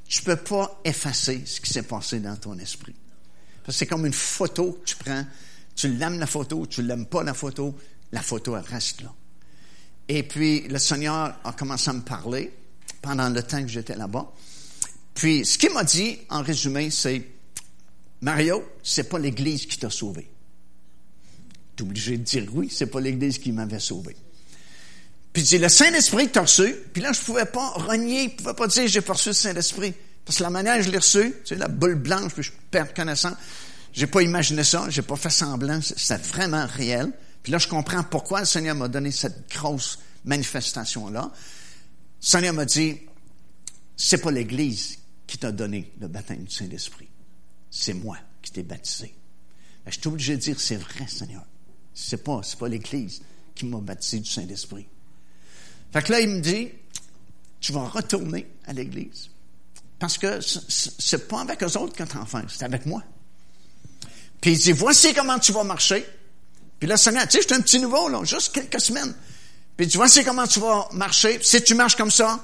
tu 0.07 0.23
peux 0.23 0.37
pas 0.37 0.79
effacer 0.85 1.43
ce 1.47 1.59
qui 1.61 1.73
s'est 1.73 1.85
passé 1.85 2.21
dans 2.21 2.37
ton 2.37 2.59
esprit. 2.59 2.95
Parce 3.65 3.77
que 3.77 3.79
c'est 3.79 3.87
comme 3.87 4.05
une 4.05 4.13
photo 4.13 4.73
que 4.73 4.85
tu 4.85 4.97
prends. 4.97 5.25
Tu 5.75 5.89
l'aimes 5.89 6.19
la 6.19 6.27
photo, 6.27 6.67
tu 6.67 6.83
l'aimes 6.83 7.07
pas 7.07 7.23
la 7.23 7.33
photo, 7.33 7.75
la 8.13 8.21
photo 8.21 8.57
elle 8.57 8.65
reste 8.65 9.01
là. 9.01 9.13
Et 10.09 10.23
puis 10.23 10.69
le 10.69 10.79
Seigneur 10.79 11.35
a 11.43 11.53
commencé 11.53 11.89
à 11.89 11.95
me 11.95 12.03
parler 12.03 12.53
pendant 13.01 13.31
le 13.31 13.43
temps 13.43 13.63
que 13.63 13.69
j'étais 13.69 13.97
là-bas. 13.97 14.31
Puis 15.15 15.47
ce 15.47 15.57
qu'il 15.57 15.73
m'a 15.73 15.85
dit 15.85 16.19
en 16.29 16.43
résumé, 16.43 16.91
c'est 16.91 17.27
Mario, 18.21 18.63
c'est 18.83 19.09
pas 19.09 19.19
l'Église 19.19 19.65
qui 19.65 19.79
t'a 19.79 19.89
sauvé 19.89 20.31
obligé 21.83 22.17
de 22.17 22.23
dire 22.23 22.47
oui, 22.53 22.69
c'est 22.71 22.87
pas 22.87 23.01
l'Église 23.01 23.39
qui 23.39 23.53
m'avait 23.53 23.81
sauvé. 23.81 24.17
Puis 25.33 25.47
c'est 25.47 25.59
le 25.59 25.69
Saint-Esprit 25.69 26.29
t'a 26.29 26.43
reçu, 26.43 26.75
puis 26.93 27.03
là, 27.03 27.13
je 27.13 27.21
pouvais 27.21 27.45
pas 27.45 27.71
renier, 27.71 28.31
je 28.31 28.43
pouvais 28.43 28.55
pas 28.55 28.67
dire 28.67 28.87
j'ai 28.87 29.01
reçu 29.01 29.29
le 29.31 29.35
Saint-Esprit. 29.35 29.95
Parce 30.25 30.39
que 30.39 30.43
la 30.43 30.51
manière 30.51 30.77
dont 30.77 30.83
je 30.83 30.91
l'ai 30.91 30.99
reçu, 30.99 31.33
tu 31.45 31.55
sais, 31.55 31.57
la 31.57 31.69
boule 31.69 31.95
blanche, 31.95 32.35
puis 32.35 32.43
je 32.43 32.53
perds 32.71 32.95
connaissance, 32.95 33.35
j'ai 33.93 34.07
pas 34.07 34.23
imaginé 34.23 34.65
ça, 34.65 34.87
j'ai 34.89 35.03
pas 35.03 35.17
fait 35.17 35.31
semblant, 35.31 35.81
c'était 35.83 36.17
vraiment 36.17 36.67
réel. 36.67 37.13
Puis 37.43 37.53
là, 37.53 37.59
je 37.59 37.69
comprends 37.69 38.03
pourquoi 38.03 38.41
le 38.41 38.47
Seigneur 38.47 38.75
m'a 38.75 38.89
donné 38.89 39.11
cette 39.11 39.51
grosse 39.51 39.99
manifestation-là. 40.25 41.33
Le 41.33 42.27
Seigneur 42.27 42.55
m'a 42.55 42.65
dit, 42.65 43.01
c'est 43.97 44.19
pas 44.19 44.31
l'Église 44.31 44.99
qui 45.27 45.39
t'a 45.39 45.53
donné 45.53 45.93
le 46.01 46.09
baptême 46.09 46.45
du 46.45 46.55
Saint-Esprit. 46.55 47.09
C'est 47.71 47.95
moi 47.95 48.19
qui 48.43 48.53
t'ai 48.53 48.63
baptisé. 48.63 49.15
Ben, 49.85 49.91
je 49.91 49.99
suis 49.99 50.09
obligé 50.09 50.37
de 50.37 50.41
dire, 50.41 50.61
c'est 50.61 50.77
vrai, 50.77 51.07
Seigneur. 51.07 51.45
C'est 51.95 52.23
pas, 52.23 52.41
c'est 52.43 52.59
pas 52.59 52.69
l'Église 52.69 53.23
qui 53.55 53.67
m'a 53.67 53.79
baptisé 53.79 54.21
du 54.21 54.31
Saint-Esprit. 54.31 54.87
Fait 55.93 56.03
que 56.03 56.13
là, 56.13 56.21
il 56.21 56.29
me 56.29 56.41
dit, 56.41 56.69
tu 57.61 57.73
vas 57.73 57.87
retourner 57.89 58.49
à 58.67 58.73
l'Église. 58.73 59.31
Parce 59.99 60.17
que 60.17 60.41
c'est 60.41 61.29
pas 61.29 61.41
avec 61.41 61.63
eux 61.63 61.77
autres 61.77 61.95
que 61.95 62.05
tu 62.05 62.17
en 62.17 62.25
fais, 62.25 62.39
c'est 62.49 62.65
avec 62.65 62.87
moi. 62.87 63.03
Puis 64.41 64.53
il 64.53 64.59
dit, 64.59 64.73
voici 64.73 65.13
comment 65.13 65.39
tu 65.39 65.53
vas 65.53 65.65
marcher. 65.65 66.07
Puis 66.79 66.89
là, 66.89 66.97
Seigneur, 66.97 67.25
tu 67.25 67.33
sais, 67.33 67.43
j'étais 67.43 67.55
un 67.55 67.61
petit 67.61 67.79
nouveau, 67.79 68.09
là, 68.09 68.25
juste 68.25 68.55
quelques 68.55 68.81
semaines. 68.81 69.15
Puis 69.77 69.87
il 69.87 69.89
dit, 69.91 69.99
voici 69.99 70.25
comment 70.25 70.47
tu 70.47 70.61
vas 70.61 70.89
marcher. 70.93 71.39
Si 71.43 71.63
tu 71.63 71.75
marches 71.75 71.97
comme 71.97 72.11
ça, 72.11 72.43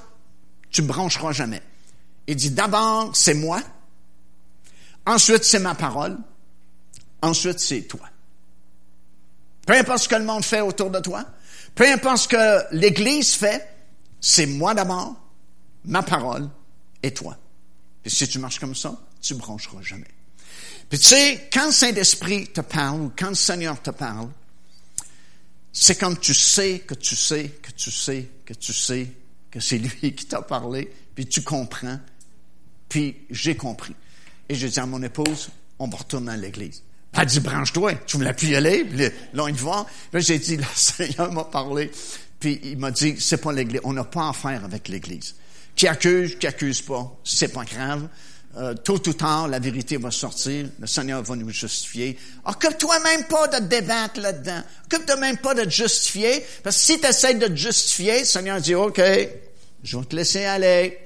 tu 0.69 0.83
me 0.83 0.87
brancheras 0.87 1.31
jamais. 1.31 1.63
Il 2.27 2.35
dit, 2.35 2.51
d'abord, 2.51 3.15
c'est 3.15 3.33
moi. 3.33 3.63
Ensuite, 5.07 5.43
c'est 5.43 5.59
ma 5.59 5.73
parole. 5.73 6.17
Ensuite, 7.21 7.59
c'est 7.59 7.81
toi. 7.83 8.07
Peu 9.67 9.73
importe 9.73 10.03
ce 10.03 10.07
que 10.07 10.15
le 10.15 10.23
monde 10.23 10.45
fait 10.45 10.61
autour 10.61 10.89
de 10.89 10.99
toi, 10.99 11.25
peu 11.75 11.85
importe 11.91 12.17
ce 12.19 12.27
que 12.29 12.75
l'Église 12.75 13.33
fait, 13.33 13.67
c'est 14.21 14.45
moi 14.45 14.73
d'abord, 14.73 15.13
ma 15.83 16.01
parole 16.01 16.49
et 17.03 17.13
toi. 17.13 17.37
Et 18.05 18.09
si 18.09 18.27
tu 18.29 18.39
marches 18.39 18.59
comme 18.59 18.75
ça, 18.75 18.97
tu 19.21 19.33
ne 19.33 19.39
brancheras 19.39 19.81
jamais. 19.81 20.07
Puis 20.89 20.99
tu 20.99 21.09
sais, 21.09 21.49
quand 21.51 21.69
Saint-Esprit 21.71 22.47
te 22.47 22.61
parle, 22.61 23.01
ou 23.01 23.11
quand 23.13 23.27
le 23.27 23.35
Seigneur 23.35 23.81
te 23.81 23.89
parle, 23.89 24.29
c'est 25.73 25.99
comme 25.99 26.17
tu 26.17 26.33
sais 26.33 26.79
que 26.79 26.93
tu 26.93 27.17
sais 27.17 27.49
que 27.61 27.71
tu 27.71 27.91
sais 27.91 28.31
que 28.45 28.53
tu 28.53 28.71
sais 28.71 29.11
que 29.51 29.59
c'est 29.59 29.77
lui 30.01 30.15
qui 30.15 30.25
t'a 30.27 30.41
parlé, 30.41 30.89
puis 31.13 31.25
tu 31.25 31.41
comprends, 31.41 31.99
puis 32.87 33.17
j'ai 33.29 33.57
compris. 33.57 33.95
Et 34.47 34.55
je 34.55 34.65
dis 34.65 34.79
à 34.79 34.85
mon 34.85 35.03
épouse, 35.03 35.49
on 35.77 35.89
va 35.89 35.97
retourner 35.97 36.31
à 36.31 36.37
l'église. 36.37 36.83
Elle 37.13 37.25
dit, 37.25 37.39
branche-toi, 37.39 37.93
tu 38.05 38.17
voulais 38.17 38.33
plus 38.33 38.49
y 38.49 38.55
aller? 38.55 38.83
Puis 38.83 39.09
là, 39.33 39.43
on 39.43 39.51
va. 39.51 39.85
J'ai 40.13 40.39
dit, 40.39 40.57
le 40.57 40.63
Seigneur 40.75 41.31
m'a 41.31 41.45
parlé. 41.45 41.91
Puis 42.39 42.59
il 42.63 42.77
m'a 42.77 42.91
dit, 42.91 43.15
c'est 43.19 43.37
pas 43.37 43.51
l'église. 43.51 43.81
On 43.83 43.93
n'a 43.93 44.03
pas 44.03 44.29
affaire 44.29 44.63
avec 44.63 44.87
l'église. 44.87 45.35
Qui 45.75 45.87
accuse, 45.87 46.37
qui 46.37 46.47
accuse 46.47 46.81
pas, 46.81 47.15
c'est 47.23 47.53
pas 47.53 47.63
grave. 47.63 48.07
Euh, 48.57 48.73
tôt 48.73 48.95
ou 49.07 49.13
tard, 49.13 49.47
la 49.47 49.59
vérité 49.59 49.97
va 49.97 50.09
sortir. 50.09 50.67
Le 50.79 50.87
Seigneur 50.87 51.21
va 51.21 51.35
nous 51.35 51.49
justifier. 51.49 52.17
Occupe-toi 52.45 52.99
même 52.99 53.25
pas 53.25 53.47
de 53.47 53.57
te 53.57 53.63
débattre 53.63 54.19
là-dedans. 54.19 54.63
Occupe-toi 54.85 55.15
même 55.17 55.37
pas 55.37 55.53
de 55.53 55.63
te 55.63 55.69
justifier. 55.69 56.43
Parce 56.63 56.77
que 56.77 56.83
si 56.83 56.99
tu 56.99 57.05
essaies 57.05 57.35
de 57.35 57.47
te 57.47 57.55
justifier, 57.55 58.19
le 58.19 58.25
Seigneur 58.25 58.59
dit, 58.59 58.73
OK, 58.73 58.99
je 59.83 59.97
vais 59.97 60.05
te 60.05 60.15
laisser 60.15 60.45
aller. 60.45 60.97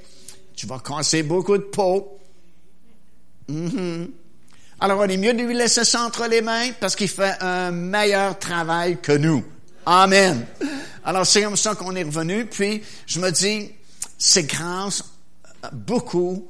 Tu 0.56 0.66
vas 0.66 0.80
casser 0.80 1.24
beaucoup 1.24 1.58
de 1.58 1.64
peau. 1.64 2.18
Mm-hmm. 3.50 4.08
Alors, 4.84 5.00
on 5.00 5.08
est 5.08 5.18
mieux 5.18 5.36
de 5.36 5.44
lui 5.44 5.54
laisser 5.54 5.86
ça 5.86 6.02
entre 6.02 6.28
les 6.28 6.42
mains 6.42 6.72
parce 6.80 6.96
qu'il 6.96 7.08
fait 7.08 7.36
un 7.40 7.70
meilleur 7.70 8.40
travail 8.40 8.98
que 9.00 9.12
nous. 9.12 9.46
Amen. 9.86 10.44
Alors, 11.06 11.24
c'est 11.24 11.44
comme 11.44 11.56
ça 11.56 11.76
qu'on 11.76 11.96
est 11.96 12.02
revenu. 12.02 12.48
Puis, 12.48 12.82
je 13.06 13.20
me 13.20 13.30
dis, 13.30 13.70
c'est 14.18 14.42
grâce 14.44 15.04
beaucoup 15.72 16.50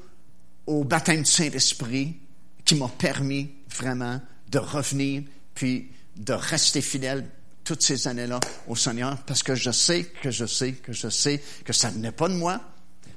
au 0.65 0.85
baptême 0.85 1.23
du 1.23 1.29
Saint-Esprit 1.29 2.15
qui 2.63 2.75
m'a 2.75 2.87
permis 2.87 3.51
vraiment 3.69 4.21
de 4.49 4.59
revenir 4.59 5.23
puis 5.53 5.91
de 6.15 6.31
rester 6.31 6.79
fidèle 6.79 7.27
toutes 7.65 7.83
ces 7.83 8.07
années-là 8.07 8.39
au 8.65 8.77
Seigneur 8.77 9.17
parce 9.25 9.43
que 9.43 9.55
je 9.55 9.71
sais, 9.71 10.05
que 10.05 10.31
je 10.31 10.45
sais, 10.45 10.71
que 10.71 10.93
je 10.93 11.09
sais 11.09 11.43
que 11.65 11.73
ça 11.73 11.89
venait 11.89 12.13
pas 12.13 12.29
de 12.29 12.35
moi, 12.35 12.61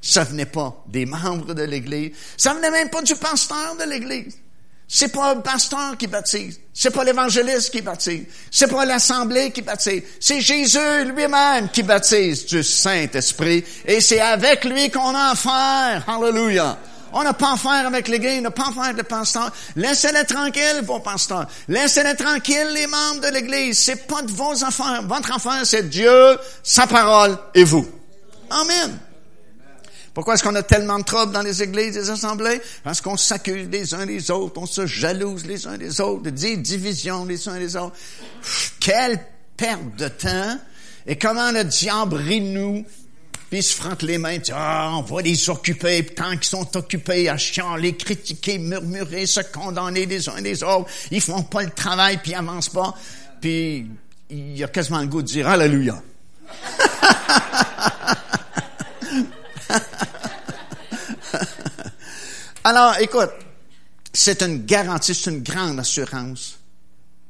ça 0.03 0.25
venait 0.25 0.45
pas 0.45 0.85
des 0.89 1.07
membres 1.07 1.55
de 1.55 1.63
l'Église, 1.63 2.17
ça 2.37 2.53
venait 2.53 2.73
même 2.73 2.91
pas 2.91 3.03
du 3.03 3.15
pasteur 3.15 3.77
de 3.77 3.89
l'Église. 3.89 4.39
C'est 4.87 5.09
pas 5.09 5.35
le 5.35 5.41
pasteur 5.41 5.97
qui 5.99 6.07
baptise. 6.07 6.61
C'est 6.73 6.91
pas 6.91 7.05
l'évangéliste 7.05 7.71
qui 7.71 7.81
baptise. 7.81 8.25
C'est 8.51 8.69
pas 8.69 8.85
l'assemblée 8.85 9.51
qui 9.51 9.63
baptise. 9.63 10.03
C'est 10.21 10.41
Jésus 10.41 11.05
lui-même 11.05 11.69
qui 11.71 11.83
baptise 11.83 12.47
du 12.47 12.63
Saint-Esprit. 12.63 13.65
Et 13.87 14.01
c'est 14.01 14.21
avec 14.21 14.65
lui 14.65 14.91
qu'on 14.91 15.15
a 15.15 15.33
affaire. 15.33 16.05
Hallelujah. 16.07 16.79
On 17.17 17.23
n'a 17.23 17.33
pas 17.33 17.53
affaire 17.53 17.87
avec 17.87 18.09
l'Église, 18.09 18.39
on 18.41 18.43
n'a 18.43 18.51
pas 18.51 18.69
affaire 18.69 18.85
avec 18.85 18.97
le 18.97 19.03
pasteur. 19.05 19.53
Laissez-les 19.77 20.25
tranquilles, 20.25 20.83
vos 20.83 20.99
pasteurs. 20.99 21.47
Laissez-les 21.69 22.17
tranquilles, 22.17 22.71
les 22.75 22.89
membres 22.89 23.21
de 23.21 23.29
l'Église. 23.29 23.79
C'est 23.79 24.07
pas 24.07 24.23
de 24.23 24.33
vos 24.33 24.65
affaires. 24.65 25.03
Votre 25.05 25.37
affaire, 25.37 25.65
c'est 25.65 25.89
Dieu, 25.89 26.37
sa 26.65 26.89
parole 26.89 27.39
et 27.55 27.63
vous. 27.63 27.87
Amen. 28.51 28.99
Pourquoi 30.15 30.35
est-ce 30.35 30.45
qu'on 30.45 30.55
a 30.55 30.63
tellement 30.63 31.01
de 31.01 31.05
troubles 31.05 31.33
dans 31.33 31.43
les 31.43 31.63
églises, 31.63 31.97
les 31.97 32.09
assemblées? 32.09 32.61
Parce 32.85 33.01
qu'on 33.01 33.17
s'accuse 33.17 33.69
les 33.69 33.95
uns 33.95 34.07
des 34.07 34.31
autres, 34.31 34.61
on 34.61 34.67
se 34.67 34.87
jalouse 34.87 35.45
les 35.45 35.67
uns 35.67 35.77
des 35.77 36.01
autres, 36.01 36.31
des 36.31 36.57
divisions 36.57 37.25
les 37.25 37.49
uns 37.49 37.59
des 37.59 37.75
autres. 37.75 37.97
Quelle 38.79 39.19
perte 39.57 39.97
de 39.99 40.09
temps! 40.09 40.59
Et 41.07 41.17
comment 41.17 41.51
le 41.51 41.65
diable 41.65 42.17
rit 42.17 42.41
nous 42.41 42.85
puis 43.51 43.63
se 43.63 43.75
frotte 43.75 44.03
les 44.03 44.19
mains, 44.19 44.39
ah, 44.53 44.95
on 44.97 45.03
va 45.03 45.23
les 45.23 45.49
occuper, 45.49 46.03
puis 46.03 46.15
tant 46.15 46.33
qu'ils 46.33 46.45
sont 46.45 46.77
occupés 46.77 47.29
à 47.29 47.37
chialer, 47.37 47.97
critiquer, 47.97 48.59
murmurer, 48.59 49.27
se 49.27 49.41
condamner 49.41 50.07
les 50.07 50.29
uns 50.29 50.41
les 50.41 50.65
autres, 50.65 50.91
ils 51.13 51.21
font 51.21 51.43
pas 51.43 51.63
le 51.63 51.71
travail, 51.71 52.19
puis 52.21 52.33
ils 52.33 52.37
avancent 52.37 52.71
pas, 52.71 52.95
puis 53.41 53.87
il 54.31 54.57
y 54.57 54.65
a 54.65 54.69
quasiment 54.69 55.01
le 55.01 55.07
goût 55.07 55.23
de 55.23 55.29
dire 55.29 55.47
Alléluia. 55.47 56.03
Alors, 62.67 62.99
écoute, 62.99 63.31
c'est 64.11 64.41
une 64.41 64.65
garantie, 64.65 65.15
c'est 65.15 65.31
une 65.31 65.43
grande 65.43 65.79
assurance 65.79 66.59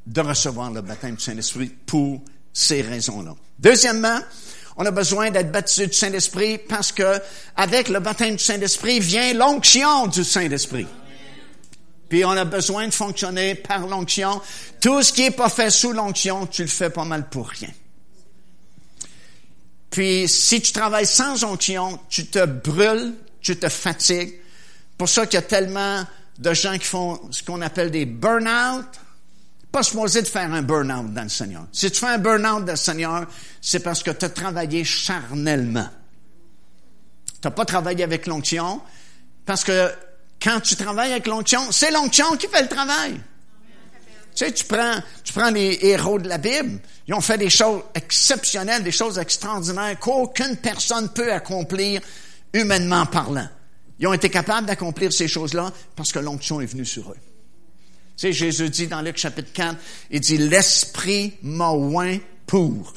de 0.07 0.21
recevoir 0.21 0.71
le 0.71 0.81
baptême 0.81 1.17
du 1.17 1.25
Saint-Esprit 1.25 1.73
pour 1.87 2.23
ces 2.53 2.83
raisons-là. 2.83 3.35
Deuxièmement, 3.59 4.21
on 4.77 4.87
a 4.87 4.93
besoin 4.93 5.33
d'être 5.33 5.51
baptisé 5.51 5.89
du 5.89 5.93
Saint-Esprit 5.93 6.59
parce 6.59 6.93
que 6.93 7.21
avec 7.57 7.89
le 7.89 7.99
baptême 7.99 8.37
du 8.37 8.45
Saint-Esprit 8.45 9.01
vient 9.01 9.35
l'onction 9.35 10.07
du 10.07 10.23
Saint-Esprit. 10.23 10.87
Puis 12.09 12.25
on 12.25 12.31
a 12.31 12.45
besoin 12.45 12.87
de 12.87 12.95
fonctionner 12.95 13.57
par 13.57 13.89
l'onction. 13.89 14.41
Tout 14.81 15.03
ce 15.03 15.13
qui 15.13 15.23
est 15.23 15.31
pas 15.33 15.49
fait 15.49 15.71
sous 15.71 15.93
l'onction, 15.93 16.47
tu 16.47 16.63
le 16.63 16.69
fais 16.69 16.91
pas 16.91 17.05
mal 17.05 17.29
pour 17.29 17.49
rien. 17.49 17.71
Puis 19.91 20.29
si 20.29 20.63
tu 20.63 20.71
travailles 20.71 21.07
sans 21.07 21.43
onction, 21.43 21.99
tu 22.09 22.27
te 22.27 22.47
brûles, 22.47 23.15
tu 23.41 23.57
te 23.57 23.69
fatigues. 23.69 24.35
Pour 24.97 25.09
ça 25.09 25.27
qu'il 25.27 25.35
y 25.35 25.43
a 25.43 25.43
tellement 25.43 26.05
de 26.39 26.55
gens 26.55 26.79
qui 26.79 26.87
font 26.87 27.21
ce 27.31 27.43
qu'on 27.43 27.61
appelle 27.61 27.91
des 27.91 28.07
burn-out 28.07 28.87
pas 29.75 29.83
supposé 29.83 30.23
de 30.23 30.29
faire 30.29 30.53
un 30.53 30.63
burn-out 30.63 31.13
dans 31.13 31.25
le 31.25 31.29
Seigneur. 31.29 31.67
Si 31.73 31.91
tu 31.91 31.99
fais 31.99 32.07
un 32.07 32.19
burn-out 32.19 32.65
dans 32.65 32.75
le 32.75 32.77
Seigneur, 32.77 33.27
c'est 33.61 33.81
parce 33.81 34.05
que 34.05 34.13
tu 34.13 34.25
as 34.25 34.29
travaillé 34.29 34.85
charnellement. 34.85 35.89
Tu 37.27 37.49
n'as 37.49 37.51
pas 37.51 37.65
travaillé 37.65 38.05
avec 38.05 38.29
l'onction, 38.29 38.81
parce 39.45 39.65
que 39.65 39.91
quand 40.41 40.61
tu 40.61 40.77
travailles 40.77 41.11
avec 41.11 41.27
l'onction, 41.27 41.73
c'est 41.73 41.91
l'onction 41.91 42.37
qui 42.37 42.47
fait 42.47 42.63
le 42.63 42.69
travail. 42.69 43.15
Tu 43.15 44.45
sais, 44.45 44.53
tu 44.53 44.65
prends, 44.65 45.03
tu 45.25 45.33
prends 45.33 45.51
les 45.51 45.77
héros 45.83 46.21
de 46.21 46.29
la 46.29 46.39
Bible, 46.39 46.79
ils 47.09 47.15
ont 47.15 47.21
fait 47.21 47.39
des 47.39 47.51
choses 47.51 47.83
exceptionnelles, 47.97 48.85
des 48.85 48.93
choses 48.93 49.19
extraordinaires 49.19 49.99
qu'aucune 49.99 50.57
personne 50.57 51.09
peut 51.09 51.33
accomplir 51.33 52.01
humainement 52.53 53.07
parlant. 53.07 53.49
Ils 53.99 54.07
ont 54.07 54.13
été 54.13 54.29
capables 54.29 54.67
d'accomplir 54.67 55.13
ces 55.13 55.29
choses-là 55.29 55.73
parce 55.97 56.13
que 56.13 56.19
l'onction 56.19 56.61
est 56.61 56.67
venue 56.67 56.85
sur 56.85 57.11
eux. 57.11 57.19
Tu 58.17 58.29
sais, 58.29 58.33
Jésus 58.33 58.71
dit 58.71 58.87
dans 58.87 59.03
Luc 59.03 59.17
chapitre 59.17 59.53
4, 59.53 59.77
il 60.11 60.21
dit, 60.21 60.39
l'Esprit 60.39 61.35
m'a 61.43 61.71
oint 61.71 62.19
pour. 62.47 62.95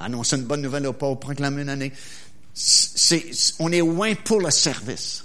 Annoncer 0.00 0.36
une 0.36 0.44
bonne 0.44 0.62
nouvelle 0.62 0.86
au 0.86 0.92
pauvre, 0.92 1.18
proclamer 1.18 1.62
une 1.62 1.68
année. 1.68 1.92
On 3.58 3.72
est 3.72 3.80
oint 3.80 4.14
pour 4.14 4.40
le 4.40 4.50
service. 4.50 5.24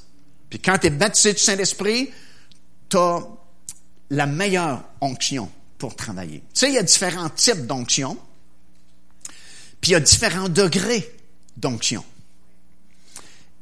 Puis 0.49 0.59
quand 0.59 0.77
tu 0.79 0.87
es 0.87 0.89
baptisé 0.89 1.33
du 1.33 1.39
Saint-Esprit, 1.39 2.11
tu 2.89 2.97
as 2.97 3.19
la 4.11 4.25
meilleure 4.25 4.83
onction 5.01 5.51
pour 5.77 5.95
travailler. 5.95 6.39
Tu 6.53 6.59
sais, 6.59 6.69
il 6.69 6.75
y 6.75 6.79
a 6.79 6.83
différents 6.83 7.29
types 7.29 7.65
d'onction, 7.65 8.17
puis 9.81 9.91
il 9.91 9.93
y 9.93 9.95
a 9.95 9.99
différents 9.99 10.49
degrés 10.49 11.15
d'onction. 11.57 12.03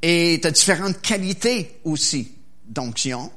Et 0.01 0.39
tu 0.41 0.47
as 0.47 0.51
différentes 0.51 1.01
qualités 1.01 1.79
aussi 1.83 2.31
d'onction. 2.67 3.31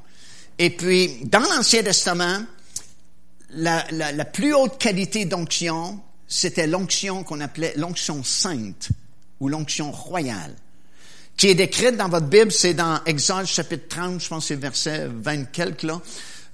Et 0.59 0.71
puis, 0.71 1.19
dans 1.25 1.41
l'Ancien 1.41 1.83
Testament, 1.83 2.43
la, 3.55 4.25
plus 4.25 4.55
haute 4.55 4.79
qualité 4.79 5.25
d'onction, 5.25 6.01
c'était 6.27 6.67
l'onction 6.67 7.25
qu'on 7.25 7.41
appelait 7.41 7.75
l'onction 7.77 8.23
sainte 8.23 8.91
ou 9.41 9.49
l'onction 9.49 9.91
royale, 9.91 10.55
qui 11.37 11.49
est 11.49 11.55
décrite 11.55 11.97
dans 11.97 12.09
votre 12.09 12.27
Bible, 12.27 12.53
c'est 12.53 12.75
dans 12.75 13.03
Exode 13.05 13.47
chapitre 13.47 13.89
30, 13.89 14.21
je 14.21 14.29
pense 14.29 14.47
c'est 14.47 14.57
verset 14.57 15.09
20 15.09 15.45
quelques 15.51 15.83
là, 15.83 16.01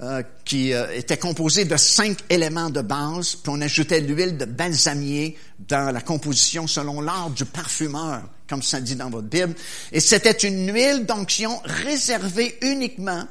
euh, 0.02 0.22
qui 0.44 0.74
euh, 0.74 0.94
était 0.94 1.16
composé 1.16 1.64
de 1.64 1.76
cinq 1.78 2.18
éléments 2.28 2.68
de 2.68 2.82
base, 2.82 3.36
puis 3.36 3.50
on 3.54 3.62
ajoutait 3.62 4.00
l'huile 4.00 4.36
de 4.36 4.44
balsamier 4.44 5.38
dans 5.58 5.90
la 5.90 6.02
composition 6.02 6.66
selon 6.66 7.00
l'art 7.00 7.30
du 7.30 7.46
parfumeur, 7.46 8.20
comme 8.46 8.62
ça 8.62 8.78
dit 8.78 8.94
dans 8.94 9.08
votre 9.08 9.28
Bible. 9.28 9.54
Et 9.92 10.00
c'était 10.00 10.46
une 10.46 10.70
huile 10.70 11.06
d'onction 11.06 11.58
réservée 11.64 12.58
uniquement 12.60 13.26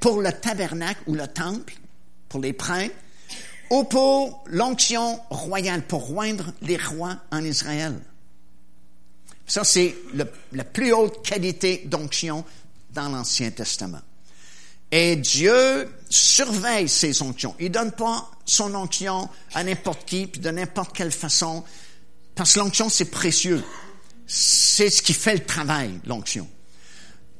pour 0.00 0.22
le 0.22 0.32
tabernacle 0.32 1.02
ou 1.08 1.14
le 1.14 1.28
temple, 1.28 1.74
pour 2.30 2.40
les 2.40 2.54
prêtres, 2.54 2.96
ou 3.68 3.84
pour 3.84 4.44
l'onction 4.46 5.20
royale, 5.28 5.82
pour 5.82 6.06
roindre 6.06 6.54
les 6.62 6.78
rois 6.78 7.18
en 7.30 7.44
Israël. 7.44 7.94
Ça, 9.46 9.62
c'est 9.62 9.94
la 10.14 10.64
plus 10.64 10.94
haute 10.94 11.22
qualité 11.22 11.82
d'onction 11.84 12.46
dans 12.94 13.10
l'Ancien 13.10 13.50
Testament. 13.50 14.00
Et 14.90 15.16
Dieu 15.16 15.88
surveille 16.08 16.88
ses 16.88 17.20
onctions. 17.22 17.54
Il 17.60 17.70
donne 17.70 17.92
pas 17.92 18.30
son 18.46 18.74
onction 18.74 19.28
à 19.54 19.62
n'importe 19.62 20.04
qui, 20.06 20.26
puis 20.26 20.40
de 20.40 20.50
n'importe 20.50 20.96
quelle 20.96 21.12
façon, 21.12 21.64
parce 22.34 22.54
que 22.54 22.60
l'onction, 22.60 22.88
c'est 22.88 23.06
précieux. 23.06 23.62
C'est 24.26 24.90
ce 24.90 25.02
qui 25.02 25.12
fait 25.12 25.34
le 25.34 25.44
travail, 25.44 26.00
l'onction. 26.06 26.48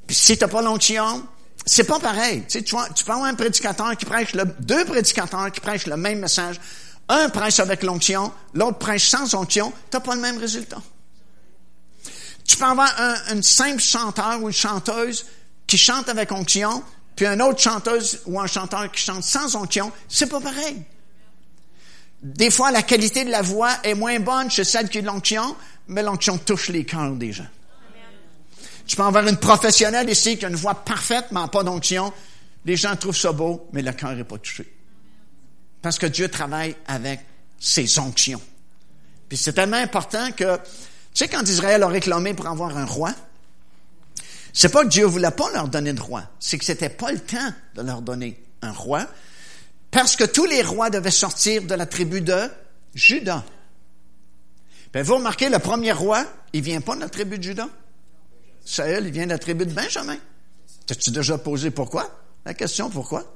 Puis 0.06 0.16
si 0.16 0.36
t'as 0.36 0.48
pas 0.48 0.62
l'onction, 0.62 1.26
c'est 1.64 1.84
pas 1.84 1.98
pareil. 1.98 2.42
Tu, 2.48 2.58
sais, 2.58 2.62
tu, 2.62 2.74
tu 2.94 3.04
peux 3.04 3.12
avoir 3.12 3.28
un 3.28 3.34
prédicateur 3.34 3.96
qui 3.96 4.04
prêche 4.04 4.34
le, 4.34 4.44
deux 4.60 4.84
prédicateurs 4.84 5.52
qui 5.52 5.60
prêchent 5.60 5.86
le 5.86 5.96
même 5.96 6.18
message. 6.18 6.60
Un 7.08 7.28
prêche 7.30 7.60
avec 7.60 7.82
l'onction, 7.82 8.32
l'autre 8.52 8.78
prêche 8.78 9.08
sans 9.08 9.34
onction, 9.34 9.72
t'as 9.90 10.00
pas 10.00 10.14
le 10.14 10.20
même 10.20 10.38
résultat. 10.38 10.80
Tu 12.44 12.56
peux 12.56 12.64
avoir 12.64 12.92
un, 12.98 13.34
une 13.34 13.42
simple 13.42 13.80
chanteur 13.80 14.42
ou 14.42 14.48
une 14.48 14.54
chanteuse 14.54 15.26
qui 15.66 15.78
chante 15.78 16.08
avec 16.08 16.32
onction, 16.32 16.82
puis 17.18 17.26
une 17.26 17.42
autre 17.42 17.58
chanteuse 17.58 18.20
ou 18.26 18.38
un 18.38 18.46
chanteur 18.46 18.92
qui 18.92 19.02
chante 19.02 19.24
sans 19.24 19.56
onction, 19.56 19.90
c'est 20.08 20.28
pas 20.28 20.40
pareil. 20.40 20.84
Des 22.22 22.48
fois, 22.48 22.70
la 22.70 22.82
qualité 22.82 23.24
de 23.24 23.30
la 23.30 23.42
voix 23.42 23.72
est 23.82 23.94
moins 23.94 24.20
bonne 24.20 24.48
chez 24.52 24.62
celle 24.62 24.88
qui 24.88 24.98
a 24.98 25.02
l'onction, 25.02 25.56
mais 25.88 26.04
l'onction 26.04 26.38
touche 26.38 26.68
les 26.68 26.84
cœurs 26.84 27.10
des 27.16 27.32
gens. 27.32 27.48
Tu 28.86 28.94
peux 28.94 29.02
avoir 29.02 29.26
une 29.26 29.36
professionnelle 29.36 30.08
ici 30.08 30.38
qui 30.38 30.44
a 30.44 30.48
une 30.48 30.54
voix 30.54 30.76
parfaite, 30.76 31.24
mais 31.32 31.40
pas 31.50 31.64
d'onction. 31.64 32.12
Les 32.64 32.76
gens 32.76 32.94
trouvent 32.94 33.16
ça 33.16 33.32
beau, 33.32 33.68
mais 33.72 33.82
le 33.82 33.90
cœur 33.90 34.14
n'est 34.14 34.22
pas 34.22 34.38
touché. 34.38 34.72
Parce 35.82 35.98
que 35.98 36.06
Dieu 36.06 36.28
travaille 36.28 36.76
avec 36.86 37.18
ses 37.58 37.98
onctions. 37.98 38.40
Puis 39.28 39.38
c'est 39.38 39.54
tellement 39.54 39.76
important 39.78 40.30
que, 40.30 40.54
tu 40.54 40.62
sais, 41.14 41.26
quand 41.26 41.42
Israël 41.48 41.82
a 41.82 41.88
réclamé 41.88 42.32
pour 42.32 42.46
avoir 42.46 42.76
un 42.76 42.84
roi, 42.84 43.12
c'est 44.58 44.70
pas 44.70 44.82
que 44.82 44.88
Dieu 44.88 45.04
voulait 45.04 45.30
pas 45.30 45.52
leur 45.52 45.68
donner 45.68 45.92
de 45.92 46.00
roi, 46.00 46.24
c'est 46.40 46.58
que 46.58 46.64
c'était 46.64 46.88
pas 46.88 47.12
le 47.12 47.20
temps 47.20 47.54
de 47.76 47.82
leur 47.82 48.02
donner 48.02 48.42
un 48.60 48.72
roi, 48.72 49.06
parce 49.92 50.16
que 50.16 50.24
tous 50.24 50.46
les 50.46 50.62
rois 50.62 50.90
devaient 50.90 51.12
sortir 51.12 51.62
de 51.62 51.74
la 51.76 51.86
tribu 51.86 52.22
de 52.22 52.50
Judas. 52.92 53.44
Ben, 54.92 55.04
vous 55.04 55.14
remarquez, 55.14 55.48
le 55.48 55.60
premier 55.60 55.92
roi, 55.92 56.26
il 56.52 56.62
vient 56.62 56.80
pas 56.80 56.96
de 56.96 57.02
la 57.02 57.08
tribu 57.08 57.38
de 57.38 57.42
Judas. 57.44 57.68
Saül, 58.64 59.06
il 59.06 59.12
vient 59.12 59.26
de 59.26 59.30
la 59.30 59.38
tribu 59.38 59.64
de 59.64 59.72
Benjamin. 59.72 60.16
T'as-tu 60.86 61.12
déjà 61.12 61.38
posé 61.38 61.70
pourquoi? 61.70 62.10
La 62.44 62.52
question, 62.52 62.90
pourquoi? 62.90 63.32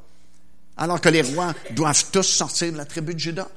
Alors 0.77 1.01
que 1.01 1.09
les 1.09 1.23
rois 1.23 1.55
doivent 1.71 2.07
tous 2.11 2.25
sortir 2.25 2.73
de 2.73 2.79
la 2.79 2.85
tribu 2.85 3.15
de 3.15 3.21
Judas. 3.21 3.49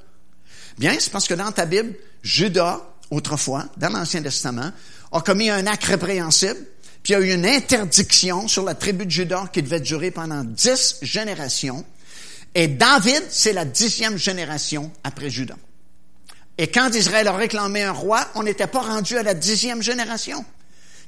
Bien, 0.78 0.96
c'est 1.00 1.12
parce 1.12 1.28
que 1.28 1.34
dans 1.34 1.52
ta 1.52 1.66
Bible, 1.66 1.96
Judas, 2.22 2.80
autrefois, 3.10 3.66
dans 3.78 3.90
l'Ancien 3.90 4.22
Testament, 4.22 4.72
a 5.12 5.22
commis 5.22 5.50
un 5.50 5.66
acte 5.66 5.86
répréhensible, 5.86 6.60
puis 7.06 7.14
il 7.14 7.20
y 7.20 7.22
a 7.22 7.24
eu 7.24 7.36
une 7.36 7.46
interdiction 7.46 8.48
sur 8.48 8.64
la 8.64 8.74
tribu 8.74 9.06
de 9.06 9.12
Judas 9.12 9.46
qui 9.54 9.62
devait 9.62 9.80
durer 9.80 10.10
pendant 10.10 10.44
dix 10.44 10.98
générations. 11.04 11.86
Et 12.56 12.68
David, 12.68 13.22
c'est 13.30 13.54
la 13.54 13.64
dixième 13.64 14.18
génération 14.18 14.92
après 15.04 15.30
Judas. 15.30 15.58
Et 16.58 16.66
quand 16.72 16.96
Israël 16.96 17.28
a 17.28 17.34
réclamé 17.34 17.84
un 17.84 17.92
roi, 17.92 18.28
on 18.34 18.42
n'était 18.42 18.66
pas 18.66 18.82
rendu 18.82 19.18
à 19.20 19.22
la 19.22 19.36
dixième 19.36 19.84
génération. 19.84 20.44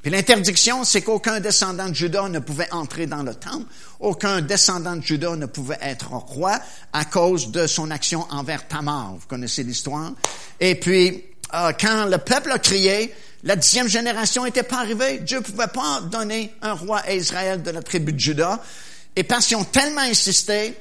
Puis 0.04 0.12
l'interdiction, 0.12 0.84
c'est 0.84 1.02
qu'aucun 1.02 1.39
descendant 1.39 1.89
de 1.89 1.95
Judas 1.95 2.30
ne 2.30 2.38
pouvait 2.38 2.72
entrer 2.72 3.08
dans 3.08 3.24
le 3.24 3.34
temple, 3.34 3.66
aucun 4.00 4.41
descendant 4.41 4.98
de 4.98 5.02
Judas 5.02 5.36
ne 5.36 5.48
pouvait 5.48 5.80
être 5.82 6.12
roi 6.12 6.60
à 6.93 7.06
cause 7.06 7.50
de 7.50 7.66
son 7.66 7.89
action 7.89 8.28
envers 8.30 8.68
Tamar. 8.68 9.16
Vous 9.16 9.26
connaissez 9.28 9.64
l'histoire. 9.64 10.12
Et 10.60 10.76
puis, 10.76 11.24
euh, 11.56 11.72
quand 11.72 12.06
le 12.06 12.20
peuple 12.20 12.52
a 12.52 12.60
crié, 12.60 13.12
la 13.48 13.56
dixième 13.56 13.88
génération 13.88 14.43
n'était 14.43 14.62
pas 14.62 14.80
arrivée. 14.80 15.20
Dieu 15.20 15.38
ne 15.38 15.43
pouvait 15.43 15.68
pas 15.68 16.02
donner 16.02 16.54
un 16.62 16.74
roi 16.74 17.00
à 17.00 17.14
Israël 17.14 17.64
de 17.64 17.72
la 17.72 17.82
tribu 17.82 18.12
de 18.12 18.20
Judas. 18.20 18.60
Et 19.16 19.24
parce 19.24 19.48
qu'ils 19.48 19.56
ont 19.56 19.64
tellement 19.64 20.02
insisté, 20.02 20.78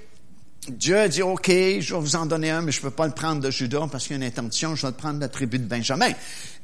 Dieu 0.67 0.99
a 0.99 1.07
dit, 1.07 1.23
OK, 1.23 1.47
je 1.47 1.95
vais 1.95 2.01
vous 2.01 2.17
en 2.17 2.27
donner 2.27 2.51
un, 2.51 2.63
mais 2.63 2.73
je 2.73 2.79
ne 2.79 2.83
peux 2.83 2.91
pas 2.91 3.07
le 3.07 3.13
prendre 3.13 3.41
de 3.41 3.53
Judas 3.53 3.87
parce 3.89 4.09
qu'il 4.09 4.19
y 4.19 4.21
a 4.21 4.27
une 4.27 4.29
intention, 4.29 4.75
je 4.75 4.83
vais 4.83 4.89
le 4.91 4.97
prendre 4.97 5.15
de 5.15 5.21
la 5.21 5.29
tribu 5.29 5.61
de 5.61 5.65
Benjamin. 5.65 6.11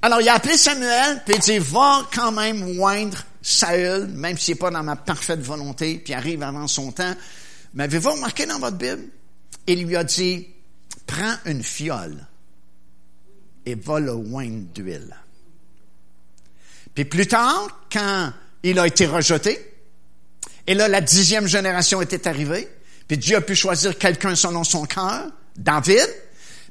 Alors, 0.03 0.21
il 0.21 0.29
a 0.29 0.35
appelé 0.35 0.57
Samuel, 0.57 1.23
puis 1.25 1.37
il 1.37 1.41
dit, 1.41 1.59
va 1.59 2.05
quand 2.13 2.33
même 2.33 2.75
moindre 2.75 3.23
Saül, 3.41 4.09
même 4.09 4.37
s'il 4.37 4.55
n'est 4.55 4.59
pas 4.59 4.73
dans 4.73 4.83
ma 4.83 4.97
parfaite 4.97 5.41
volonté, 5.41 6.03
puis 6.05 6.15
arrive 6.15 6.43
avant 6.43 6.67
son 6.67 6.91
temps. 6.91 7.15
Mais 7.75 7.85
avez-vous 7.85 8.11
remarqué 8.11 8.47
dans 8.47 8.59
votre 8.59 8.77
Bible? 8.77 9.05
Il 9.69 9.87
lui 9.87 9.95
a 9.95 10.03
dit, 10.03 10.49
prends 11.07 11.37
une 11.47 11.63
fiole 11.63 12.27
et 13.65 13.77
va 13.77 14.01
le 14.01 14.11
oindre 14.11 14.67
d'huile. 14.75 15.15
Puis 16.95 17.05
plus 17.05 17.27
tard, 17.27 17.81
quand 17.91 18.33
il 18.63 18.79
a 18.79 18.87
été 18.87 19.07
rejeté, 19.07 19.59
et 20.67 20.75
là, 20.75 20.89
la 20.89 21.01
dixième 21.01 21.47
génération 21.47 22.01
était 22.01 22.29
arrivée, 22.29 22.69
puis 23.09 23.19
Dieu 23.19 23.37
a 23.37 23.41
pu 23.41 23.55
choisir 23.55 23.99
quelqu'un 23.99 24.35
selon 24.35 24.65
son 24.65 24.85
cœur, 24.85 25.27
David, 25.57 26.09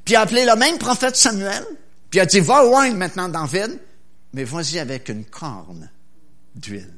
puis 0.06 0.16
a 0.16 0.22
appelé 0.22 0.46
le 0.46 0.56
même 0.56 0.78
prophète 0.78 1.16
Samuel, 1.16 1.66
puis 2.10 2.20
a 2.20 2.26
dit, 2.26 2.40
va 2.40 2.66
oindre 2.66 2.98
maintenant 2.98 3.30
David, 3.30 3.80
mais 4.34 4.44
vas-y 4.44 4.80
avec 4.80 5.10
une 5.10 5.26
corne 5.26 5.90
d'huile. 6.56 6.94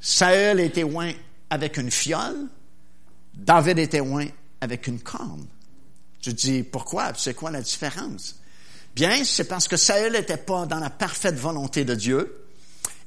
Saül 0.00 0.60
était 0.60 0.84
oint 0.84 1.12
avec 1.50 1.76
une 1.76 1.90
fiole, 1.90 2.46
David 3.34 3.78
était 3.78 4.00
oint 4.00 4.28
avec 4.60 4.86
une 4.86 5.00
corne. 5.00 5.46
Tu 6.20 6.32
dis, 6.32 6.62
pourquoi? 6.62 7.12
C'est 7.16 7.34
quoi 7.34 7.50
la 7.50 7.62
différence? 7.62 8.37
Bien, 8.98 9.22
c'est 9.22 9.44
parce 9.44 9.68
que 9.68 9.76
Saül 9.76 10.14
n'était 10.14 10.36
pas 10.36 10.66
dans 10.66 10.80
la 10.80 10.90
parfaite 10.90 11.36
volonté 11.36 11.84
de 11.84 11.94
Dieu. 11.94 12.48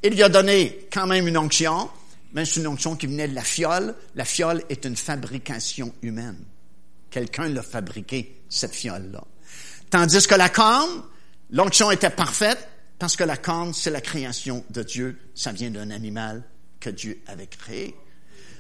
Il 0.02 0.14
lui 0.14 0.24
a 0.24 0.30
donné 0.30 0.88
quand 0.90 1.06
même 1.06 1.28
une 1.28 1.38
onction, 1.38 1.90
mais 2.32 2.46
c'est 2.46 2.62
une 2.62 2.68
onction 2.68 2.96
qui 2.96 3.08
venait 3.08 3.28
de 3.28 3.36
la 3.36 3.44
fiole. 3.44 3.94
La 4.16 4.24
fiole 4.24 4.64
est 4.70 4.86
une 4.86 4.96
fabrication 4.96 5.94
humaine. 6.02 6.38
Quelqu'un 7.10 7.50
l'a 7.50 7.62
fabriquée, 7.62 8.42
cette 8.48 8.74
fiole-là. 8.74 9.22
Tandis 9.90 10.26
que 10.28 10.36
la 10.36 10.48
corne, 10.48 11.04
l'onction 11.50 11.92
était 11.92 12.10
parfaite 12.10 12.70
parce 12.98 13.18
que 13.18 13.26
la 13.26 13.36
corne, 13.36 13.74
c'est 13.74 13.92
la 13.92 14.00
création 14.00 14.64
de 14.70 14.84
Dieu. 14.84 15.20
Ça 15.36 15.52
vient 15.52 15.72
d'un 15.72 15.92
animal 15.92 16.42
que 16.80 16.90
Dieu 16.90 17.22
avait 17.28 17.48
créé. 17.48 17.98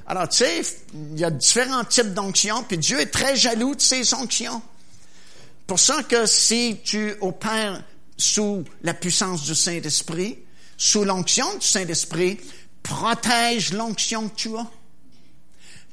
Alors, 0.05 0.27
tu 0.27 0.39
sais, 0.39 0.61
il 0.93 1.17
y 1.17 1.23
a 1.23 1.31
différents 1.31 1.85
types 1.85 2.13
d'onctions, 2.13 2.63
puis 2.63 2.77
Dieu 2.77 2.99
est 2.99 3.05
très 3.05 3.37
jaloux 3.37 3.73
de 3.73 3.79
ces 3.79 4.13
onctions. 4.15 4.61
Pour 5.71 5.79
ça 5.79 6.03
que 6.03 6.25
si 6.25 6.81
tu 6.83 7.13
opères 7.21 7.81
sous 8.17 8.65
la 8.83 8.93
puissance 8.93 9.43
du 9.43 9.55
Saint-Esprit, 9.55 10.39
sous 10.75 11.05
l'onction 11.05 11.45
du 11.59 11.65
Saint-Esprit, 11.65 12.41
protège 12.83 13.71
l'onction 13.71 14.27
que 14.27 14.35
tu 14.35 14.57
as. 14.57 14.67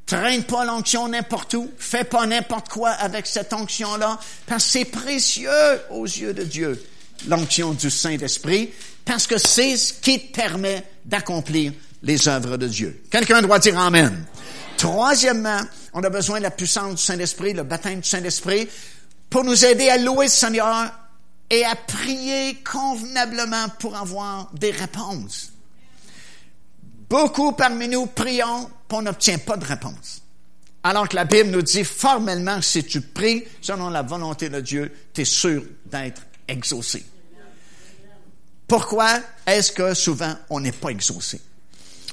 Traîne 0.05 0.43
pas 0.43 0.65
l'onction 0.65 1.07
n'importe 1.07 1.55
où. 1.55 1.71
Fais 1.79 2.03
pas 2.03 2.27
n'importe 2.27 2.71
quoi 2.71 2.91
avec 2.91 3.29
cette 3.29 3.53
onction-là, 3.53 4.19
parce 4.47 4.65
que 4.65 4.71
c'est 4.73 4.85
précieux 4.85 5.49
aux 5.91 6.07
yeux 6.07 6.35
de 6.35 6.43
Dieu, 6.43 6.85
l'onction 7.29 7.73
du 7.73 7.89
Saint-Esprit, 7.89 8.71
parce 9.05 9.29
que 9.29 9.39
c'est 9.39 9.77
ce 9.77 9.93
qui 9.93 10.19
te 10.19 10.35
permet 10.35 10.83
d'accomplir 11.05 11.73
les 12.03 12.27
œuvres 12.27 12.57
de 12.57 12.67
Dieu. 12.67 13.05
Quelqu'un 13.13 13.43
doit 13.43 13.61
dire 13.61 13.79
Amen. 13.79 14.25
Troisièmement, 14.77 15.61
on 15.93 16.03
a 16.03 16.11
besoin 16.11 16.39
de 16.39 16.43
la 16.43 16.51
puissance 16.51 16.97
du 16.97 17.03
Saint-Esprit, 17.03 17.53
le 17.53 17.63
baptême 17.63 18.01
du 18.01 18.09
Saint-Esprit, 18.09 18.69
pour 19.31 19.45
nous 19.45 19.65
aider 19.65 19.89
à 19.89 19.99
louer 19.99 20.27
le 20.27 20.31
Seigneur 20.31 20.93
et 21.51 21.65
à 21.65 21.75
prier 21.75 22.63
convenablement 22.63 23.69
pour 23.79 23.97
avoir 23.97 24.51
des 24.55 24.71
réponses. 24.71 25.53
Beaucoup 27.09 27.53
parmi 27.53 27.89
nous 27.89 28.07
prions, 28.07 28.65
et 28.65 28.95
on 28.95 29.03
n'obtient 29.03 29.39
pas 29.39 29.57
de 29.57 29.65
réponse. 29.65 30.23
Alors 30.83 31.09
que 31.09 31.17
la 31.17 31.25
Bible 31.25 31.51
nous 31.51 31.63
dit 31.63 31.85
formellement, 31.85 32.63
si 32.63 32.85
tu 32.85 33.01
pries 33.01 33.45
selon 33.61 33.91
la 33.91 34.03
volonté 34.03 34.49
de 34.49 34.61
Dieu, 34.61 34.93
tu 35.13 35.23
es 35.23 35.25
sûr 35.25 35.63
d'être 35.87 36.23
exaucé. 36.47 37.05
Pourquoi 38.67 39.19
est-ce 39.47 39.73
que 39.73 39.95
souvent 39.95 40.35
on 40.51 40.61
n'est 40.61 40.73
pas 40.73 40.91
exaucé? 40.91 41.41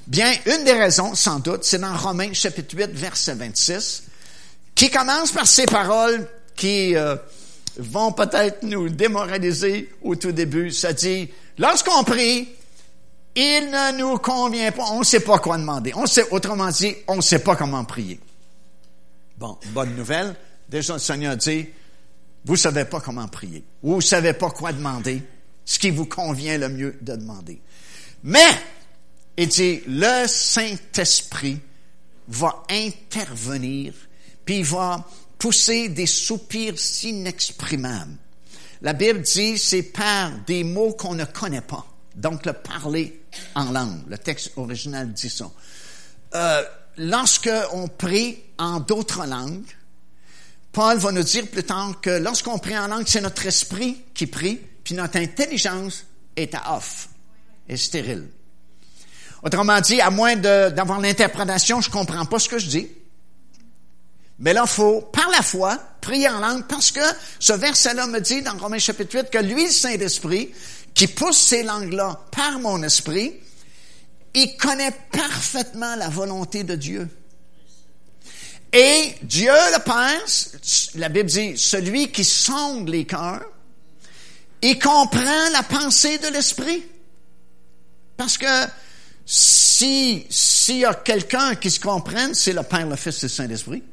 Bien, 0.07 0.31
une 0.45 0.63
des 0.63 0.73
raisons, 0.73 1.15
sans 1.15 1.39
doute, 1.39 1.63
c'est 1.63 1.79
dans 1.79 1.95
Romains 1.95 2.33
chapitre 2.33 2.75
8, 2.77 2.91
verset 2.91 3.35
26, 3.35 4.03
qui 4.73 4.89
commence 4.89 5.31
par 5.31 5.47
ces 5.47 5.65
paroles 5.65 6.27
qui 6.55 6.95
euh, 6.95 7.15
vont 7.77 8.11
peut-être 8.11 8.63
nous 8.63 8.89
démoraliser 8.89 9.91
au 10.01 10.15
tout 10.15 10.31
début. 10.31 10.71
Ça 10.71 10.93
dit, 10.93 11.29
lorsqu'on 11.57 12.03
prie, 12.03 12.49
il 13.35 13.69
ne 13.69 13.97
nous 13.97 14.17
convient 14.17 14.71
pas, 14.71 14.85
on 14.91 14.99
ne 14.99 15.03
sait 15.03 15.19
pas 15.19 15.39
quoi 15.39 15.57
demander. 15.57 15.93
On 15.95 16.05
sait, 16.05 16.29
autrement 16.31 16.69
dit, 16.69 16.95
on 17.07 17.17
ne 17.17 17.21
sait 17.21 17.39
pas 17.39 17.55
comment 17.55 17.83
prier. 17.83 18.19
Bon, 19.37 19.57
bonne 19.73 19.95
nouvelle. 19.95 20.35
Déjà, 20.69 20.93
le 20.93 20.99
Seigneur 20.99 21.35
dit, 21.35 21.67
vous 22.45 22.55
savez 22.55 22.85
pas 22.85 23.01
comment 23.01 23.27
prier. 23.27 23.63
Vous 23.83 24.01
savez 24.01 24.33
pas 24.33 24.49
quoi 24.51 24.71
demander. 24.71 25.21
Ce 25.65 25.79
qui 25.79 25.89
vous 25.89 26.05
convient 26.05 26.57
le 26.57 26.69
mieux 26.69 26.97
de 27.01 27.15
demander. 27.15 27.59
Mais, 28.23 28.51
il 29.35 29.47
dit, 29.47 29.81
le 29.87 30.27
Saint-Esprit 30.27 31.59
va 32.27 32.63
intervenir, 32.69 33.93
puis 34.45 34.59
il 34.59 34.65
va 34.65 35.03
pousser 35.37 35.89
des 35.89 36.05
soupirs 36.05 36.75
inexprimables. 37.03 38.15
La 38.81 38.93
Bible 38.93 39.21
dit, 39.21 39.57
c'est 39.57 39.83
par 39.83 40.31
des 40.45 40.63
mots 40.63 40.93
qu'on 40.93 41.15
ne 41.15 41.25
connaît 41.25 41.61
pas 41.61 41.85
donc 42.15 42.45
le 42.45 42.53
parler 42.53 43.21
en 43.53 43.71
langue. 43.71 44.01
Le 44.07 44.17
texte 44.17 44.51
original 44.55 45.11
dit 45.11 45.29
ça. 45.29 45.51
Euh, 46.33 46.63
lorsque 46.97 47.49
on 47.73 47.87
prie 47.87 48.39
en 48.57 48.79
d'autres 48.79 49.25
langues, 49.25 49.65
Paul 50.71 50.97
va 50.97 51.11
nous 51.11 51.23
dire 51.23 51.47
plus 51.47 51.63
tard 51.63 51.99
que 52.01 52.09
lorsqu'on 52.09 52.57
prie 52.57 52.77
en 52.77 52.87
langue, 52.87 53.05
c'est 53.07 53.21
notre 53.21 53.45
esprit 53.45 54.01
qui 54.13 54.27
prie, 54.27 54.59
puis 54.83 54.95
notre 54.95 55.17
intelligence 55.17 56.05
est 56.35 56.53
à 56.53 56.75
off, 56.75 57.09
est 57.67 57.77
stérile. 57.77 58.27
Autrement 59.43 59.79
dit, 59.79 60.01
à 60.01 60.09
moins 60.09 60.35
d'avoir 60.35 60.99
l'interprétation, 60.99 61.79
je 61.79 61.89
comprends 61.89 62.25
pas 62.25 62.39
ce 62.39 62.49
que 62.49 62.57
je 62.57 62.67
dis. 62.67 62.87
Mais 64.39 64.53
là, 64.53 64.63
il 64.65 64.69
faut, 64.69 65.01
par 65.01 65.29
la 65.29 65.41
foi, 65.41 65.79
prier 66.01 66.27
en 66.27 66.39
langue, 66.39 66.65
parce 66.67 66.91
que 66.91 66.99
ce 67.39 67.53
verset-là 67.53 68.07
me 68.07 68.19
dit 68.19 68.41
dans 68.41 68.57
Romains 68.57 68.79
chapitre 68.79 69.15
8 69.15 69.29
que 69.29 69.37
lui, 69.37 69.65
le 69.65 69.71
Saint-Esprit, 69.71 70.51
qui 70.93 71.07
pousse 71.07 71.37
ces 71.37 71.63
langues-là 71.63 72.19
par 72.31 72.59
mon 72.59 72.83
esprit, 72.83 73.33
il 74.33 74.57
connaît 74.57 74.93
parfaitement 75.11 75.95
la 75.95 76.09
volonté 76.09 76.63
de 76.63 76.75
Dieu. 76.75 77.09
Et 78.73 79.15
Dieu 79.21 79.53
le 79.73 79.79
Père, 79.79 80.21
la 80.95 81.07
Bible 81.07 81.29
dit, 81.29 81.57
celui 81.57 82.11
qui 82.11 82.25
sonde 82.25 82.89
les 82.89 83.05
cœurs, 83.05 83.45
il 84.61 84.77
comprend 84.79 85.49
la 85.51 85.63
pensée 85.63 86.17
de 86.17 86.27
l'Esprit. 86.27 86.83
Parce 88.17 88.37
que 88.37 88.67
si 89.25 90.25
s'il 90.29 90.77
y 90.77 90.85
a 90.85 90.93
quelqu'un 90.93 91.55
qui 91.55 91.69
se 91.69 91.79
comprenne, 91.79 92.33
c'est 92.33 92.53
le 92.53 92.63
Père, 92.63 92.87
le 92.87 92.95
Fils 92.95 93.19
et 93.19 93.27
le 93.27 93.29
Saint-Esprit. 93.29 93.83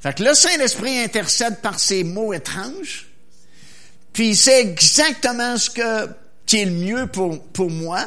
Fait 0.00 0.14
que 0.16 0.22
le 0.22 0.34
Saint-Esprit 0.34 0.98
intercède 0.98 1.60
par 1.60 1.78
ces 1.78 2.04
mots 2.04 2.32
étranges, 2.32 3.08
puis 4.12 4.36
c'est 4.36 4.60
exactement 4.60 5.56
ce 5.58 5.70
que, 5.70 6.08
qui 6.46 6.58
est 6.58 6.64
le 6.66 6.72
mieux 6.72 7.06
pour, 7.06 7.42
pour 7.48 7.70
moi, 7.70 8.04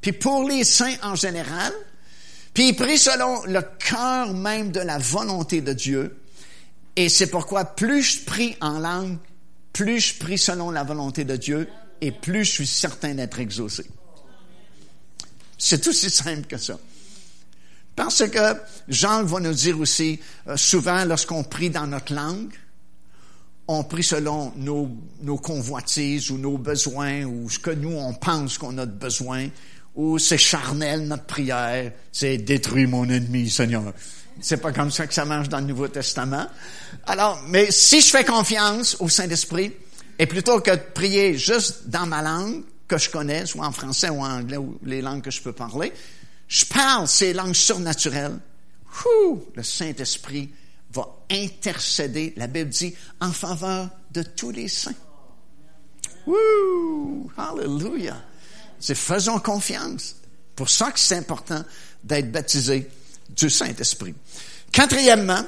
puis 0.00 0.12
pour 0.12 0.48
les 0.48 0.64
saints 0.64 0.96
en 1.02 1.14
général, 1.14 1.72
puis 2.54 2.68
il 2.68 2.76
prie 2.76 2.98
selon 2.98 3.44
le 3.44 3.62
cœur 3.62 4.34
même 4.34 4.70
de 4.72 4.80
la 4.80 4.98
volonté 4.98 5.60
de 5.60 5.72
Dieu, 5.72 6.16
et 6.96 7.08
c'est 7.08 7.28
pourquoi 7.28 7.64
plus 7.64 8.02
je 8.02 8.24
prie 8.24 8.56
en 8.60 8.78
langue, 8.78 9.18
plus 9.72 10.00
je 10.00 10.14
prie 10.18 10.38
selon 10.38 10.70
la 10.70 10.82
volonté 10.82 11.24
de 11.24 11.36
Dieu, 11.36 11.68
et 12.00 12.12
plus 12.12 12.44
je 12.44 12.50
suis 12.50 12.66
certain 12.66 13.14
d'être 13.14 13.38
exaucé. 13.38 13.86
C'est 15.56 15.86
aussi 15.86 16.10
simple 16.10 16.46
que 16.46 16.56
ça. 16.56 16.78
Parce 17.98 18.28
que 18.28 18.38
Jean 18.86 19.24
va 19.24 19.40
nous 19.40 19.52
dire 19.52 19.80
aussi, 19.80 20.20
euh, 20.46 20.56
souvent 20.56 21.04
lorsqu'on 21.04 21.42
prie 21.42 21.68
dans 21.68 21.88
notre 21.88 22.14
langue, 22.14 22.52
on 23.66 23.82
prie 23.82 24.04
selon 24.04 24.52
nos, 24.54 24.88
convoitises 25.38 26.30
ou 26.30 26.38
nos 26.38 26.58
besoins 26.58 27.24
ou 27.24 27.50
ce 27.50 27.58
que 27.58 27.72
nous 27.72 27.96
on 27.96 28.14
pense 28.14 28.56
qu'on 28.56 28.78
a 28.78 28.86
de 28.86 28.92
besoin 28.92 29.48
ou 29.96 30.16
c'est 30.20 30.38
charnel 30.38 31.08
notre 31.08 31.24
prière, 31.24 31.90
c'est 32.12 32.38
détruire 32.38 32.88
mon 32.88 33.08
ennemi, 33.08 33.50
Seigneur. 33.50 33.92
C'est 34.40 34.58
pas 34.58 34.70
comme 34.70 34.92
ça 34.92 35.08
que 35.08 35.14
ça 35.14 35.24
marche 35.24 35.48
dans 35.48 35.58
le 35.58 35.66
Nouveau 35.66 35.88
Testament. 35.88 36.46
Alors, 37.04 37.42
mais 37.48 37.72
si 37.72 38.00
je 38.00 38.10
fais 38.10 38.24
confiance 38.24 38.96
au 39.00 39.08
Saint-Esprit, 39.08 39.72
et 40.20 40.26
plutôt 40.26 40.60
que 40.60 40.70
de 40.70 40.80
prier 40.94 41.36
juste 41.36 41.88
dans 41.88 42.06
ma 42.06 42.22
langue 42.22 42.62
que 42.86 42.96
je 42.96 43.10
connais, 43.10 43.44
soit 43.44 43.66
en 43.66 43.72
français 43.72 44.08
ou 44.08 44.20
en 44.20 44.38
anglais 44.38 44.56
ou 44.56 44.78
les 44.84 45.02
langues 45.02 45.22
que 45.22 45.32
je 45.32 45.42
peux 45.42 45.52
parler, 45.52 45.92
je 46.48 46.64
parle 46.64 47.06
ces 47.06 47.32
langues 47.32 47.54
surnaturelles, 47.54 48.38
le 49.54 49.62
Saint-Esprit 49.62 50.50
va 50.92 51.06
intercéder, 51.30 52.32
la 52.36 52.46
Bible 52.46 52.70
dit, 52.70 52.94
en 53.20 53.32
faveur 53.32 53.90
de 54.10 54.22
tous 54.22 54.50
les 54.50 54.68
saints. 54.68 54.94
Wouh! 56.26 57.30
Hallelujah! 57.36 58.22
C'est 58.80 58.94
faisons 58.94 59.38
confiance. 59.38 60.16
Pour 60.56 60.70
ça 60.70 60.90
que 60.90 60.98
c'est 60.98 61.16
important 61.16 61.64
d'être 62.02 62.32
baptisé 62.32 62.88
du 63.30 63.50
Saint-Esprit. 63.50 64.14
Quatrièmement, 64.72 65.44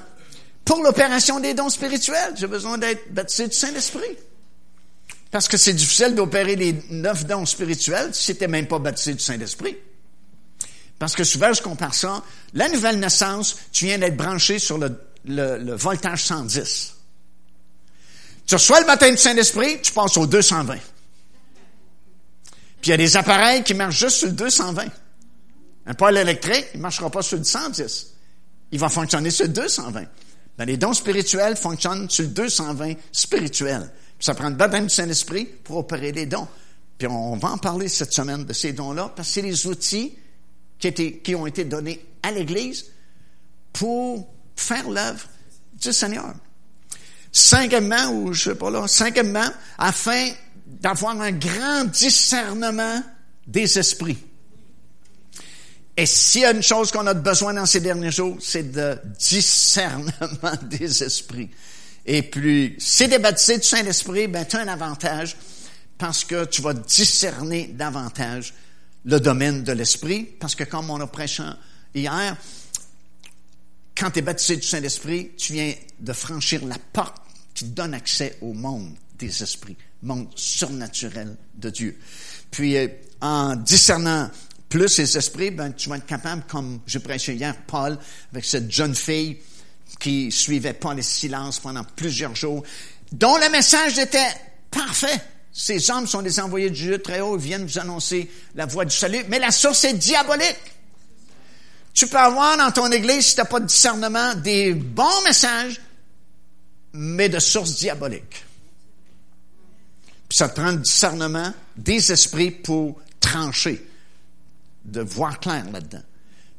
pour 0.64 0.82
l'opération 0.82 1.40
des 1.40 1.54
dons 1.54 1.68
spirituels, 1.68 2.34
j'ai 2.36 2.46
besoin 2.46 2.78
d'être 2.78 3.12
baptisé 3.12 3.48
du 3.48 3.54
Saint-Esprit. 3.54 4.16
Parce 5.30 5.48
que 5.48 5.56
c'est 5.56 5.72
difficile 5.72 6.14
d'opérer 6.14 6.56
les 6.56 6.72
neuf 6.90 7.24
dons 7.24 7.46
spirituels 7.46 8.14
si 8.14 8.36
tu 8.36 8.46
même 8.46 8.66
pas 8.66 8.78
baptisé 8.78 9.14
du 9.14 9.22
Saint-Esprit. 9.22 9.76
Parce 11.00 11.16
que 11.16 11.24
souvent, 11.24 11.52
je 11.54 11.62
compare 11.62 11.94
ça. 11.94 12.22
La 12.52 12.68
nouvelle 12.68 12.98
naissance, 13.00 13.56
tu 13.72 13.86
viens 13.86 13.96
d'être 13.96 14.18
branché 14.18 14.58
sur 14.58 14.76
le, 14.76 15.00
le, 15.24 15.74
voltage 15.74 16.24
110. 16.24 16.94
Tu 18.46 18.54
reçois 18.54 18.80
le 18.80 18.86
baptême 18.86 19.14
du 19.14 19.20
Saint-Esprit, 19.20 19.80
tu 19.80 19.92
passes 19.92 20.18
au 20.18 20.26
220. 20.26 20.74
Puis 20.74 20.82
il 22.84 22.90
y 22.90 22.92
a 22.92 22.98
des 22.98 23.16
appareils 23.16 23.62
qui 23.62 23.72
marchent 23.72 23.98
juste 23.98 24.16
sur 24.18 24.26
le 24.28 24.34
220. 24.34 24.84
Un 25.86 25.94
poêle 25.94 26.18
électrique, 26.18 26.66
il 26.74 26.76
ne 26.76 26.82
marchera 26.82 27.08
pas 27.08 27.22
sur 27.22 27.38
le 27.38 27.44
110. 27.44 28.14
Il 28.72 28.78
va 28.78 28.90
fonctionner 28.90 29.30
sur 29.30 29.46
le 29.46 29.52
220. 29.52 30.04
Ben, 30.58 30.64
les 30.66 30.76
dons 30.76 30.92
spirituels 30.92 31.56
fonctionnent 31.56 32.10
sur 32.10 32.24
le 32.24 32.30
220 32.30 32.92
spirituel. 33.10 33.90
ça 34.18 34.34
prend 34.34 34.50
le 34.50 34.54
baptême 34.54 34.84
du 34.84 34.94
Saint-Esprit 34.94 35.46
pour 35.46 35.78
opérer 35.78 36.12
les 36.12 36.26
dons. 36.26 36.46
Puis 36.98 37.08
on 37.08 37.36
va 37.36 37.52
en 37.52 37.58
parler 37.58 37.88
cette 37.88 38.12
semaine 38.12 38.44
de 38.44 38.52
ces 38.52 38.74
dons-là, 38.74 39.10
parce 39.16 39.28
que 39.28 39.34
c'est 39.34 39.42
les 39.42 39.66
outils 39.66 40.14
qui, 40.80 41.34
ont 41.34 41.46
été 41.46 41.64
donnés 41.64 42.04
à 42.22 42.32
l'Église 42.32 42.86
pour 43.72 44.32
faire 44.56 44.88
l'œuvre 44.88 45.26
du 45.74 45.92
Seigneur. 45.92 46.34
Cinquièmement, 47.32 48.10
ou 48.10 48.32
je 48.32 48.50
sais 48.50 48.54
pas 48.56 48.70
là, 48.70 48.88
cinquièmement, 48.88 49.48
afin 49.78 50.30
d'avoir 50.66 51.20
un 51.20 51.32
grand 51.32 51.84
discernement 51.84 53.02
des 53.46 53.78
esprits. 53.78 54.18
Et 55.96 56.06
s'il 56.06 56.42
y 56.42 56.44
a 56.44 56.52
une 56.52 56.62
chose 56.62 56.90
qu'on 56.90 57.06
a 57.06 57.14
besoin 57.14 57.54
dans 57.54 57.66
ces 57.66 57.80
derniers 57.80 58.10
jours, 58.10 58.38
c'est 58.40 58.72
de 58.72 58.98
discernement 59.18 60.56
des 60.62 61.02
esprits. 61.02 61.50
Et 62.06 62.22
puis, 62.22 62.74
si 62.78 63.08
tu 63.08 63.14
es 63.14 63.18
baptisé 63.18 63.58
du 63.58 63.66
Saint-Esprit, 63.66 64.26
ben, 64.26 64.44
tu 64.46 64.56
as 64.56 64.60
un 64.60 64.68
avantage 64.68 65.36
parce 65.98 66.24
que 66.24 66.46
tu 66.46 66.62
vas 66.62 66.72
discerner 66.72 67.68
davantage 67.74 68.54
le 69.04 69.20
domaine 69.20 69.64
de 69.64 69.72
l'esprit, 69.72 70.24
parce 70.38 70.54
que 70.54 70.64
comme 70.64 70.90
on 70.90 71.00
a 71.00 71.06
prêché 71.06 71.44
hier, 71.94 72.36
quand 73.96 74.10
tu 74.10 74.20
es 74.20 74.22
baptisé 74.22 74.56
du 74.56 74.66
Saint-Esprit, 74.66 75.32
tu 75.36 75.52
viens 75.52 75.74
de 75.98 76.12
franchir 76.12 76.64
la 76.64 76.76
porte 76.92 77.16
qui 77.54 77.64
donne 77.64 77.94
accès 77.94 78.38
au 78.40 78.52
monde 78.52 78.94
des 79.18 79.42
esprits, 79.42 79.76
monde 80.02 80.28
surnaturel 80.34 81.36
de 81.54 81.70
Dieu. 81.70 81.98
Puis, 82.50 82.76
euh, 82.76 82.88
en 83.20 83.56
discernant 83.56 84.30
plus 84.68 84.98
les 84.98 85.18
esprits, 85.18 85.50
ben, 85.50 85.72
tu 85.72 85.88
vas 85.88 85.96
être 85.96 86.06
capable, 86.06 86.44
comme 86.48 86.80
j'ai 86.86 87.00
prêché 87.00 87.34
hier, 87.34 87.54
Paul, 87.66 87.98
avec 88.32 88.44
cette 88.44 88.70
jeune 88.70 88.94
fille 88.94 89.38
qui 89.98 90.30
suivait 90.30 90.72
pas 90.72 90.94
les 90.94 91.02
silences 91.02 91.58
pendant 91.58 91.84
plusieurs 91.84 92.34
jours, 92.34 92.62
dont 93.12 93.36
le 93.36 93.50
message 93.50 93.98
était 93.98 94.32
parfait. 94.70 95.20
Ces 95.52 95.90
hommes 95.90 96.06
sont 96.06 96.22
des 96.22 96.38
envoyés 96.38 96.70
de 96.70 96.74
Dieu 96.74 96.98
très 97.02 97.20
haut, 97.20 97.36
ils 97.36 97.42
viennent 97.42 97.66
vous 97.66 97.78
annoncer 97.78 98.30
la 98.54 98.66
voie 98.66 98.84
du 98.84 98.94
salut, 98.94 99.24
mais 99.28 99.38
la 99.38 99.50
source 99.50 99.84
est 99.84 99.94
diabolique. 99.94 100.56
Tu 101.92 102.06
peux 102.06 102.18
avoir 102.18 102.56
dans 102.56 102.70
ton 102.70 102.90
église, 102.92 103.26
si 103.26 103.34
tu 103.34 103.40
n'as 103.40 103.46
pas 103.46 103.60
de 103.60 103.66
discernement, 103.66 104.34
des 104.34 104.74
bons 104.74 105.22
messages, 105.24 105.80
mais 106.92 107.28
de 107.28 107.38
source 107.40 107.76
diabolique. 107.76 108.44
Puis 110.28 110.36
ça 110.38 110.48
te 110.48 110.60
prend 110.60 110.70
le 110.70 110.78
discernement 110.78 111.52
des 111.76 112.12
esprits 112.12 112.52
pour 112.52 113.00
trancher, 113.18 113.84
de 114.84 115.00
voir 115.00 115.40
clair 115.40 115.64
là-dedans. 115.72 116.02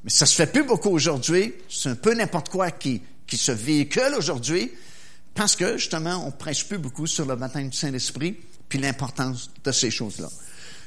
Mais 0.04 0.10
ça 0.10 0.26
se 0.26 0.36
fait 0.36 0.48
plus 0.48 0.64
beaucoup 0.64 0.90
aujourd'hui. 0.90 1.54
C'est 1.70 1.90
un 1.90 1.96
peu 1.96 2.14
n'importe 2.14 2.50
quoi 2.50 2.72
qui, 2.72 3.02
qui 3.26 3.38
se 3.38 3.54
véhicule 3.54 4.14
aujourd'hui, 4.18 4.70
parce 5.34 5.56
que 5.56 5.78
justement, 5.78 6.26
on 6.28 6.32
prêche 6.32 6.68
plus 6.68 6.78
beaucoup 6.78 7.08
sur 7.08 7.26
le 7.26 7.38
baptême 7.38 7.70
du 7.70 7.78
Saint-Esprit 7.78 8.36
puis 8.72 8.80
l'importance 8.80 9.50
de 9.66 9.72
ces 9.74 9.92
choses-là. 9.92 10.30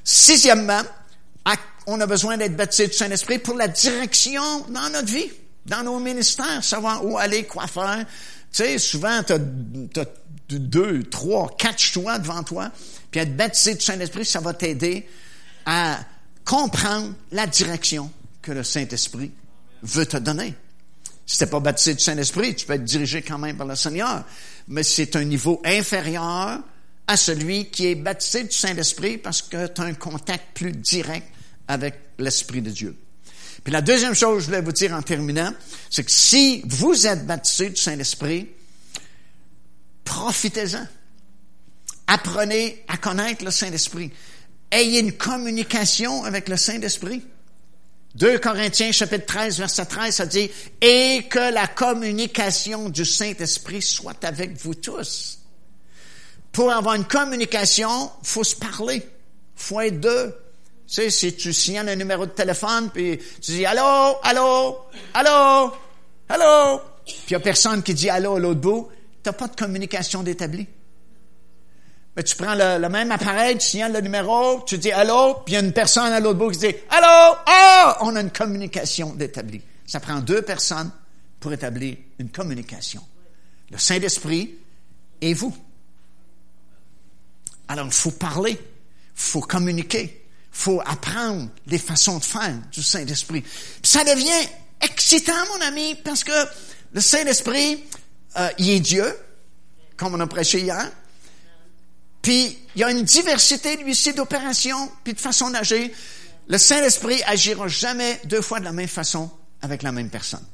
Sixièmement, 0.02 0.80
on 1.86 2.00
a 2.00 2.06
besoin 2.06 2.38
d'être 2.38 2.56
baptisé 2.56 2.86
du 2.86 2.94
Saint-Esprit 2.94 3.38
pour 3.38 3.58
la 3.58 3.68
direction 3.68 4.60
dans 4.70 4.90
notre 4.90 5.12
vie, 5.12 5.30
dans 5.66 5.82
nos 5.82 5.98
ministères, 5.98 6.64
savoir 6.64 7.04
où 7.04 7.18
aller, 7.18 7.44
quoi 7.44 7.66
faire. 7.66 8.06
Tu 8.50 8.62
sais, 8.62 8.78
souvent, 8.78 9.22
tu 9.22 9.34
as, 9.34 10.06
deux, 10.48 11.02
trois, 11.02 11.54
quatre 11.58 11.78
choix 11.78 12.18
devant 12.18 12.42
toi, 12.42 12.70
puis 13.10 13.20
être 13.20 13.36
baptisé 13.36 13.74
du 13.74 13.82
Saint-Esprit, 13.82 14.24
ça 14.24 14.40
va 14.40 14.54
t'aider 14.54 15.06
à 15.66 15.98
comprendre 16.46 17.12
la 17.32 17.46
direction 17.46 18.10
que 18.40 18.52
le 18.52 18.64
Saint-Esprit 18.64 19.30
veut 19.82 20.06
te 20.06 20.16
donner. 20.16 20.54
Si 21.26 21.36
tu 21.36 21.44
n'es 21.44 21.50
pas 21.50 21.60
baptisé 21.60 21.94
du 21.94 22.02
Saint-Esprit, 22.02 22.54
tu 22.54 22.64
peux 22.64 22.72
être 22.72 22.84
dirigé 22.84 23.20
quand 23.20 23.38
même 23.38 23.58
par 23.58 23.66
le 23.66 23.76
Seigneur, 23.76 24.24
mais 24.68 24.82
c'est 24.82 25.16
un 25.16 25.24
niveau 25.24 25.60
inférieur 25.66 26.60
à 27.06 27.16
celui 27.16 27.66
qui 27.66 27.88
est 27.88 27.94
baptisé 27.94 28.44
du 28.44 28.52
Saint-Esprit 28.52 29.18
parce 29.18 29.42
que 29.42 29.66
tu 29.66 29.80
as 29.80 29.84
un 29.84 29.94
contact 29.94 30.54
plus 30.54 30.72
direct 30.72 31.26
avec 31.68 31.94
l'Esprit 32.18 32.62
de 32.62 32.70
Dieu. 32.70 32.96
Puis 33.62 33.72
la 33.72 33.80
deuxième 33.80 34.14
chose 34.14 34.36
que 34.36 34.40
je 34.40 34.46
voulais 34.46 34.60
vous 34.60 34.72
dire 34.72 34.92
en 34.92 35.02
terminant, 35.02 35.52
c'est 35.90 36.04
que 36.04 36.10
si 36.10 36.62
vous 36.66 37.06
êtes 37.06 37.26
baptisé 37.26 37.70
du 37.70 37.76
Saint-Esprit, 37.80 38.48
profitez-en. 40.04 40.86
Apprenez 42.06 42.84
à 42.88 42.98
connaître 42.98 43.44
le 43.44 43.50
Saint-Esprit. 43.50 44.10
Ayez 44.70 45.00
une 45.00 45.12
communication 45.12 46.24
avec 46.24 46.48
le 46.48 46.56
Saint-Esprit. 46.56 47.22
2 48.16 48.38
Corinthiens 48.38 48.92
chapitre 48.92 49.26
13 49.26 49.58
verset 49.58 49.86
13, 49.86 50.14
ça 50.14 50.26
dit, 50.26 50.50
et 50.80 51.26
que 51.28 51.52
la 51.52 51.66
communication 51.66 52.88
du 52.88 53.04
Saint-Esprit 53.04 53.82
soit 53.82 54.22
avec 54.24 54.56
vous 54.56 54.74
tous. 54.74 55.38
Pour 56.54 56.72
avoir 56.72 56.94
une 56.94 57.04
communication, 57.04 58.10
faut 58.22 58.44
se 58.44 58.56
parler. 58.56 59.06
Faut 59.56 59.80
être 59.80 60.00
deux. 60.00 60.34
Tu 60.86 60.94
sais, 60.94 61.10
si 61.10 61.34
tu 61.34 61.52
signes 61.52 61.80
un 61.80 61.96
numéro 61.96 62.24
de 62.24 62.30
téléphone, 62.30 62.90
puis 62.94 63.18
tu 63.42 63.50
dis 63.52 63.66
allô, 63.66 64.16
allô, 64.22 64.78
allô, 65.14 65.72
allô, 66.28 66.80
puis 67.04 67.14
il 67.28 67.32
n'y 67.32 67.36
a 67.36 67.40
personne 67.40 67.82
qui 67.82 67.94
dit 67.94 68.08
allô 68.08 68.36
à 68.36 68.38
l'autre 68.38 68.60
bout, 68.60 68.88
tu 69.22 69.28
n'as 69.28 69.32
pas 69.32 69.48
de 69.48 69.56
communication 69.56 70.22
d'établi. 70.22 70.66
Mais 72.16 72.22
tu 72.22 72.36
prends 72.36 72.54
le, 72.54 72.88
même 72.88 73.10
appareil, 73.10 73.58
tu 73.58 73.66
signales 73.66 73.92
le 73.92 74.00
numéro, 74.00 74.62
tu 74.64 74.78
dis 74.78 74.92
allô, 74.92 75.42
puis 75.44 75.54
il 75.54 75.54
y 75.54 75.56
a 75.56 75.60
une 75.60 75.72
personne 75.72 76.12
à 76.12 76.20
l'autre 76.20 76.38
bout 76.38 76.50
qui 76.50 76.58
dit 76.58 76.74
allô, 76.90 77.36
ah, 77.46 77.98
on 78.02 78.14
a 78.14 78.20
une 78.20 78.30
communication 78.30 79.14
d'établi. 79.14 79.60
Ça 79.86 79.98
prend 79.98 80.20
deux 80.20 80.42
personnes 80.42 80.90
pour 81.40 81.52
établir 81.52 81.96
une 82.18 82.28
communication. 82.28 83.02
Le 83.70 83.78
Saint-Esprit 83.78 84.54
et 85.20 85.34
vous. 85.34 85.54
Alors, 87.68 87.86
il 87.86 87.92
faut 87.92 88.10
parler, 88.10 88.52
il 88.52 88.58
faut 89.14 89.40
communiquer, 89.40 90.26
il 90.52 90.58
faut 90.58 90.82
apprendre 90.84 91.48
les 91.66 91.78
façons 91.78 92.18
de 92.18 92.24
faire 92.24 92.54
du 92.72 92.82
Saint-Esprit. 92.82 93.44
Ça 93.82 94.04
devient 94.04 94.48
excitant, 94.80 95.32
mon 95.54 95.60
ami, 95.66 95.94
parce 95.96 96.24
que 96.24 96.32
le 96.92 97.00
Saint-Esprit, 97.00 97.82
euh, 98.36 98.48
il 98.58 98.70
est 98.70 98.80
Dieu, 98.80 99.16
comme 99.96 100.14
on 100.14 100.20
a 100.20 100.26
prêché 100.26 100.60
hier. 100.60 100.90
Puis, 102.22 102.58
il 102.74 102.80
y 102.80 102.84
a 102.84 102.90
une 102.90 103.02
diversité, 103.02 103.76
lui 103.76 103.92
aussi, 103.92 104.12
d'opérations, 104.14 104.90
puis 105.02 105.14
de 105.14 105.20
façons 105.20 105.50
d'agir. 105.50 105.90
Le 106.48 106.58
Saint-Esprit 106.58 107.22
agira 107.26 107.68
jamais 107.68 108.20
deux 108.24 108.42
fois 108.42 108.60
de 108.60 108.64
la 108.64 108.72
même 108.72 108.88
façon 108.88 109.30
avec 109.62 109.82
la 109.82 109.92
même 109.92 110.10
personne. 110.10 110.44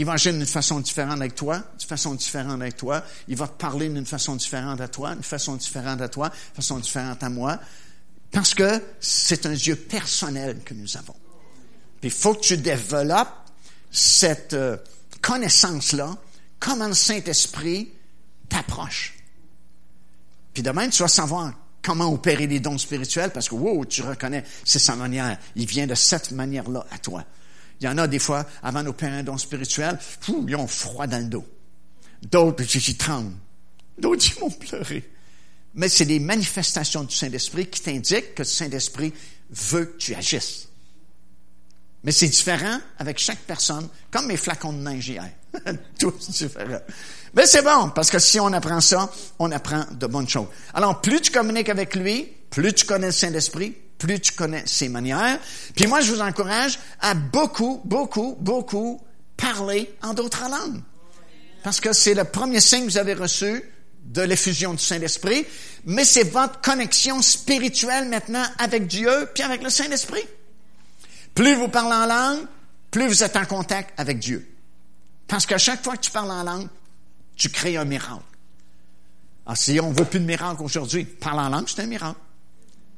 Il 0.00 0.06
va 0.06 0.12
agir 0.12 0.32
d'une 0.32 0.46
façon 0.46 0.80
différente 0.80 1.18
avec 1.18 1.34
toi, 1.34 1.58
d'une 1.78 1.86
façon 1.86 2.14
différente 2.14 2.62
avec 2.62 2.74
toi. 2.74 3.04
Il 3.28 3.36
va 3.36 3.46
te 3.46 3.60
parler 3.60 3.86
d'une 3.86 4.06
façon 4.06 4.34
différente 4.34 4.80
à 4.80 4.88
toi, 4.88 5.12
d'une 5.12 5.22
façon 5.22 5.56
différente 5.56 6.00
à 6.00 6.08
toi, 6.08 6.30
d'une 6.30 6.54
façon 6.54 6.78
différente 6.78 7.22
à 7.22 7.28
moi. 7.28 7.60
Parce 8.30 8.54
que 8.54 8.82
c'est 8.98 9.44
un 9.44 9.52
Dieu 9.52 9.76
personnel 9.76 10.60
que 10.64 10.72
nous 10.72 10.96
avons. 10.96 11.16
Puis 12.00 12.08
il 12.08 12.10
faut 12.10 12.32
que 12.32 12.40
tu 12.40 12.56
développes 12.56 13.28
cette 13.90 14.54
euh, 14.54 14.78
connaissance-là, 15.20 16.16
comment 16.58 16.88
le 16.88 16.94
Saint-Esprit 16.94 17.92
t'approche. 18.48 19.18
Puis 20.54 20.62
demain, 20.62 20.88
tu 20.88 21.02
vas 21.02 21.08
savoir 21.08 21.52
comment 21.82 22.10
opérer 22.10 22.46
les 22.46 22.60
dons 22.60 22.78
spirituels 22.78 23.32
parce 23.32 23.50
que, 23.50 23.54
wow, 23.54 23.84
tu 23.84 24.00
reconnais, 24.00 24.44
c'est 24.64 24.78
sa 24.78 24.96
manière. 24.96 25.36
Il 25.56 25.66
vient 25.66 25.86
de 25.86 25.94
cette 25.94 26.30
manière-là 26.30 26.86
à 26.90 26.96
toi. 26.96 27.22
Il 27.80 27.86
y 27.86 27.88
en 27.88 27.98
a 27.98 28.06
des 28.06 28.18
fois, 28.18 28.46
avant 28.62 28.82
d'opérer 28.82 29.18
un 29.18 29.22
don 29.22 29.38
spirituel, 29.38 29.98
ils 30.46 30.56
ont 30.56 30.66
froid 30.66 31.06
dans 31.06 31.18
le 31.18 31.28
dos. 31.28 31.46
D'autres, 32.22 32.64
ils 32.76 32.96
tremblent. 32.96 33.36
D'autres, 33.98 34.26
ils 34.26 34.40
vont 34.40 34.50
pleurer. 34.50 35.10
Mais 35.74 35.88
c'est 35.88 36.04
des 36.04 36.18
manifestations 36.18 37.04
du 37.04 37.14
Saint-Esprit 37.14 37.68
qui 37.68 37.80
t'indiquent 37.80 38.34
que 38.34 38.42
le 38.42 38.48
Saint-Esprit 38.48 39.12
veut 39.50 39.86
que 39.86 39.96
tu 39.98 40.14
agisses. 40.14 40.68
Mais 42.02 42.12
c'est 42.12 42.28
différent 42.28 42.78
avec 42.98 43.18
chaque 43.18 43.40
personne, 43.40 43.88
comme 44.10 44.26
mes 44.26 44.36
flacons 44.36 44.72
de 44.72 44.78
neige. 44.78 45.12
Tous 45.98 46.30
différents. 46.30 46.80
Mais 47.34 47.46
c'est 47.46 47.62
bon, 47.62 47.90
parce 47.94 48.10
que 48.10 48.18
si 48.18 48.40
on 48.40 48.52
apprend 48.52 48.80
ça, 48.80 49.10
on 49.38 49.50
apprend 49.52 49.84
de 49.92 50.06
bonnes 50.06 50.28
choses. 50.28 50.48
Alors, 50.74 51.00
plus 51.00 51.20
tu 51.20 51.30
communiques 51.30 51.68
avec 51.68 51.94
lui, 51.94 52.26
plus 52.50 52.72
tu 52.72 52.86
connais 52.86 53.08
le 53.08 53.12
Saint-Esprit, 53.12 53.76
plus 54.00 54.18
tu 54.18 54.32
connais 54.32 54.64
ses 54.66 54.88
manières. 54.88 55.38
Puis 55.76 55.86
moi, 55.86 56.00
je 56.00 56.12
vous 56.12 56.20
encourage 56.20 56.78
à 57.00 57.14
beaucoup, 57.14 57.80
beaucoup, 57.84 58.36
beaucoup 58.40 59.00
parler 59.36 59.94
en 60.02 60.14
d'autres 60.14 60.48
langues. 60.48 60.82
Parce 61.62 61.80
que 61.80 61.92
c'est 61.92 62.14
le 62.14 62.24
premier 62.24 62.60
signe 62.60 62.86
que 62.86 62.92
vous 62.92 62.98
avez 62.98 63.14
reçu 63.14 63.62
de 64.02 64.22
l'effusion 64.22 64.72
du 64.72 64.82
Saint-Esprit, 64.82 65.46
mais 65.84 66.04
c'est 66.04 66.24
votre 66.24 66.60
connexion 66.62 67.20
spirituelle 67.22 68.08
maintenant 68.08 68.44
avec 68.58 68.86
Dieu 68.86 69.28
puis 69.34 69.44
avec 69.44 69.62
le 69.62 69.70
Saint-Esprit. 69.70 70.24
Plus 71.34 71.54
vous 71.54 71.68
parlez 71.68 71.94
en 71.94 72.06
langue, 72.06 72.46
plus 72.90 73.06
vous 73.06 73.22
êtes 73.22 73.36
en 73.36 73.44
contact 73.44 73.92
avec 73.98 74.18
Dieu. 74.18 74.50
Parce 75.28 75.46
qu'à 75.46 75.58
chaque 75.58 75.84
fois 75.84 75.96
que 75.96 76.02
tu 76.02 76.10
parles 76.10 76.30
en 76.30 76.42
langue, 76.42 76.68
tu 77.36 77.50
crées 77.50 77.76
un 77.76 77.84
miracle. 77.84 78.24
Alors, 79.46 79.56
si 79.56 79.78
on 79.78 79.92
veut 79.92 80.06
plus 80.06 80.20
de 80.20 80.24
miracle 80.24 80.62
aujourd'hui, 80.62 81.04
parler 81.04 81.40
en 81.40 81.50
langue, 81.50 81.68
c'est 81.68 81.82
un 81.82 81.86
miracle. 81.86 82.18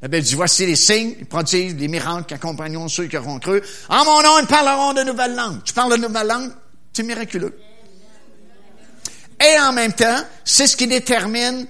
Eh 0.04 0.08
bien, 0.08 0.20
dis, 0.20 0.34
voici 0.34 0.66
les 0.66 0.74
signes, 0.74 1.14
les 1.18 1.24
prodiges, 1.24 1.74
les 1.74 1.86
miracles 1.86 2.24
qui 2.26 2.34
accompagneront 2.34 2.88
ceux 2.88 3.06
qui 3.06 3.16
auront 3.16 3.38
cru. 3.38 3.62
En 3.88 4.04
mon 4.04 4.22
nom, 4.22 4.38
ils 4.40 4.46
parleront 4.46 4.94
de 4.94 5.02
nouvelles 5.02 5.36
langues. 5.36 5.62
Tu 5.64 5.72
parles 5.72 5.92
de 5.92 6.06
nouvelles 6.06 6.26
langues, 6.26 6.50
c'est 6.92 7.04
miraculeux. 7.04 7.56
Et 9.40 9.58
en 9.60 9.72
même 9.72 9.92
temps, 9.92 10.18
c'est 10.44 10.66
ce 10.66 10.76
qui 10.76 10.88
détermine 10.88 11.66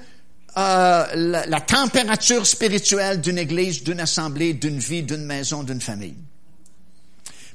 euh, 0.56 1.06
la, 1.14 1.46
la 1.46 1.60
température 1.60 2.46
spirituelle 2.46 3.20
d'une 3.20 3.38
église, 3.38 3.82
d'une 3.82 4.00
assemblée, 4.00 4.54
d'une 4.54 4.78
vie, 4.78 5.02
d'une 5.02 5.24
maison, 5.24 5.62
d'une 5.62 5.80
famille. 5.80 6.16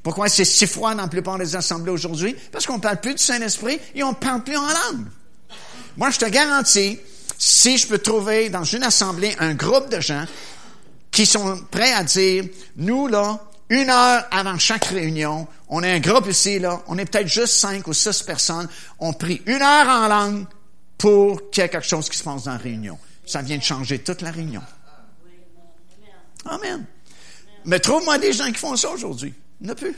Pourquoi 0.03 0.29
c'est 0.29 0.45
si 0.45 0.67
froid 0.67 0.93
dans 0.93 1.01
la 1.01 1.07
plupart 1.07 1.37
des 1.39 1.55
assemblées 1.55 1.91
aujourd'hui? 1.91 2.35
Parce 2.51 2.65
qu'on 2.65 2.79
parle 2.79 3.01
plus 3.01 3.15
du 3.15 3.21
Saint-Esprit 3.21 3.79
et 3.95 4.03
on 4.03 4.13
parle 4.13 4.43
plus 4.43 4.57
en 4.57 4.67
langue. 4.67 5.05
Moi, 5.97 6.11
je 6.11 6.19
te 6.19 6.25
garantis, 6.25 6.99
si 7.37 7.77
je 7.77 7.87
peux 7.87 7.97
trouver 7.97 8.49
dans 8.49 8.63
une 8.63 8.83
assemblée 8.83 9.35
un 9.39 9.53
groupe 9.53 9.89
de 9.89 9.99
gens 9.99 10.25
qui 11.11 11.25
sont 11.25 11.59
prêts 11.71 11.93
à 11.93 12.03
dire, 12.03 12.45
nous, 12.75 13.07
là, 13.07 13.39
une 13.69 13.89
heure 13.89 14.25
avant 14.31 14.57
chaque 14.57 14.85
réunion, 14.85 15.47
on 15.67 15.83
est 15.83 15.91
un 15.91 15.99
groupe 15.99 16.27
ici, 16.29 16.59
là, 16.59 16.81
on 16.87 16.97
est 16.97 17.05
peut-être 17.05 17.27
juste 17.27 17.53
cinq 17.53 17.87
ou 17.87 17.93
six 17.93 18.23
personnes, 18.23 18.67
on 18.99 19.13
prie 19.13 19.41
une 19.45 19.61
heure 19.61 19.87
en 19.87 20.07
langue 20.07 20.45
pour 20.97 21.49
qu'il 21.49 21.61
y 21.61 21.65
ait 21.65 21.69
quelque 21.69 21.87
chose 21.87 22.09
qui 22.09 22.17
se 22.17 22.23
passe 22.23 22.43
dans 22.43 22.51
la 22.51 22.57
réunion. 22.57 22.97
Ça 23.25 23.41
vient 23.41 23.57
de 23.57 23.63
changer 23.63 23.99
toute 23.99 24.21
la 24.21 24.31
réunion. 24.31 24.61
Amen. 26.45 26.85
Mais 27.65 27.79
trouve-moi 27.79 28.17
des 28.17 28.31
gens 28.31 28.47
qui 28.47 28.59
font 28.59 28.75
ça 28.77 28.89
aujourd'hui. 28.89 29.33
Il 29.59 29.65
n'y 29.65 29.69
en 29.69 29.73
a 29.73 29.75
plus. 29.75 29.95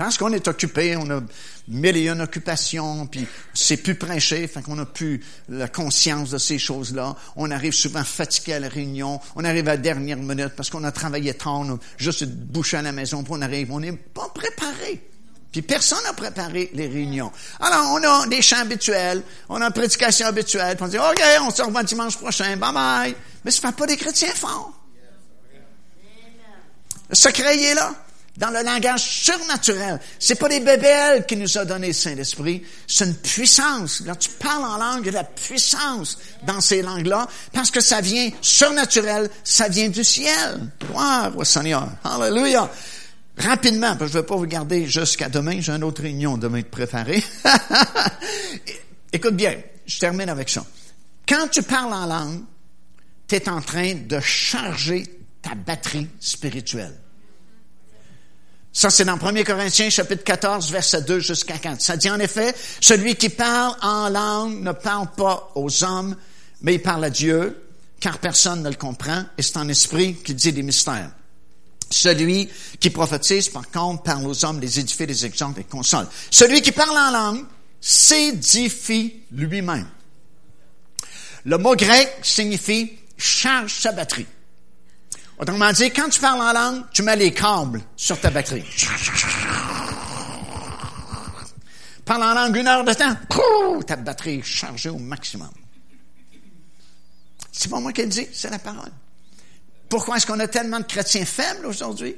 Parce 0.00 0.16
qu'on 0.16 0.32
est 0.32 0.48
occupé, 0.48 0.96
on 0.96 1.10
a 1.10 1.20
mille 1.68 1.96
et 1.98 2.08
une 2.08 2.22
occupations, 2.22 3.06
puis 3.06 3.26
c'est 3.52 3.76
plus 3.76 3.96
prêché, 3.96 4.46
fait 4.46 4.62
qu'on 4.62 4.76
n'a 4.76 4.86
plus 4.86 5.22
la 5.50 5.68
conscience 5.68 6.30
de 6.30 6.38
ces 6.38 6.58
choses-là. 6.58 7.14
On 7.36 7.50
arrive 7.50 7.74
souvent 7.74 8.02
fatigué 8.02 8.54
à 8.54 8.60
la 8.60 8.70
réunion, 8.70 9.20
on 9.36 9.44
arrive 9.44 9.68
à 9.68 9.72
la 9.72 9.76
dernière 9.76 10.16
minute 10.16 10.54
parce 10.56 10.70
qu'on 10.70 10.84
a 10.84 10.90
travaillé 10.90 11.34
tard, 11.34 11.60
on 11.60 11.74
a 11.74 11.78
juste 11.98 12.24
bouché 12.24 12.78
à 12.78 12.82
la 12.82 12.92
maison, 12.92 13.22
puis 13.22 13.34
on 13.36 13.42
arrive, 13.42 13.72
on 13.72 13.80
n'est 13.80 13.92
pas 13.92 14.30
préparé. 14.34 15.06
Puis 15.52 15.60
personne 15.60 16.02
n'a 16.04 16.14
préparé 16.14 16.70
les 16.72 16.88
réunions. 16.88 17.30
Alors, 17.60 17.92
on 17.92 18.02
a 18.02 18.26
des 18.26 18.40
chants 18.40 18.60
habituels, 18.60 19.22
on 19.50 19.60
a 19.60 19.66
une 19.66 19.72
prédication 19.74 20.28
habituelle, 20.28 20.76
puis 20.76 20.84
on 20.86 20.88
dit, 20.88 20.96
OK, 20.98 21.22
on 21.42 21.50
se 21.50 21.60
revoit 21.60 21.82
dimanche 21.82 22.16
prochain, 22.16 22.56
bye 22.56 22.72
bye. 22.72 23.14
Mais 23.44 23.50
ce 23.50 23.60
ne 23.60 23.70
fait 23.70 23.76
pas 23.76 23.86
des 23.86 23.98
chrétiens 23.98 24.32
forts. 24.34 24.72
Le 27.10 27.14
secret, 27.14 27.62
est 27.62 27.74
là 27.74 27.94
dans 28.36 28.50
le 28.50 28.62
langage 28.64 29.02
surnaturel. 29.02 30.00
C'est 30.18 30.36
pas 30.36 30.48
des 30.48 30.60
bébelles 30.60 31.26
qui 31.26 31.36
nous 31.36 31.58
a 31.58 31.64
donné 31.64 31.88
le 31.88 31.92
Saint-Esprit, 31.92 32.62
c'est 32.86 33.04
une 33.04 33.14
puissance. 33.14 34.02
Quand 34.06 34.16
tu 34.16 34.30
parles 34.30 34.64
en 34.64 34.78
langue, 34.78 35.00
il 35.02 35.06
y 35.06 35.08
a 35.08 35.12
de 35.12 35.16
la 35.16 35.24
puissance 35.24 36.18
dans 36.46 36.60
ces 36.60 36.82
langues-là, 36.82 37.28
parce 37.52 37.70
que 37.70 37.80
ça 37.80 38.00
vient 38.00 38.30
surnaturel, 38.40 39.30
ça 39.44 39.68
vient 39.68 39.88
du 39.88 40.04
ciel. 40.04 40.70
Gloire 40.80 41.36
au 41.36 41.44
Seigneur. 41.44 41.88
Hallelujah. 42.04 42.70
Rapidement, 43.36 43.96
parce 43.96 44.10
que 44.10 44.12
je 44.12 44.16
ne 44.18 44.22
vais 44.22 44.26
pas 44.26 44.36
vous 44.36 44.46
garder 44.46 44.86
jusqu'à 44.86 45.28
demain, 45.28 45.60
j'ai 45.60 45.72
une 45.72 45.84
autre 45.84 46.02
réunion 46.02 46.36
demain 46.36 46.60
de 46.60 46.66
préparer. 46.66 47.22
Écoute 49.12 49.34
bien, 49.34 49.56
je 49.86 49.98
termine 49.98 50.28
avec 50.28 50.48
ça. 50.48 50.64
Quand 51.26 51.48
tu 51.48 51.62
parles 51.62 51.92
en 51.92 52.06
langue, 52.06 52.42
tu 53.26 53.36
es 53.36 53.48
en 53.48 53.60
train 53.60 53.94
de 53.94 54.20
charger 54.20 55.04
ta 55.42 55.54
batterie 55.54 56.08
spirituelle. 56.18 56.98
Ça, 58.72 58.88
c'est 58.88 59.04
dans 59.04 59.18
1 59.18 59.42
Corinthiens, 59.42 59.90
chapitre 59.90 60.22
14, 60.22 60.70
verset 60.70 61.02
2 61.02 61.18
jusqu'à 61.18 61.58
4. 61.58 61.80
Ça 61.80 61.96
dit 61.96 62.08
en 62.08 62.20
effet, 62.20 62.54
celui 62.80 63.16
qui 63.16 63.28
parle 63.28 63.74
en 63.82 64.08
langue 64.08 64.62
ne 64.62 64.72
parle 64.72 65.08
pas 65.16 65.50
aux 65.56 65.82
hommes, 65.82 66.16
mais 66.62 66.74
il 66.74 66.82
parle 66.82 67.04
à 67.04 67.10
Dieu, 67.10 67.60
car 67.98 68.18
personne 68.18 68.62
ne 68.62 68.68
le 68.68 68.76
comprend, 68.76 69.24
et 69.36 69.42
c'est 69.42 69.56
en 69.56 69.68
esprit 69.68 70.14
qu'il 70.14 70.36
dit 70.36 70.52
des 70.52 70.62
mystères. 70.62 71.10
Celui 71.90 72.48
qui 72.78 72.90
prophétise, 72.90 73.48
par 73.48 73.68
contre, 73.68 74.04
parle 74.04 74.26
aux 74.26 74.44
hommes, 74.44 74.60
les 74.60 74.78
édifie, 74.78 75.06
les 75.06 75.26
exemples 75.26 75.60
et 75.60 75.64
console. 75.64 76.06
Celui 76.30 76.62
qui 76.62 76.70
parle 76.70 76.96
en 76.96 77.10
langue 77.10 77.44
s'édifie 77.80 79.16
lui-même. 79.32 79.88
Le 81.44 81.58
mot 81.58 81.74
grec 81.74 82.20
signifie 82.22 82.92
charge 83.16 83.74
sa 83.80 83.90
batterie. 83.90 84.26
Autrement 85.40 85.72
dit, 85.72 85.90
quand 85.90 86.10
tu 86.10 86.20
parles 86.20 86.42
en 86.42 86.52
langue, 86.52 86.84
tu 86.92 87.02
mets 87.02 87.16
les 87.16 87.32
câbles 87.32 87.80
sur 87.96 88.20
ta 88.20 88.28
batterie. 88.30 88.64
Parle 92.04 92.24
en 92.24 92.34
langue 92.34 92.56
une 92.56 92.66
heure 92.66 92.84
de 92.84 92.92
temps, 92.92 93.16
ta 93.86 93.96
batterie 93.96 94.40
est 94.40 94.42
chargée 94.42 94.90
au 94.90 94.98
maximum. 94.98 95.50
C'est 97.50 97.70
pas 97.70 97.80
moi 97.80 97.92
qui 97.94 98.02
le 98.02 98.08
dis, 98.08 98.28
c'est 98.34 98.50
la 98.50 98.58
parole. 98.58 98.92
Pourquoi 99.88 100.18
est-ce 100.18 100.26
qu'on 100.26 100.38
a 100.40 100.46
tellement 100.46 100.80
de 100.80 100.84
chrétiens 100.84 101.24
faibles 101.24 101.64
aujourd'hui? 101.64 102.16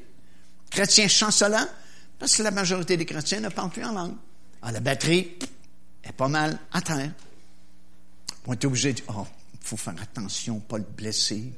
Chrétien 0.70 1.06
chancelant, 1.06 1.66
parce 2.18 2.36
que 2.36 2.42
la 2.42 2.50
majorité 2.50 2.96
des 2.96 3.06
chrétiens 3.06 3.38
ne 3.38 3.50
parlent 3.50 3.70
plus 3.70 3.84
en 3.84 3.92
langue. 3.92 4.16
Ah, 4.62 4.72
la 4.72 4.80
batterie 4.80 5.38
est 6.02 6.12
pas 6.12 6.28
mal 6.28 6.58
à 6.72 6.80
terre. 6.80 7.12
On 8.46 8.52
est 8.52 8.64
obligé 8.64 8.92
de 8.92 8.96
dire, 9.00 9.14
oh, 9.16 9.26
faut 9.60 9.76
faire 9.76 9.94
attention, 10.02 10.58
pas 10.58 10.78
le 10.78 10.84
blesser, 10.84 11.52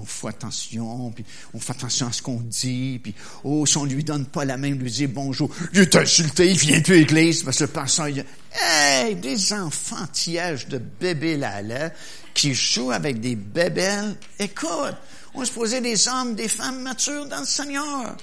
on 0.00 0.04
fait 0.04 0.28
attention, 0.28 1.10
puis 1.10 1.24
on 1.52 1.60
fait 1.60 1.72
attention 1.72 2.06
à 2.06 2.12
ce 2.12 2.22
qu'on 2.22 2.40
dit, 2.40 3.00
puis 3.02 3.14
oh, 3.44 3.66
si 3.66 3.76
on 3.76 3.84
lui 3.84 4.02
donne 4.02 4.24
pas 4.24 4.44
la 4.44 4.56
main, 4.56 4.70
lui 4.70 4.90
dit 4.90 5.06
bonjour, 5.06 5.50
il 5.74 5.80
est 5.80 5.96
insulté, 5.96 6.50
il 6.50 6.56
vient 6.56 6.80
plus 6.80 6.94
à 6.94 6.98
l'église, 6.98 7.42
parce 7.42 7.58
que 7.58 7.64
le 7.64 7.70
pasteur, 7.70 8.08
il 8.08 8.14
dit, 8.14 8.22
hey, 8.54 9.16
des 9.16 9.52
enfantillages 9.52 10.68
de 10.68 10.78
bébés 10.78 11.36
là, 11.36 11.60
là, 11.62 11.90
qui 12.34 12.54
jouent 12.54 12.92
avec 12.92 13.20
des 13.20 13.36
bébelles, 13.36 14.16
écoute, 14.38 14.96
on 15.34 15.44
se 15.44 15.52
posait 15.52 15.80
des 15.80 16.08
hommes, 16.08 16.34
des 16.34 16.48
femmes 16.48 16.80
matures 16.80 17.26
dans 17.26 17.40
le 17.40 17.46
Seigneur. 17.46 18.16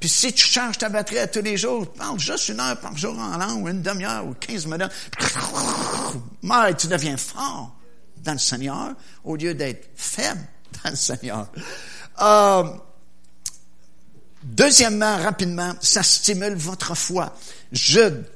Puis 0.00 0.08
si 0.08 0.32
tu 0.32 0.46
changes 0.46 0.78
ta 0.78 0.88
batterie 0.88 1.18
à 1.18 1.26
tous 1.26 1.42
les 1.42 1.58
jours, 1.58 1.86
parle 1.92 2.18
juste 2.18 2.48
une 2.48 2.58
heure 2.58 2.80
par 2.80 2.96
jour 2.96 3.18
en 3.18 3.36
langue, 3.36 3.62
ou 3.62 3.68
une 3.68 3.82
demi-heure, 3.82 4.26
ou 4.26 4.34
quinze 4.34 4.66
minutes, 4.66 4.90
mais 6.42 6.74
tu 6.74 6.86
deviens 6.86 7.18
fort 7.18 7.76
dans 8.16 8.32
le 8.32 8.38
Seigneur 8.38 8.94
au 9.24 9.36
lieu 9.36 9.52
d'être 9.52 9.90
faible 9.94 10.40
Euh, 12.22 12.64
deuxièmement, 14.42 15.16
rapidement, 15.16 15.72
ça 15.80 16.02
stimule 16.02 16.54
votre 16.54 16.94
foi. 16.94 17.34
Jude, 17.72 18.26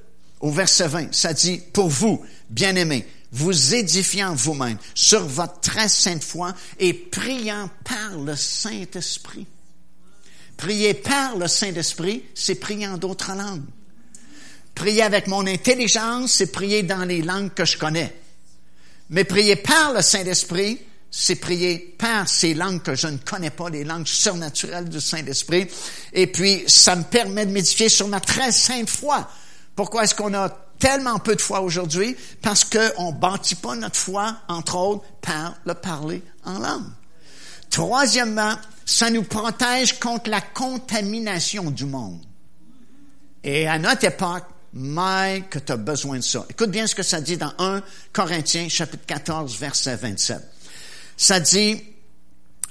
au 0.40 0.50
verset 0.50 0.88
20, 0.88 1.14
ça 1.14 1.34
dit, 1.34 1.60
pour 1.70 1.90
vous, 1.90 2.24
bien-aimés, 2.48 3.06
vous 3.32 3.74
édifiant 3.74 4.34
vous-même 4.34 4.78
sur 4.94 5.26
votre 5.26 5.60
très 5.60 5.88
sainte 5.88 6.24
foi 6.24 6.54
et 6.78 6.94
priant 6.94 7.68
par 7.84 8.16
le 8.16 8.36
Saint-Esprit. 8.36 9.46
Prier 10.56 10.94
par 10.94 11.36
le 11.36 11.48
Saint-Esprit, 11.48 12.24
c'est 12.34 12.54
prier 12.54 12.86
en 12.86 12.96
d'autres 12.96 13.34
langues. 13.34 13.64
Prier 14.74 15.02
avec 15.02 15.26
mon 15.26 15.46
intelligence, 15.46 16.32
c'est 16.32 16.52
prier 16.52 16.84
dans 16.84 17.04
les 17.04 17.22
langues 17.22 17.52
que 17.52 17.64
je 17.64 17.76
connais. 17.76 18.14
Mais 19.10 19.24
prier 19.24 19.56
par 19.56 19.92
le 19.92 20.00
Saint-Esprit, 20.00 20.80
c'est 21.16 21.36
prier 21.36 21.78
par 21.96 22.28
ces 22.28 22.54
langues 22.54 22.82
que 22.82 22.96
je 22.96 23.06
ne 23.06 23.18
connais 23.18 23.50
pas, 23.50 23.70
les 23.70 23.84
langues 23.84 24.08
surnaturelles 24.08 24.88
du 24.88 25.00
Saint-Esprit. 25.00 25.68
Et 26.12 26.26
puis, 26.26 26.64
ça 26.66 26.96
me 26.96 27.04
permet 27.04 27.46
de 27.46 27.52
m'édifier 27.52 27.88
sur 27.88 28.08
ma 28.08 28.18
très 28.18 28.50
sainte 28.50 28.90
foi. 28.90 29.30
Pourquoi 29.76 30.02
est-ce 30.02 30.16
qu'on 30.16 30.34
a 30.34 30.48
tellement 30.80 31.20
peu 31.20 31.36
de 31.36 31.40
foi 31.40 31.60
aujourd'hui? 31.60 32.16
Parce 32.42 32.64
qu'on 32.64 33.12
ne 33.12 33.16
bâtit 33.16 33.54
pas 33.54 33.76
notre 33.76 33.96
foi, 33.96 34.38
entre 34.48 34.74
autres, 34.74 35.04
par 35.20 35.54
le 35.64 35.74
parler 35.74 36.20
en 36.44 36.58
langue. 36.58 36.90
Troisièmement, 37.70 38.56
ça 38.84 39.08
nous 39.08 39.22
protège 39.22 40.00
contre 40.00 40.28
la 40.30 40.40
contamination 40.40 41.70
du 41.70 41.84
monde. 41.84 42.24
Et 43.44 43.68
à 43.68 43.78
notre 43.78 44.04
époque, 44.04 44.46
mais 44.72 45.44
que 45.48 45.60
tu 45.60 45.70
as 45.70 45.76
besoin 45.76 46.16
de 46.16 46.24
ça. 46.24 46.44
Écoute 46.50 46.72
bien 46.72 46.88
ce 46.88 46.96
que 46.96 47.04
ça 47.04 47.20
dit 47.20 47.36
dans 47.36 47.52
1 47.60 47.82
Corinthiens 48.12 48.68
chapitre 48.68 49.06
14 49.06 49.56
verset 49.60 49.94
27. 49.94 50.53
Ça 51.16 51.40
dit, 51.40 51.82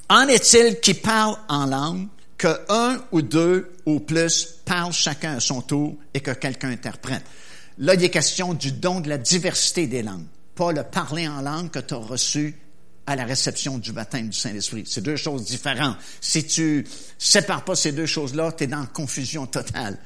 en 0.09 0.27
est-il 0.27 0.79
qui 0.79 0.93
parle 0.93 1.37
en 1.47 1.65
langue 1.65 2.07
que 2.37 2.59
un 2.69 3.03
ou 3.11 3.21
deux 3.21 3.71
ou 3.85 3.99
plus 3.99 4.59
parlent 4.65 4.93
chacun 4.93 5.37
à 5.37 5.39
son 5.39 5.61
tour 5.61 5.95
et 6.13 6.19
que 6.19 6.31
quelqu'un 6.31 6.71
interprète? 6.71 7.23
Là, 7.77 7.95
il 7.95 8.03
est 8.03 8.09
question 8.09 8.53
du 8.53 8.71
don 8.71 8.99
de 8.99 9.09
la 9.09 9.17
diversité 9.17 9.87
des 9.87 10.03
langues, 10.03 10.25
pas 10.55 10.71
le 10.71 10.83
parler 10.83 11.27
en 11.27 11.41
langue 11.41 11.71
que 11.71 11.79
tu 11.79 11.93
as 11.93 11.97
reçu 11.97 12.55
à 13.05 13.15
la 13.15 13.25
réception 13.25 13.77
du 13.77 13.91
baptême 13.91 14.29
du 14.29 14.37
Saint-Esprit. 14.37 14.83
C'est 14.87 15.01
deux 15.01 15.15
choses 15.15 15.45
différentes. 15.45 15.97
Si 16.21 16.45
tu 16.45 16.85
sépares 17.17 17.65
pas 17.65 17.75
ces 17.75 17.91
deux 17.91 18.05
choses-là, 18.05 18.51
tu 18.53 18.63
es 18.63 18.67
dans 18.67 18.85
confusion 18.85 19.45
totale. 19.45 19.97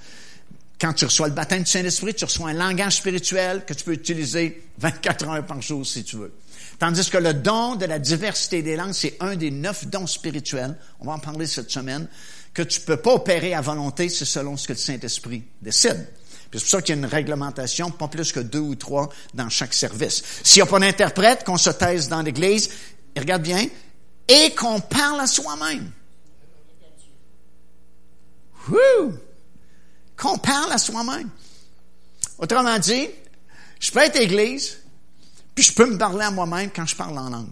Quand 0.79 0.93
tu 0.93 1.05
reçois 1.05 1.27
le 1.27 1.33
baptême 1.33 1.63
du 1.63 1.69
Saint-Esprit, 1.69 2.13
tu 2.13 2.25
reçois 2.25 2.49
un 2.49 2.53
langage 2.53 2.97
spirituel 2.97 3.65
que 3.65 3.73
tu 3.73 3.83
peux 3.83 3.93
utiliser 3.93 4.63
24 4.79 5.27
heures 5.27 5.45
par 5.45 5.61
jour 5.61 5.85
si 5.85 6.03
tu 6.03 6.17
veux. 6.17 6.33
Tandis 6.79 7.09
que 7.09 7.17
le 7.17 7.33
don 7.33 7.75
de 7.75 7.85
la 7.85 7.97
diversité 7.97 8.61
des 8.61 8.75
langues, 8.75 8.93
c'est 8.93 9.17
un 9.19 9.35
des 9.35 9.49
neuf 9.49 9.87
dons 9.87 10.05
spirituels, 10.05 10.77
on 10.99 11.05
va 11.05 11.13
en 11.13 11.19
parler 11.19 11.47
cette 11.47 11.71
semaine, 11.71 12.07
que 12.53 12.61
tu 12.61 12.81
peux 12.81 12.97
pas 12.97 13.13
opérer 13.13 13.53
à 13.53 13.61
volonté, 13.61 14.09
c'est 14.09 14.25
selon 14.25 14.57
ce 14.57 14.67
que 14.67 14.73
le 14.73 14.79
Saint-Esprit 14.79 15.43
décide. 15.61 16.07
C'est 16.51 16.59
pour 16.59 16.69
ça 16.69 16.81
qu'il 16.81 16.95
y 16.95 16.97
a 16.97 17.01
une 17.01 17.05
réglementation, 17.05 17.91
pas 17.91 18.07
plus 18.07 18.31
que 18.31 18.39
deux 18.39 18.59
ou 18.59 18.75
trois 18.75 19.09
dans 19.33 19.49
chaque 19.49 19.73
service. 19.73 20.23
S'il 20.43 20.61
n'y 20.61 20.67
a 20.67 20.71
pas 20.71 20.79
d'interprète, 20.79 21.43
qu'on 21.43 21.57
se 21.57 21.69
taise 21.71 22.07
dans 22.07 22.21
l'Église, 22.21 22.69
regarde 23.17 23.41
bien, 23.41 23.67
et 24.27 24.55
qu'on 24.55 24.79
parle 24.79 25.19
à 25.19 25.27
soi-même. 25.27 25.91
Qu'on 30.15 30.37
parle 30.37 30.71
à 30.71 30.77
soi-même. 30.77 31.29
Autrement 32.37 32.77
dit, 32.79 33.07
je 33.79 33.91
peux 33.91 33.99
être 33.99 34.19
église, 34.19 34.77
puis 35.57 35.63
je 35.63 35.73
peux 35.73 35.89
me 35.89 35.97
parler 35.97 36.23
à 36.23 36.29
moi-même 36.29 36.69
quand 36.69 36.85
je 36.85 36.95
parle 36.95 37.17
en 37.17 37.31
langue. 37.31 37.49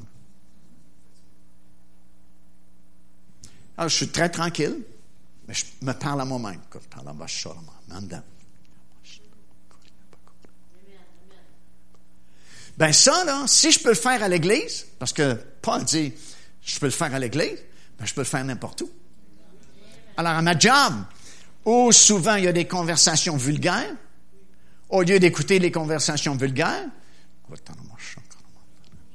Alors, 3.76 3.90
je 3.90 3.96
suis 3.96 4.10
très 4.10 4.30
tranquille, 4.30 4.78
mais 5.48 5.56
je 5.56 5.66
me 5.82 5.92
parle 5.92 6.22
à 6.22 6.26
moi-même. 6.26 6.60
Ben 12.78 12.94
ça, 12.94 13.24
là, 13.26 13.46
si 13.48 13.72
je 13.72 13.80
peux 13.80 13.90
le 13.90 13.96
faire 13.96 14.22
à 14.22 14.28
l'église, 14.28 14.86
parce 15.00 15.12
que 15.12 15.34
Paul 15.64 15.84
dit, 15.84 16.14
je 16.64 16.78
peux 16.78 16.86
le 16.86 16.92
faire 16.92 17.12
à 17.12 17.18
l'église, 17.18 17.58
ben 17.98 18.06
je 18.06 18.14
peux 18.14 18.22
le 18.22 18.26
faire 18.26 18.46
n'importe 18.46 18.84
où. 18.84 18.90
Alors, 20.16 20.34
à 20.34 20.44
ma 20.44 20.56
job, 20.56 20.94
où 21.66 21.92
souvent 21.92 22.36
il 22.36 22.44
y 22.44 22.48
a 22.48 22.54
des 22.54 22.68
conversations 22.68 23.36
vulgaires, 23.36 23.96
au 24.90 25.02
lieu 25.02 25.18
d'écouter 25.18 25.58
les 25.58 25.72
conversations 25.72 26.36
vulgaires, 26.36 26.86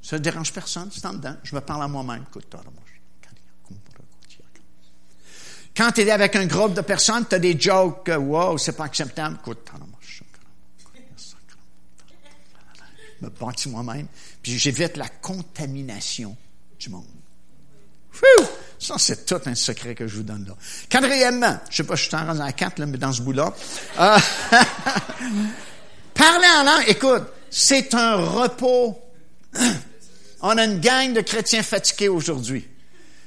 ça 0.03 0.17
ne 0.17 0.23
dérange 0.23 0.53
personne, 0.53 0.91
c'est 0.93 1.05
en 1.07 1.13
dedans. 1.13 1.37
Je 1.43 1.55
me 1.55 1.61
parle 1.61 1.83
à 1.83 1.89
moi-même. 1.89 2.25
Quand 5.77 5.93
tu 5.93 6.01
es 6.01 6.11
avec 6.11 6.37
un 6.37 6.47
groupe 6.47 6.75
de 6.75 6.81
personnes, 6.81 7.27
tu 7.29 7.35
as 7.35 7.39
des 7.39 7.59
jokes, 7.59 8.11
wow, 8.19 8.59
c'est 8.59 8.77
pas 8.77 8.85
acceptable. 8.85 9.39
Je 13.21 13.27
me 13.27 13.31
bâtis 13.31 13.69
moi-même, 13.69 14.07
puis 14.43 14.59
j'évite 14.59 14.97
la 14.97 15.09
contamination 15.09 16.37
du 16.79 16.89
monde. 16.89 17.07
Ça, 18.79 18.97
c'est 18.99 19.27
tout 19.27 19.41
un 19.45 19.55
secret 19.55 19.95
que 19.95 20.07
je 20.07 20.17
vous 20.17 20.23
donne 20.23 20.47
là. 20.47 20.55
Quatrièmement, 20.89 21.61
je 21.71 21.77
sais 21.77 21.85
pas, 21.85 21.97
je 21.97 22.05
suis 22.05 22.17
en 22.17 22.41
à 22.41 22.53
quatre, 22.53 22.79
là, 22.79 22.87
mais 22.87 22.97
dans 22.97 23.13
ce 23.13 23.21
bout-là. 23.21 23.55
Euh, 23.99 24.19
parler 26.15 26.47
en 26.59 26.65
langue, 26.65 26.85
écoute, 26.89 27.25
c'est 27.51 27.95
un 27.95 28.17
repos. 28.17 28.99
On 30.43 30.57
a 30.57 30.65
une 30.65 30.81
gang 30.81 31.13
de 31.13 31.21
chrétiens 31.21 31.63
fatigués 31.63 32.09
aujourd'hui. 32.09 32.67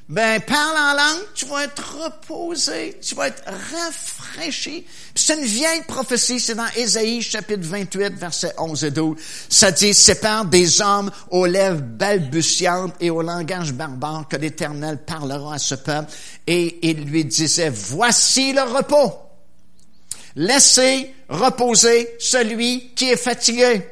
Ben, 0.10 0.42
parle 0.42 0.78
en 0.78 0.94
langue, 0.94 1.24
tu 1.34 1.46
vas 1.46 1.64
être 1.64 2.04
reposé, 2.04 3.00
tu 3.02 3.16
vas 3.16 3.30
être 3.30 3.44
rafraîchi. 3.46 4.86
C'est 5.16 5.36
une 5.36 5.46
vieille 5.46 5.84
prophétie, 5.88 6.42
c'est 6.42 6.56
dans 6.56 6.68
Ésaïe 6.76 7.22
chapitre 7.22 7.64
28, 7.64 8.14
versets 8.16 8.54
11 8.58 8.84
et 8.84 8.92
12. 8.92 9.18
Ça 9.48 9.72
dit, 9.72 9.94
sépare 9.94 10.44
des 10.46 10.82
hommes 10.82 11.10
aux 11.32 11.46
lèvres 11.46 11.82
balbutiantes 11.82 12.96
et 13.00 13.10
au 13.10 13.22
langage 13.22 13.72
barbare 13.72 14.28
que 14.28 14.36
l'Éternel 14.36 14.98
parlera 14.98 15.56
à 15.56 15.60
ce 15.60 15.76
peuple. 15.76 16.12
Et 16.48 16.90
il 16.90 17.06
lui 17.06 17.24
disait, 17.24 17.70
voici 17.70 18.52
le 18.52 18.64
repos. 18.64 19.14
Laissez 20.36 21.14
reposer 21.30 22.10
celui 22.20 22.94
qui 22.94 23.10
est 23.10 23.18
fatigué. 23.18 23.84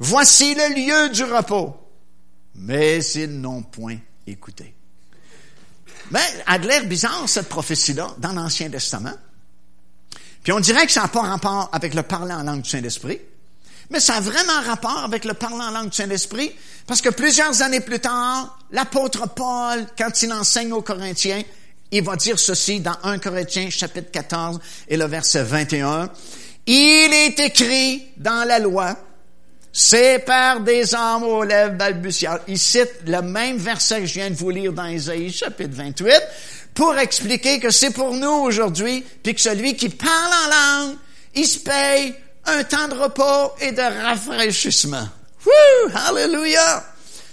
Voici 0.00 0.54
le 0.54 0.74
lieu 0.74 1.10
du 1.10 1.24
repos. 1.24 1.76
Mais 2.54 2.98
ils 3.14 3.40
n'ont 3.40 3.62
point 3.62 3.98
écouté. 4.26 4.74
Mais 6.10 6.20
a 6.46 6.58
l'air 6.58 6.84
bizarre, 6.86 7.28
cette 7.28 7.48
prophétie-là, 7.48 8.14
dans 8.18 8.32
l'Ancien 8.32 8.70
Testament. 8.70 9.14
Puis 10.42 10.52
on 10.52 10.60
dirait 10.60 10.86
que 10.86 10.92
ça 10.92 11.02
n'a 11.02 11.08
pas 11.08 11.20
rapport 11.20 11.68
avec 11.72 11.94
le 11.94 12.02
parler 12.02 12.32
en 12.32 12.42
langue 12.42 12.62
du 12.62 12.70
Saint-Esprit. 12.70 13.20
Mais 13.90 14.00
ça 14.00 14.14
a 14.14 14.20
vraiment 14.20 14.60
rapport 14.64 15.04
avec 15.04 15.24
le 15.24 15.34
parler 15.34 15.62
en 15.62 15.70
langue 15.70 15.90
du 15.90 15.96
Saint-Esprit, 15.96 16.52
parce 16.86 17.00
que 17.00 17.10
plusieurs 17.10 17.60
années 17.60 17.80
plus 17.80 18.00
tard, 18.00 18.58
l'apôtre 18.70 19.28
Paul, 19.28 19.84
quand 19.98 20.22
il 20.22 20.32
enseigne 20.32 20.72
aux 20.72 20.82
Corinthiens, 20.82 21.42
il 21.90 22.04
va 22.04 22.16
dire 22.16 22.38
ceci 22.38 22.80
dans 22.80 22.96
1 23.02 23.18
Corinthiens 23.18 23.68
chapitre 23.68 24.10
14 24.12 24.60
et 24.88 24.96
le 24.96 25.04
verset 25.06 25.42
21. 25.42 26.08
Il 26.66 27.12
est 27.12 27.38
écrit 27.40 28.06
dans 28.16 28.46
la 28.46 28.60
loi, 28.60 28.96
c'est 29.72 30.24
par 30.24 30.60
des 30.60 30.94
hommes 30.94 31.22
aux 31.24 31.44
lèvres 31.44 31.74
balbutiantes. 31.74 32.40
Il 32.48 32.58
cite 32.58 33.02
le 33.06 33.22
même 33.22 33.56
verset 33.56 34.00
que 34.00 34.06
je 34.06 34.14
viens 34.14 34.30
de 34.30 34.34
vous 34.34 34.50
lire 34.50 34.72
dans 34.72 34.86
Isaïe 34.86 35.32
chapitre 35.32 35.74
28 35.74 36.12
pour 36.74 36.96
expliquer 36.98 37.60
que 37.60 37.70
c'est 37.70 37.90
pour 37.90 38.14
nous 38.14 38.28
aujourd'hui, 38.28 39.04
puis 39.22 39.34
que 39.34 39.40
celui 39.40 39.76
qui 39.76 39.88
parle 39.88 40.32
en 40.44 40.86
langue, 40.86 40.96
il 41.34 41.46
se 41.46 41.58
paye 41.58 42.14
un 42.46 42.64
temps 42.64 42.88
de 42.88 42.94
repos 42.94 43.52
et 43.60 43.72
de 43.72 43.82
rafraîchissement. 43.82 45.08
Wouh! 45.44 45.92
Hallelujah! 45.94 46.84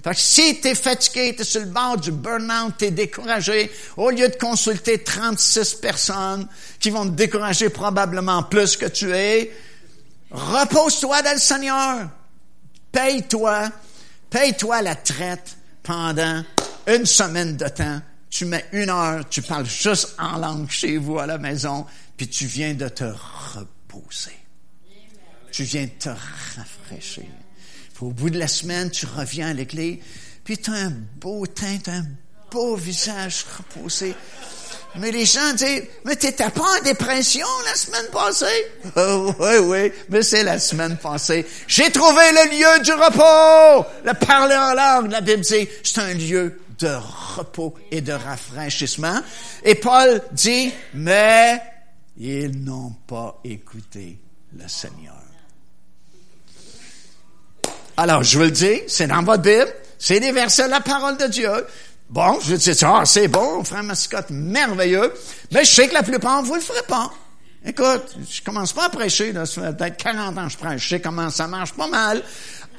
Fait 0.04 0.12
que 0.12 0.20
si 0.20 0.62
t'es 0.62 0.76
fatigué, 0.76 1.36
t'es 1.36 1.44
sur 1.44 1.62
le 1.62 1.68
bord 1.68 1.98
du 1.98 2.12
burn-out, 2.12 2.74
t'es 2.78 2.92
découragé, 2.92 3.72
au 3.98 4.10
lieu 4.10 4.30
de 4.30 4.36
consulter 4.36 5.04
36 5.04 5.76
personnes 5.76 6.48
qui 6.80 6.92
vont 6.92 7.06
te 7.06 7.12
décourager 7.16 7.70
probablement 7.70 8.44
plus 8.44 8.78
que 8.78 8.86
tu 8.86 9.12
es, 9.14 9.52
repose-toi 10.32 11.22
dans 11.24 11.34
le 11.34 11.40
Seigneur. 11.40 12.10
Paye-toi, 12.98 13.70
paye-toi 14.32 14.82
la 14.82 14.96
traite 14.96 15.56
pendant 15.84 16.44
une 16.88 17.06
semaine 17.06 17.56
de 17.56 17.68
temps. 17.68 18.02
Tu 18.28 18.46
mets 18.46 18.66
une 18.72 18.90
heure, 18.90 19.30
tu 19.30 19.44
parles 19.44 19.68
juste 19.68 20.16
en 20.18 20.38
langue 20.38 20.68
chez 20.72 20.98
vous 20.98 21.20
à 21.20 21.28
la 21.28 21.38
maison, 21.38 21.86
puis 22.18 22.28
tu 22.28 22.48
viens 22.48 22.74
de 22.74 22.90
te 22.90 23.04
reposer. 23.04 24.36
Tu 25.52 25.62
viens 25.62 25.84
de 25.84 25.92
te 25.92 26.10
rafraîchir. 26.10 27.26
Au 28.02 28.10
bout 28.10 28.32
de 28.32 28.40
la 28.40 28.48
semaine, 28.48 28.90
tu 28.90 29.06
reviens 29.06 29.50
à 29.50 29.54
l'église, 29.54 30.00
puis 30.44 30.58
tu 30.58 30.72
as 30.72 30.88
un 30.88 30.94
beau 31.22 31.46
teint, 31.46 31.78
un 31.86 32.04
beau 32.50 32.76
visage 32.78 33.46
reposé. 33.60 34.16
Mais 34.96 35.12
les 35.12 35.26
gens 35.26 35.54
disent, 35.54 35.84
mais 36.06 36.16
t'étais 36.16 36.50
pas 36.50 36.80
en 36.80 36.84
dépression 36.84 37.46
la 37.66 37.76
semaine 37.76 38.08
passée? 38.12 38.72
Oh, 38.96 39.34
oui, 39.40 39.58
oui, 39.60 39.92
mais 40.10 40.24
c'est 40.24 40.44
la 40.44 40.58
semaine 40.60 40.98
passée. 40.98 41.46
J'ai 41.68 41.92
trouvé 41.92 42.24
le 42.32 42.58
lieu 42.58 42.84
du 42.84 42.92
repos! 42.94 43.86
Le 44.04 44.14
parler 44.14 44.56
en 44.56 44.74
langue, 44.74 45.12
la 45.12 45.22
Bible 45.22 45.42
dit, 45.42 45.68
c'est 45.84 46.00
un 46.00 46.14
lieu 46.14 46.60
de 46.80 46.96
repos 47.36 47.76
et 47.92 48.02
de 48.02 48.14
rafraîchissement. 48.14 49.22
Et 49.64 49.76
Paul 49.76 50.22
dit, 50.32 50.72
mais 50.94 51.62
ils 52.18 52.64
n'ont 52.64 52.96
pas 53.08 53.40
écouté 53.44 54.20
le 54.56 54.68
Seigneur. 54.68 55.14
Alors, 57.98 58.24
je 58.24 58.38
veux 58.38 58.46
le 58.46 58.52
dire, 58.52 58.82
c'est 58.88 59.08
dans 59.08 59.24
votre 59.24 59.42
Bible, 59.42 59.74
c'est 59.98 60.20
des 60.20 60.32
versets 60.32 60.66
de 60.66 60.70
la 60.70 60.82
parole 60.82 61.18
de 61.18 61.26
Dieu. 61.26 61.50
Bon, 62.10 62.40
je 62.42 62.56
dis, 62.56 62.72
ah, 62.86 63.04
c'est 63.06 63.28
bon, 63.28 63.64
frère 63.66 63.84
Mascotte, 63.84 64.30
merveilleux, 64.30 65.14
mais 65.52 65.66
je 65.66 65.74
sais 65.74 65.88
que 65.90 65.94
la 65.94 66.04
plupart, 66.04 66.42
vous 66.42 66.56
le 66.56 66.62
ferez 66.62 66.84
pas. 66.88 67.12
Écoute, 67.66 68.16
je 68.30 68.42
commence 68.42 68.72
pas 68.72 68.86
à 68.86 68.90
prêcher, 68.90 69.34
là, 69.34 69.46
ça 69.46 69.62
fait 69.62 69.78
peut-être 69.78 69.98
40 69.98 70.38
ans 70.38 70.46
que 70.46 70.52
je 70.54 70.58
prêche, 70.58 70.84
je 70.84 70.90
sais 70.90 71.02
comment 71.02 71.30
ça 71.30 71.48
marche 71.48 71.74
pas 71.74 71.88
mal, 71.88 72.24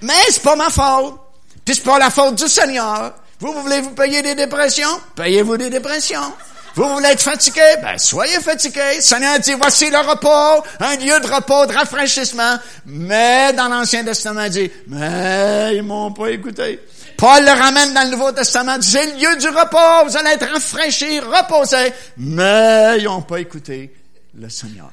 mais 0.00 0.14
c'est 0.30 0.42
pas 0.42 0.56
ma 0.56 0.70
faute, 0.70 1.20
puis 1.62 1.74
c'est 1.74 1.84
pas 1.84 1.98
la 1.98 2.08
faute 2.08 2.36
du 2.36 2.48
Seigneur. 2.48 3.12
Vous, 3.40 3.52
voulez 3.52 3.82
vous 3.82 3.90
payer 3.90 4.22
des 4.22 4.34
dépressions? 4.34 4.88
Payez-vous 5.14 5.58
des 5.58 5.68
dépressions. 5.68 6.32
Vous 6.74 6.88
voulez 6.94 7.08
être 7.08 7.20
fatigué? 7.20 7.60
Ben, 7.82 7.98
soyez 7.98 8.40
fatigué. 8.40 8.80
Le 8.96 9.00
Seigneur 9.02 9.38
dit, 9.40 9.52
voici 9.54 9.90
le 9.90 9.98
repos, 9.98 10.64
un 10.80 10.96
lieu 10.96 11.20
de 11.20 11.26
repos, 11.26 11.66
de 11.66 11.76
rafraîchissement. 11.76 12.56
Mais 12.86 13.52
dans 13.52 13.68
l'Ancien 13.68 14.04
Testament, 14.04 14.44
il 14.44 14.50
dit, 14.50 14.70
mais 14.86 15.76
ils 15.76 15.82
m'ont 15.82 16.12
pas 16.12 16.30
écouté. 16.30 16.80
Paul 17.18 17.44
le 17.44 17.50
ramène 17.50 17.92
dans 17.94 18.04
le 18.04 18.10
Nouveau 18.10 18.30
Testament, 18.30 18.78
dit, 18.78 18.88
c'est 18.88 19.06
le 19.06 19.20
lieu 19.20 19.36
du 19.38 19.48
repos, 19.48 20.06
vous 20.06 20.16
allez 20.16 20.30
être 20.30 20.46
rafraîchis, 20.52 21.18
reposés. 21.18 21.92
Mais 22.16 22.98
ils 23.00 23.04
n'ont 23.06 23.22
pas 23.22 23.40
écouté 23.40 23.92
le 24.38 24.48
Seigneur. 24.48 24.92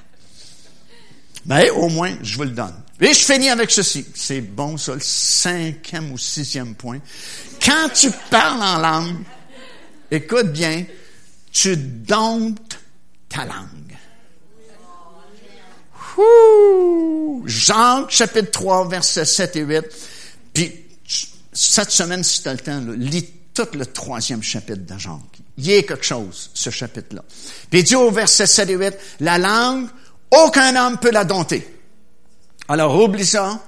Mais 1.45 1.69
au 1.69 1.87
moins, 1.87 2.15
je 2.23 2.35
vous 2.35 2.45
le 2.45 2.49
donne. 2.49 2.81
Et 2.99 3.13
je 3.13 3.19
finis 3.19 3.51
avec 3.51 3.69
ceci. 3.69 4.07
C'est 4.15 4.41
bon, 4.41 4.75
ça, 4.75 4.95
le 4.95 5.01
cinquième 5.01 6.11
ou 6.11 6.17
sixième 6.17 6.73
point. 6.73 6.97
Quand 7.63 7.89
tu 7.93 8.09
parles 8.31 8.63
en 8.63 8.79
langue, 8.79 9.17
écoute 10.09 10.51
bien, 10.51 10.83
tu 11.51 11.77
domptes 11.77 12.79
ta 13.29 13.45
langue. 13.45 13.95
Ouh! 16.17 17.43
Jean, 17.45 18.09
chapitre 18.09 18.49
3, 18.49 18.87
versets 18.87 19.25
7 19.25 19.55
et 19.57 19.61
8. 19.61 19.83
Cette 21.55 21.89
semaine, 21.89 22.23
si 22.23 22.43
tu 22.43 22.49
as 22.49 22.53
le 22.53 22.59
temps, 22.59 22.81
lis 22.95 23.25
tout 23.53 23.67
le 23.73 23.85
troisième 23.85 24.43
chapitre 24.43 24.81
de. 24.81 24.93
Il 25.57 25.65
y 25.65 25.77
a 25.77 25.81
quelque 25.83 26.05
chose, 26.05 26.51
ce 26.53 26.69
chapitre-là. 26.69 27.23
Puis 27.69 27.79
il 27.79 27.83
dit 27.83 27.95
au 27.95 28.11
verset 28.11 28.45
7 28.45 28.69
et 28.69 28.75
8, 28.75 28.93
la 29.21 29.37
langue, 29.37 29.87
aucun 30.29 30.75
homme 30.75 30.97
peut 30.97 31.11
la 31.11 31.23
dompter. 31.23 31.65
Alors, 32.67 33.01
oublie 33.01 33.25
ça. 33.25 33.63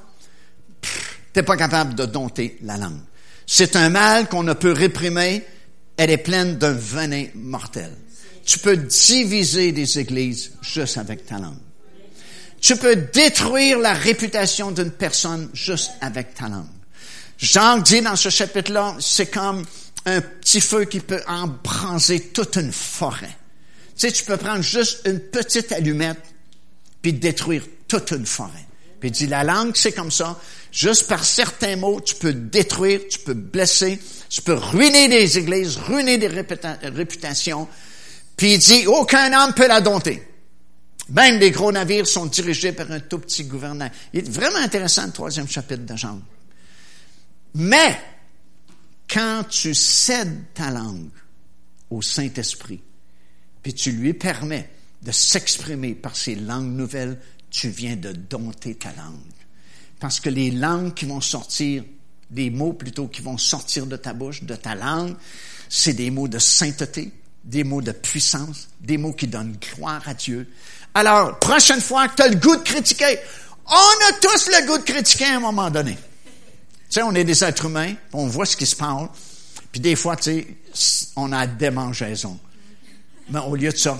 T'es 1.32 1.44
pas 1.44 1.56
capable 1.56 1.96
de 1.96 2.06
dompter 2.06 2.58
la 2.62 2.78
langue. 2.78 3.00
C'est 3.46 3.76
un 3.76 3.90
mal 3.90 4.28
qu'on 4.28 4.44
ne 4.44 4.54
peut 4.54 4.74
réprimer 4.74 5.46
elle 5.98 6.12
est 6.12 6.18
pleine 6.18 6.58
d'un 6.58 6.74
venin 6.74 7.26
mortel. 7.34 7.92
Tu 8.46 8.60
peux 8.60 8.78
diviser 8.78 9.72
des 9.72 10.00
églises 10.00 10.52
juste 10.62 10.98
avec 10.98 11.26
ta 11.26 11.40
langue. 11.40 11.58
Tu 12.62 12.76
peux 12.78 12.96
détruire 12.96 13.80
la 13.80 13.94
réputation 13.94 14.72
d'une 14.72 14.92
personne 14.92 15.50
juste 15.54 15.92
avec 16.00 16.36
ta 16.36 16.48
langue. 16.48 16.66
Jean 17.38 17.78
dit 17.78 18.02
dans 18.02 18.16
ce 18.16 18.30
chapitre-là, 18.30 18.96
c'est 19.00 19.28
comme 19.28 19.66
un 20.06 20.22
petit 20.22 20.62
feu 20.62 20.86
qui 20.86 21.00
peut 21.00 21.22
embraser 21.28 22.30
toute 22.30 22.56
une 22.56 22.72
forêt. 22.72 23.36
Tu 23.96 24.08
sais, 24.08 24.12
tu 24.12 24.24
peux 24.24 24.38
prendre 24.38 24.62
juste 24.62 25.02
une 25.06 25.20
petite 25.20 25.72
allumette 25.72 26.22
puis 27.02 27.14
détruire 27.14 27.64
toute 27.88 28.12
une 28.12 28.26
forêt. 28.26 28.66
Puis 29.00 29.10
il 29.10 29.12
dit, 29.12 29.28
la 29.28 29.44
langue, 29.44 29.76
c'est 29.76 29.92
comme 29.92 30.12
ça. 30.12 30.40
Juste 30.72 31.08
par 31.08 31.24
certains 31.24 31.76
mots, 31.76 32.02
tu 32.02 32.16
peux 32.16 32.34
détruire, 32.34 33.02
tu 33.10 33.20
peux 33.20 33.34
blesser, 33.34 34.00
tu 34.30 34.42
peux 34.42 34.56
ruiner 34.56 35.08
des 35.08 35.38
églises, 35.38 35.78
ruiner 35.78 36.18
des 36.18 36.28
réputations. 36.28 37.68
Puis 38.36 38.54
il 38.54 38.60
dit, 38.60 38.88
aucun 38.88 39.32
homme 39.34 39.54
peut 39.54 39.68
la 39.68 39.82
dompter. 39.82 40.28
Même 41.10 41.40
les 41.40 41.52
gros 41.52 41.72
navires 41.72 42.08
sont 42.08 42.26
dirigés 42.26 42.72
par 42.72 42.92
un 42.92 43.00
tout 43.00 43.20
petit 43.20 43.44
gouverneur. 43.44 43.90
Il 44.14 44.20
est 44.20 44.30
vraiment 44.30 44.58
intéressant 44.58 45.06
le 45.06 45.12
troisième 45.12 45.48
chapitre 45.48 45.86
de 45.86 45.96
Jean. 45.96 46.20
Mais, 47.56 48.00
quand 49.10 49.44
tu 49.50 49.74
cèdes 49.74 50.54
ta 50.54 50.70
langue 50.70 51.10
au 51.90 52.02
Saint-Esprit, 52.02 52.82
puis 53.64 53.74
tu 53.74 53.92
lui 53.92 54.14
permets 54.14 54.70
de 55.02 55.12
s'exprimer 55.12 55.94
par 55.94 56.16
ces 56.16 56.36
langues 56.36 56.74
nouvelles, 56.74 57.20
tu 57.50 57.70
viens 57.70 57.96
de 57.96 58.12
dompter 58.12 58.76
ta 58.76 58.90
langue. 58.94 59.16
Parce 60.00 60.20
que 60.20 60.30
les 60.30 60.52
langues 60.52 60.94
qui 60.94 61.06
vont 61.06 61.22
sortir 61.22 61.84
des 62.30 62.50
mots 62.50 62.74
plutôt 62.74 63.08
qui 63.08 63.22
vont 63.22 63.38
sortir 63.38 63.86
de 63.86 63.96
ta 63.96 64.14
bouche, 64.14 64.44
de 64.44 64.56
ta 64.56 64.76
langue, 64.76 65.16
c'est 65.70 65.94
des 65.94 66.12
mots 66.12 66.28
de 66.28 66.40
sainteté, 66.40 67.12
des 67.44 67.64
mots 67.64 67.82
de 67.82 67.92
puissance, 67.92 68.68
des 68.82 68.98
mots 68.98 69.14
qui 69.14 69.28
donnent 69.28 69.58
gloire 69.76 70.04
à 70.08 70.14
Dieu. 70.14 70.48
Alors, 70.94 71.40
prochaine 71.40 71.82
fois 71.82 72.08
que 72.10 72.16
tu 72.16 72.22
as 72.24 72.28
le 72.28 72.36
goût 72.36 72.56
de 72.56 72.64
critiquer, 72.64 73.18
on 73.66 73.74
a 73.74 74.14
tous 74.22 74.48
le 74.48 74.68
goût 74.68 74.78
de 74.78 74.84
critiquer 74.84 75.26
à 75.26 75.38
un 75.38 75.40
moment 75.40 75.70
donné. 75.70 75.98
Tu 76.90 76.94
sais, 76.96 77.02
on 77.04 77.14
est 77.16 77.24
des 77.24 77.44
êtres 77.44 77.66
humains, 77.66 77.94
on 78.14 78.28
voit 78.28 78.46
ce 78.46 78.56
qui 78.56 78.66
se 78.66 78.76
passe, 78.76 79.10
puis 79.72 79.82
des 79.82 79.96
fois, 79.96 80.16
tu 80.16 80.46
sais, 80.74 81.08
on 81.16 81.32
a 81.32 81.46
des 81.46 81.70
mangeaisons. 81.70 82.40
Mais 83.30 83.40
au 83.40 83.56
lieu 83.56 83.72
de 83.72 83.78
ça, 83.78 83.98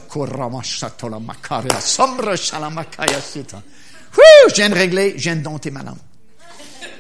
je 4.50 4.56
viens 4.56 4.70
de 4.70 4.76
régler, 4.76 5.14
je 5.18 5.24
viens 5.24 5.36
de 5.36 5.42
dompter 5.42 5.70
ma 5.70 5.84
langue. 5.84 5.98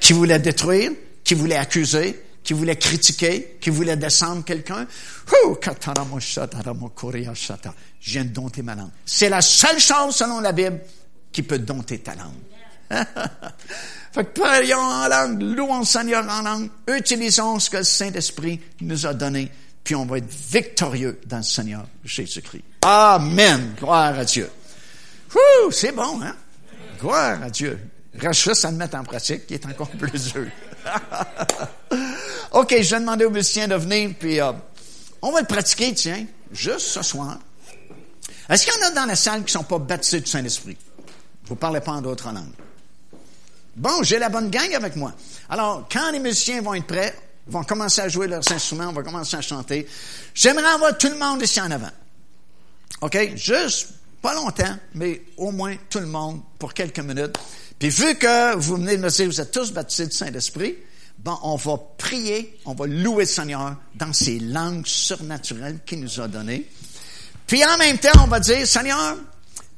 Qui 0.02 0.12
voulait 0.14 0.40
détruire, 0.40 0.92
qui 1.24 1.34
voulait 1.36 1.56
accuser, 1.56 2.22
qui 2.44 2.54
voulait 2.54 2.76
critiquer, 2.76 3.58
qui 3.62 3.70
voulait 3.70 3.96
descendre 3.96 4.44
quelqu'un. 4.44 4.88
Je 8.00 8.12
viens 8.12 8.26
de 8.26 8.30
dompter 8.30 8.62
ma 8.62 8.76
langue. 8.76 8.92
C'est 9.06 9.30
la 9.30 9.42
seule 9.42 9.80
chose, 9.80 10.16
selon 10.16 10.40
la 10.42 10.52
Bible, 10.52 10.80
qui 11.32 11.44
peut 11.44 11.60
dompter 11.60 12.00
ta 12.00 12.16
langue. 12.16 12.34
fait 14.12 14.24
que 14.26 14.42
prions 14.42 14.78
en 14.78 15.08
langue, 15.08 15.42
louons 15.42 15.80
le 15.80 15.86
Seigneur 15.86 16.26
en 16.30 16.42
langue, 16.42 16.70
utilisons 16.88 17.60
ce 17.60 17.70
que 17.70 17.78
le 17.78 17.84
Saint-Esprit 17.84 18.60
nous 18.82 19.06
a 19.06 19.14
donné, 19.14 19.52
puis 19.84 19.96
on 19.96 20.06
va 20.06 20.20
être 20.20 20.30
victorieux 20.30 21.20
dans 21.26 21.38
le 21.38 21.44
Seigneur 21.44 21.86
Jésus-Christ. 22.04 22.64
Amen. 22.84 23.74
Gloire 23.78 24.18
à 24.18 24.26
Dieu. 24.26 24.50
C'est 25.72 25.92
bon, 25.92 26.22
hein? 26.22 26.36
Gloire 27.00 27.44
à 27.44 27.50
Dieu. 27.50 27.80
Reste 28.18 28.42
juste 28.42 28.66
à 28.66 28.72
le 28.72 28.78
mettre 28.78 28.98
en 28.98 29.04
pratique, 29.04 29.46
qui 29.46 29.54
est 29.54 29.66
encore 29.66 29.90
plus 30.00 30.34
dur. 30.34 30.48
OK, 32.52 32.76
je 32.82 32.96
vais 32.96 33.00
demander 33.00 33.26
aux 33.26 33.30
musiciens 33.30 33.68
de 33.68 33.76
venir, 33.76 34.12
puis 34.18 34.40
euh, 34.40 34.54
on 35.22 35.32
va 35.32 35.42
le 35.42 35.46
pratiquer, 35.46 35.94
tiens, 35.94 36.26
juste 36.52 36.88
ce 36.88 37.02
soir. 37.02 37.38
Est-ce 38.50 38.66
qu'il 38.66 38.74
y 38.74 38.84
en 38.84 38.88
a 38.88 38.92
dans 38.92 39.06
la 39.06 39.16
salle 39.16 39.40
qui 39.40 39.58
ne 39.58 39.60
sont 39.60 39.64
pas 39.64 39.80
baptisés 39.80 40.22
du 40.22 40.28
Saint-Esprit? 40.28 40.78
Vous 41.46 41.56
ne 41.56 41.60
parlez 41.60 41.82
pas 41.82 41.92
en 41.92 42.02
d'autres 42.02 42.32
langues. 42.32 42.54
Bon, 43.78 44.02
j'ai 44.02 44.18
la 44.18 44.30
bonne 44.30 44.50
gang 44.50 44.74
avec 44.74 44.96
moi. 44.96 45.14
Alors, 45.50 45.88
quand 45.92 46.10
les 46.12 46.18
musiciens 46.18 46.64
vont 46.64 46.74
être 46.74 46.88
prêts, 46.88 47.16
vont 47.46 47.64
commencer 47.64 48.02
à 48.02 48.10
jouer 48.10 48.28
leurs 48.28 48.52
instruments, 48.52 48.88
on 48.90 48.94
va 48.94 49.04
commencer 49.04 49.38
à 49.38 49.42
chanter. 49.42 49.88
J'aimerais 50.34 50.66
avoir 50.66 50.98
tout 50.98 51.10
le 51.10 51.18
monde 51.18 51.44
ici 51.44 51.62
en 51.62 51.70
avant. 51.70 51.92
OK? 53.02 53.36
Juste, 53.36 53.90
pas 54.20 54.34
longtemps, 54.34 54.76
mais 54.96 55.22
au 55.38 55.52
moins 55.52 55.76
tout 55.92 56.00
le 56.00 56.08
monde 56.08 56.42
pour 56.58 56.74
quelques 56.74 57.02
minutes. 57.02 57.38
Puis 57.78 57.90
vu 57.90 58.16
que 58.16 58.56
vous 58.56 58.78
venez 58.78 58.98
de 58.98 59.02
me 59.04 59.10
dire, 59.10 59.28
vous 59.28 59.40
êtes 59.40 59.52
tous 59.52 59.72
baptisés 59.72 60.08
du 60.08 60.16
Saint-Esprit, 60.18 60.76
bon, 61.20 61.38
on 61.44 61.56
va 61.56 61.78
prier, 62.00 62.60
on 62.66 62.74
va 62.74 62.88
louer 62.88 63.26
le 63.26 63.30
Seigneur 63.30 63.76
dans 63.94 64.12
ces 64.12 64.40
langues 64.40 64.88
surnaturelles 64.88 65.82
qu'il 65.86 66.00
nous 66.00 66.20
a 66.20 66.28
données. 66.28 66.68
Puis 67.46 67.64
en 67.64 67.78
même 67.78 68.00
temps, 68.00 68.24
on 68.24 68.28
va 68.28 68.40
dire, 68.40 68.66
Seigneur, 68.66 69.18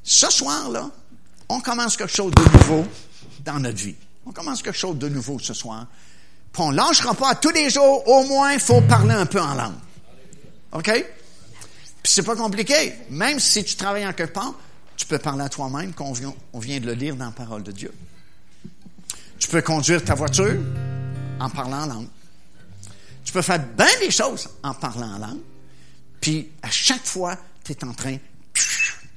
ce 0.03 0.31
soir-là, 0.31 0.89
on 1.49 1.59
commence 1.59 1.97
quelque 1.97 2.15
chose 2.15 2.31
de 2.31 2.57
nouveau 2.57 2.87
dans 3.43 3.59
notre 3.59 3.77
vie. 3.77 3.95
On 4.25 4.31
commence 4.31 4.61
quelque 4.61 4.77
chose 4.77 4.97
de 4.97 5.09
nouveau 5.09 5.39
ce 5.39 5.53
soir. 5.53 5.87
Puis 6.51 6.61
on 6.61 6.71
lâchera 6.71 7.13
pas 7.13 7.35
tous 7.35 7.51
les 7.51 7.69
jours, 7.69 8.07
au 8.07 8.23
moins, 8.25 8.53
il 8.53 8.59
faut 8.59 8.81
parler 8.81 9.13
un 9.13 9.25
peu 9.25 9.41
en 9.41 9.53
langue. 9.53 9.75
OK? 10.71 10.91
Puis 12.03 12.11
c'est 12.11 12.23
pas 12.23 12.35
compliqué. 12.35 12.93
Même 13.09 13.39
si 13.39 13.63
tu 13.63 13.75
travailles 13.75 14.07
en 14.07 14.13
quelque 14.13 14.33
part, 14.33 14.53
tu 14.95 15.05
peux 15.05 15.17
parler 15.17 15.43
à 15.43 15.49
toi-même, 15.49 15.93
qu'on 15.93 16.11
vient, 16.11 16.33
on 16.53 16.59
vient 16.59 16.79
de 16.79 16.87
le 16.87 16.93
lire 16.93 17.15
dans 17.15 17.25
la 17.25 17.31
parole 17.31 17.63
de 17.63 17.71
Dieu. 17.71 17.93
Tu 19.39 19.47
peux 19.47 19.61
conduire 19.61 20.03
ta 20.03 20.15
voiture 20.15 20.59
en 21.39 21.49
parlant 21.49 21.83
en 21.83 21.85
langue. 21.85 22.07
Tu 23.23 23.31
peux 23.31 23.41
faire 23.41 23.59
bien 23.59 23.87
des 24.01 24.11
choses 24.11 24.49
en 24.63 24.73
parlant 24.73 25.15
en 25.15 25.19
langue. 25.19 25.39
Puis 26.19 26.49
à 26.61 26.69
chaque 26.69 27.05
fois, 27.05 27.37
tu 27.63 27.71
es 27.71 27.83
en 27.83 27.93
train, 27.93 28.17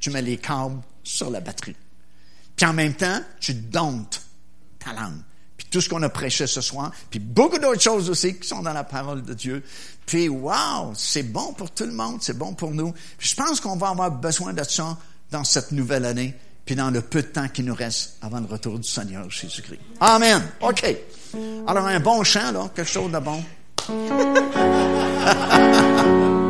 tu 0.01 0.11
mets 0.11 0.23
les 0.23 0.39
câbles 0.39 0.81
sur 1.03 1.31
la 1.31 1.41
batterie. 1.41 1.77
Puis 2.57 2.67
en 2.67 2.73
même 2.73 2.95
temps, 2.95 3.21
tu 3.41 3.55
domptes 3.55 4.23
ta 4.79 4.93
langue. 4.93 5.21
Puis 5.57 5.67
tout 5.71 5.81
ce 5.81 5.89
qu'on 5.89 6.03
a 6.03 6.09
prêché 6.09 6.47
ce 6.47 6.61
soir, 6.61 6.91
puis 7.11 7.19
beaucoup 7.21 7.59
d'autres 7.59 7.81
choses 7.81 8.11
aussi 8.11 8.39
qui 8.39 8.49
sont 8.49 8.63
dans 8.63 8.73
la 8.73 8.85
parole 8.85 9.23
de 9.23 9.35
Dieu. 9.35 9.63
Puis 10.07 10.29
wow, 10.29 10.93
c'est 10.95 11.23
bon 11.23 11.53
pour 11.53 11.71
tout 11.71 11.85
le 11.85 11.93
monde, 11.93 12.19
c'est 12.21 12.37
bon 12.37 12.55
pour 12.55 12.73
nous. 12.73 12.93
Puis 13.19 13.29
je 13.29 13.37
pense 13.37 13.61
qu'on 13.61 13.77
va 13.77 13.89
avoir 13.91 14.11
besoin 14.11 14.53
de 14.53 14.65
ça 14.65 14.97
dans 15.31 15.45
cette 15.45 15.73
nouvelle 15.73 16.05
année, 16.05 16.35
puis 16.65 16.75
dans 16.75 16.91
le 16.91 17.01
peu 17.01 17.23
de 17.23 17.29
temps 17.29 17.49
qui 17.49 17.63
nous 17.63 17.75
reste 17.75 18.17
avant 18.21 18.41
le 18.41 18.47
retour 18.47 18.79
du 18.79 18.89
Seigneur 18.89 19.31
Jésus-Christ. 19.31 19.81
Amen. 20.01 20.43
OK. 20.61 20.97
Alors 21.67 21.87
un 21.87 22.01
bon 22.01 22.23
chant, 22.25 22.53
là, 22.53 22.71
quelque 22.75 22.91
chose 22.91 23.11
de 23.11 23.19
bon. 23.19 23.43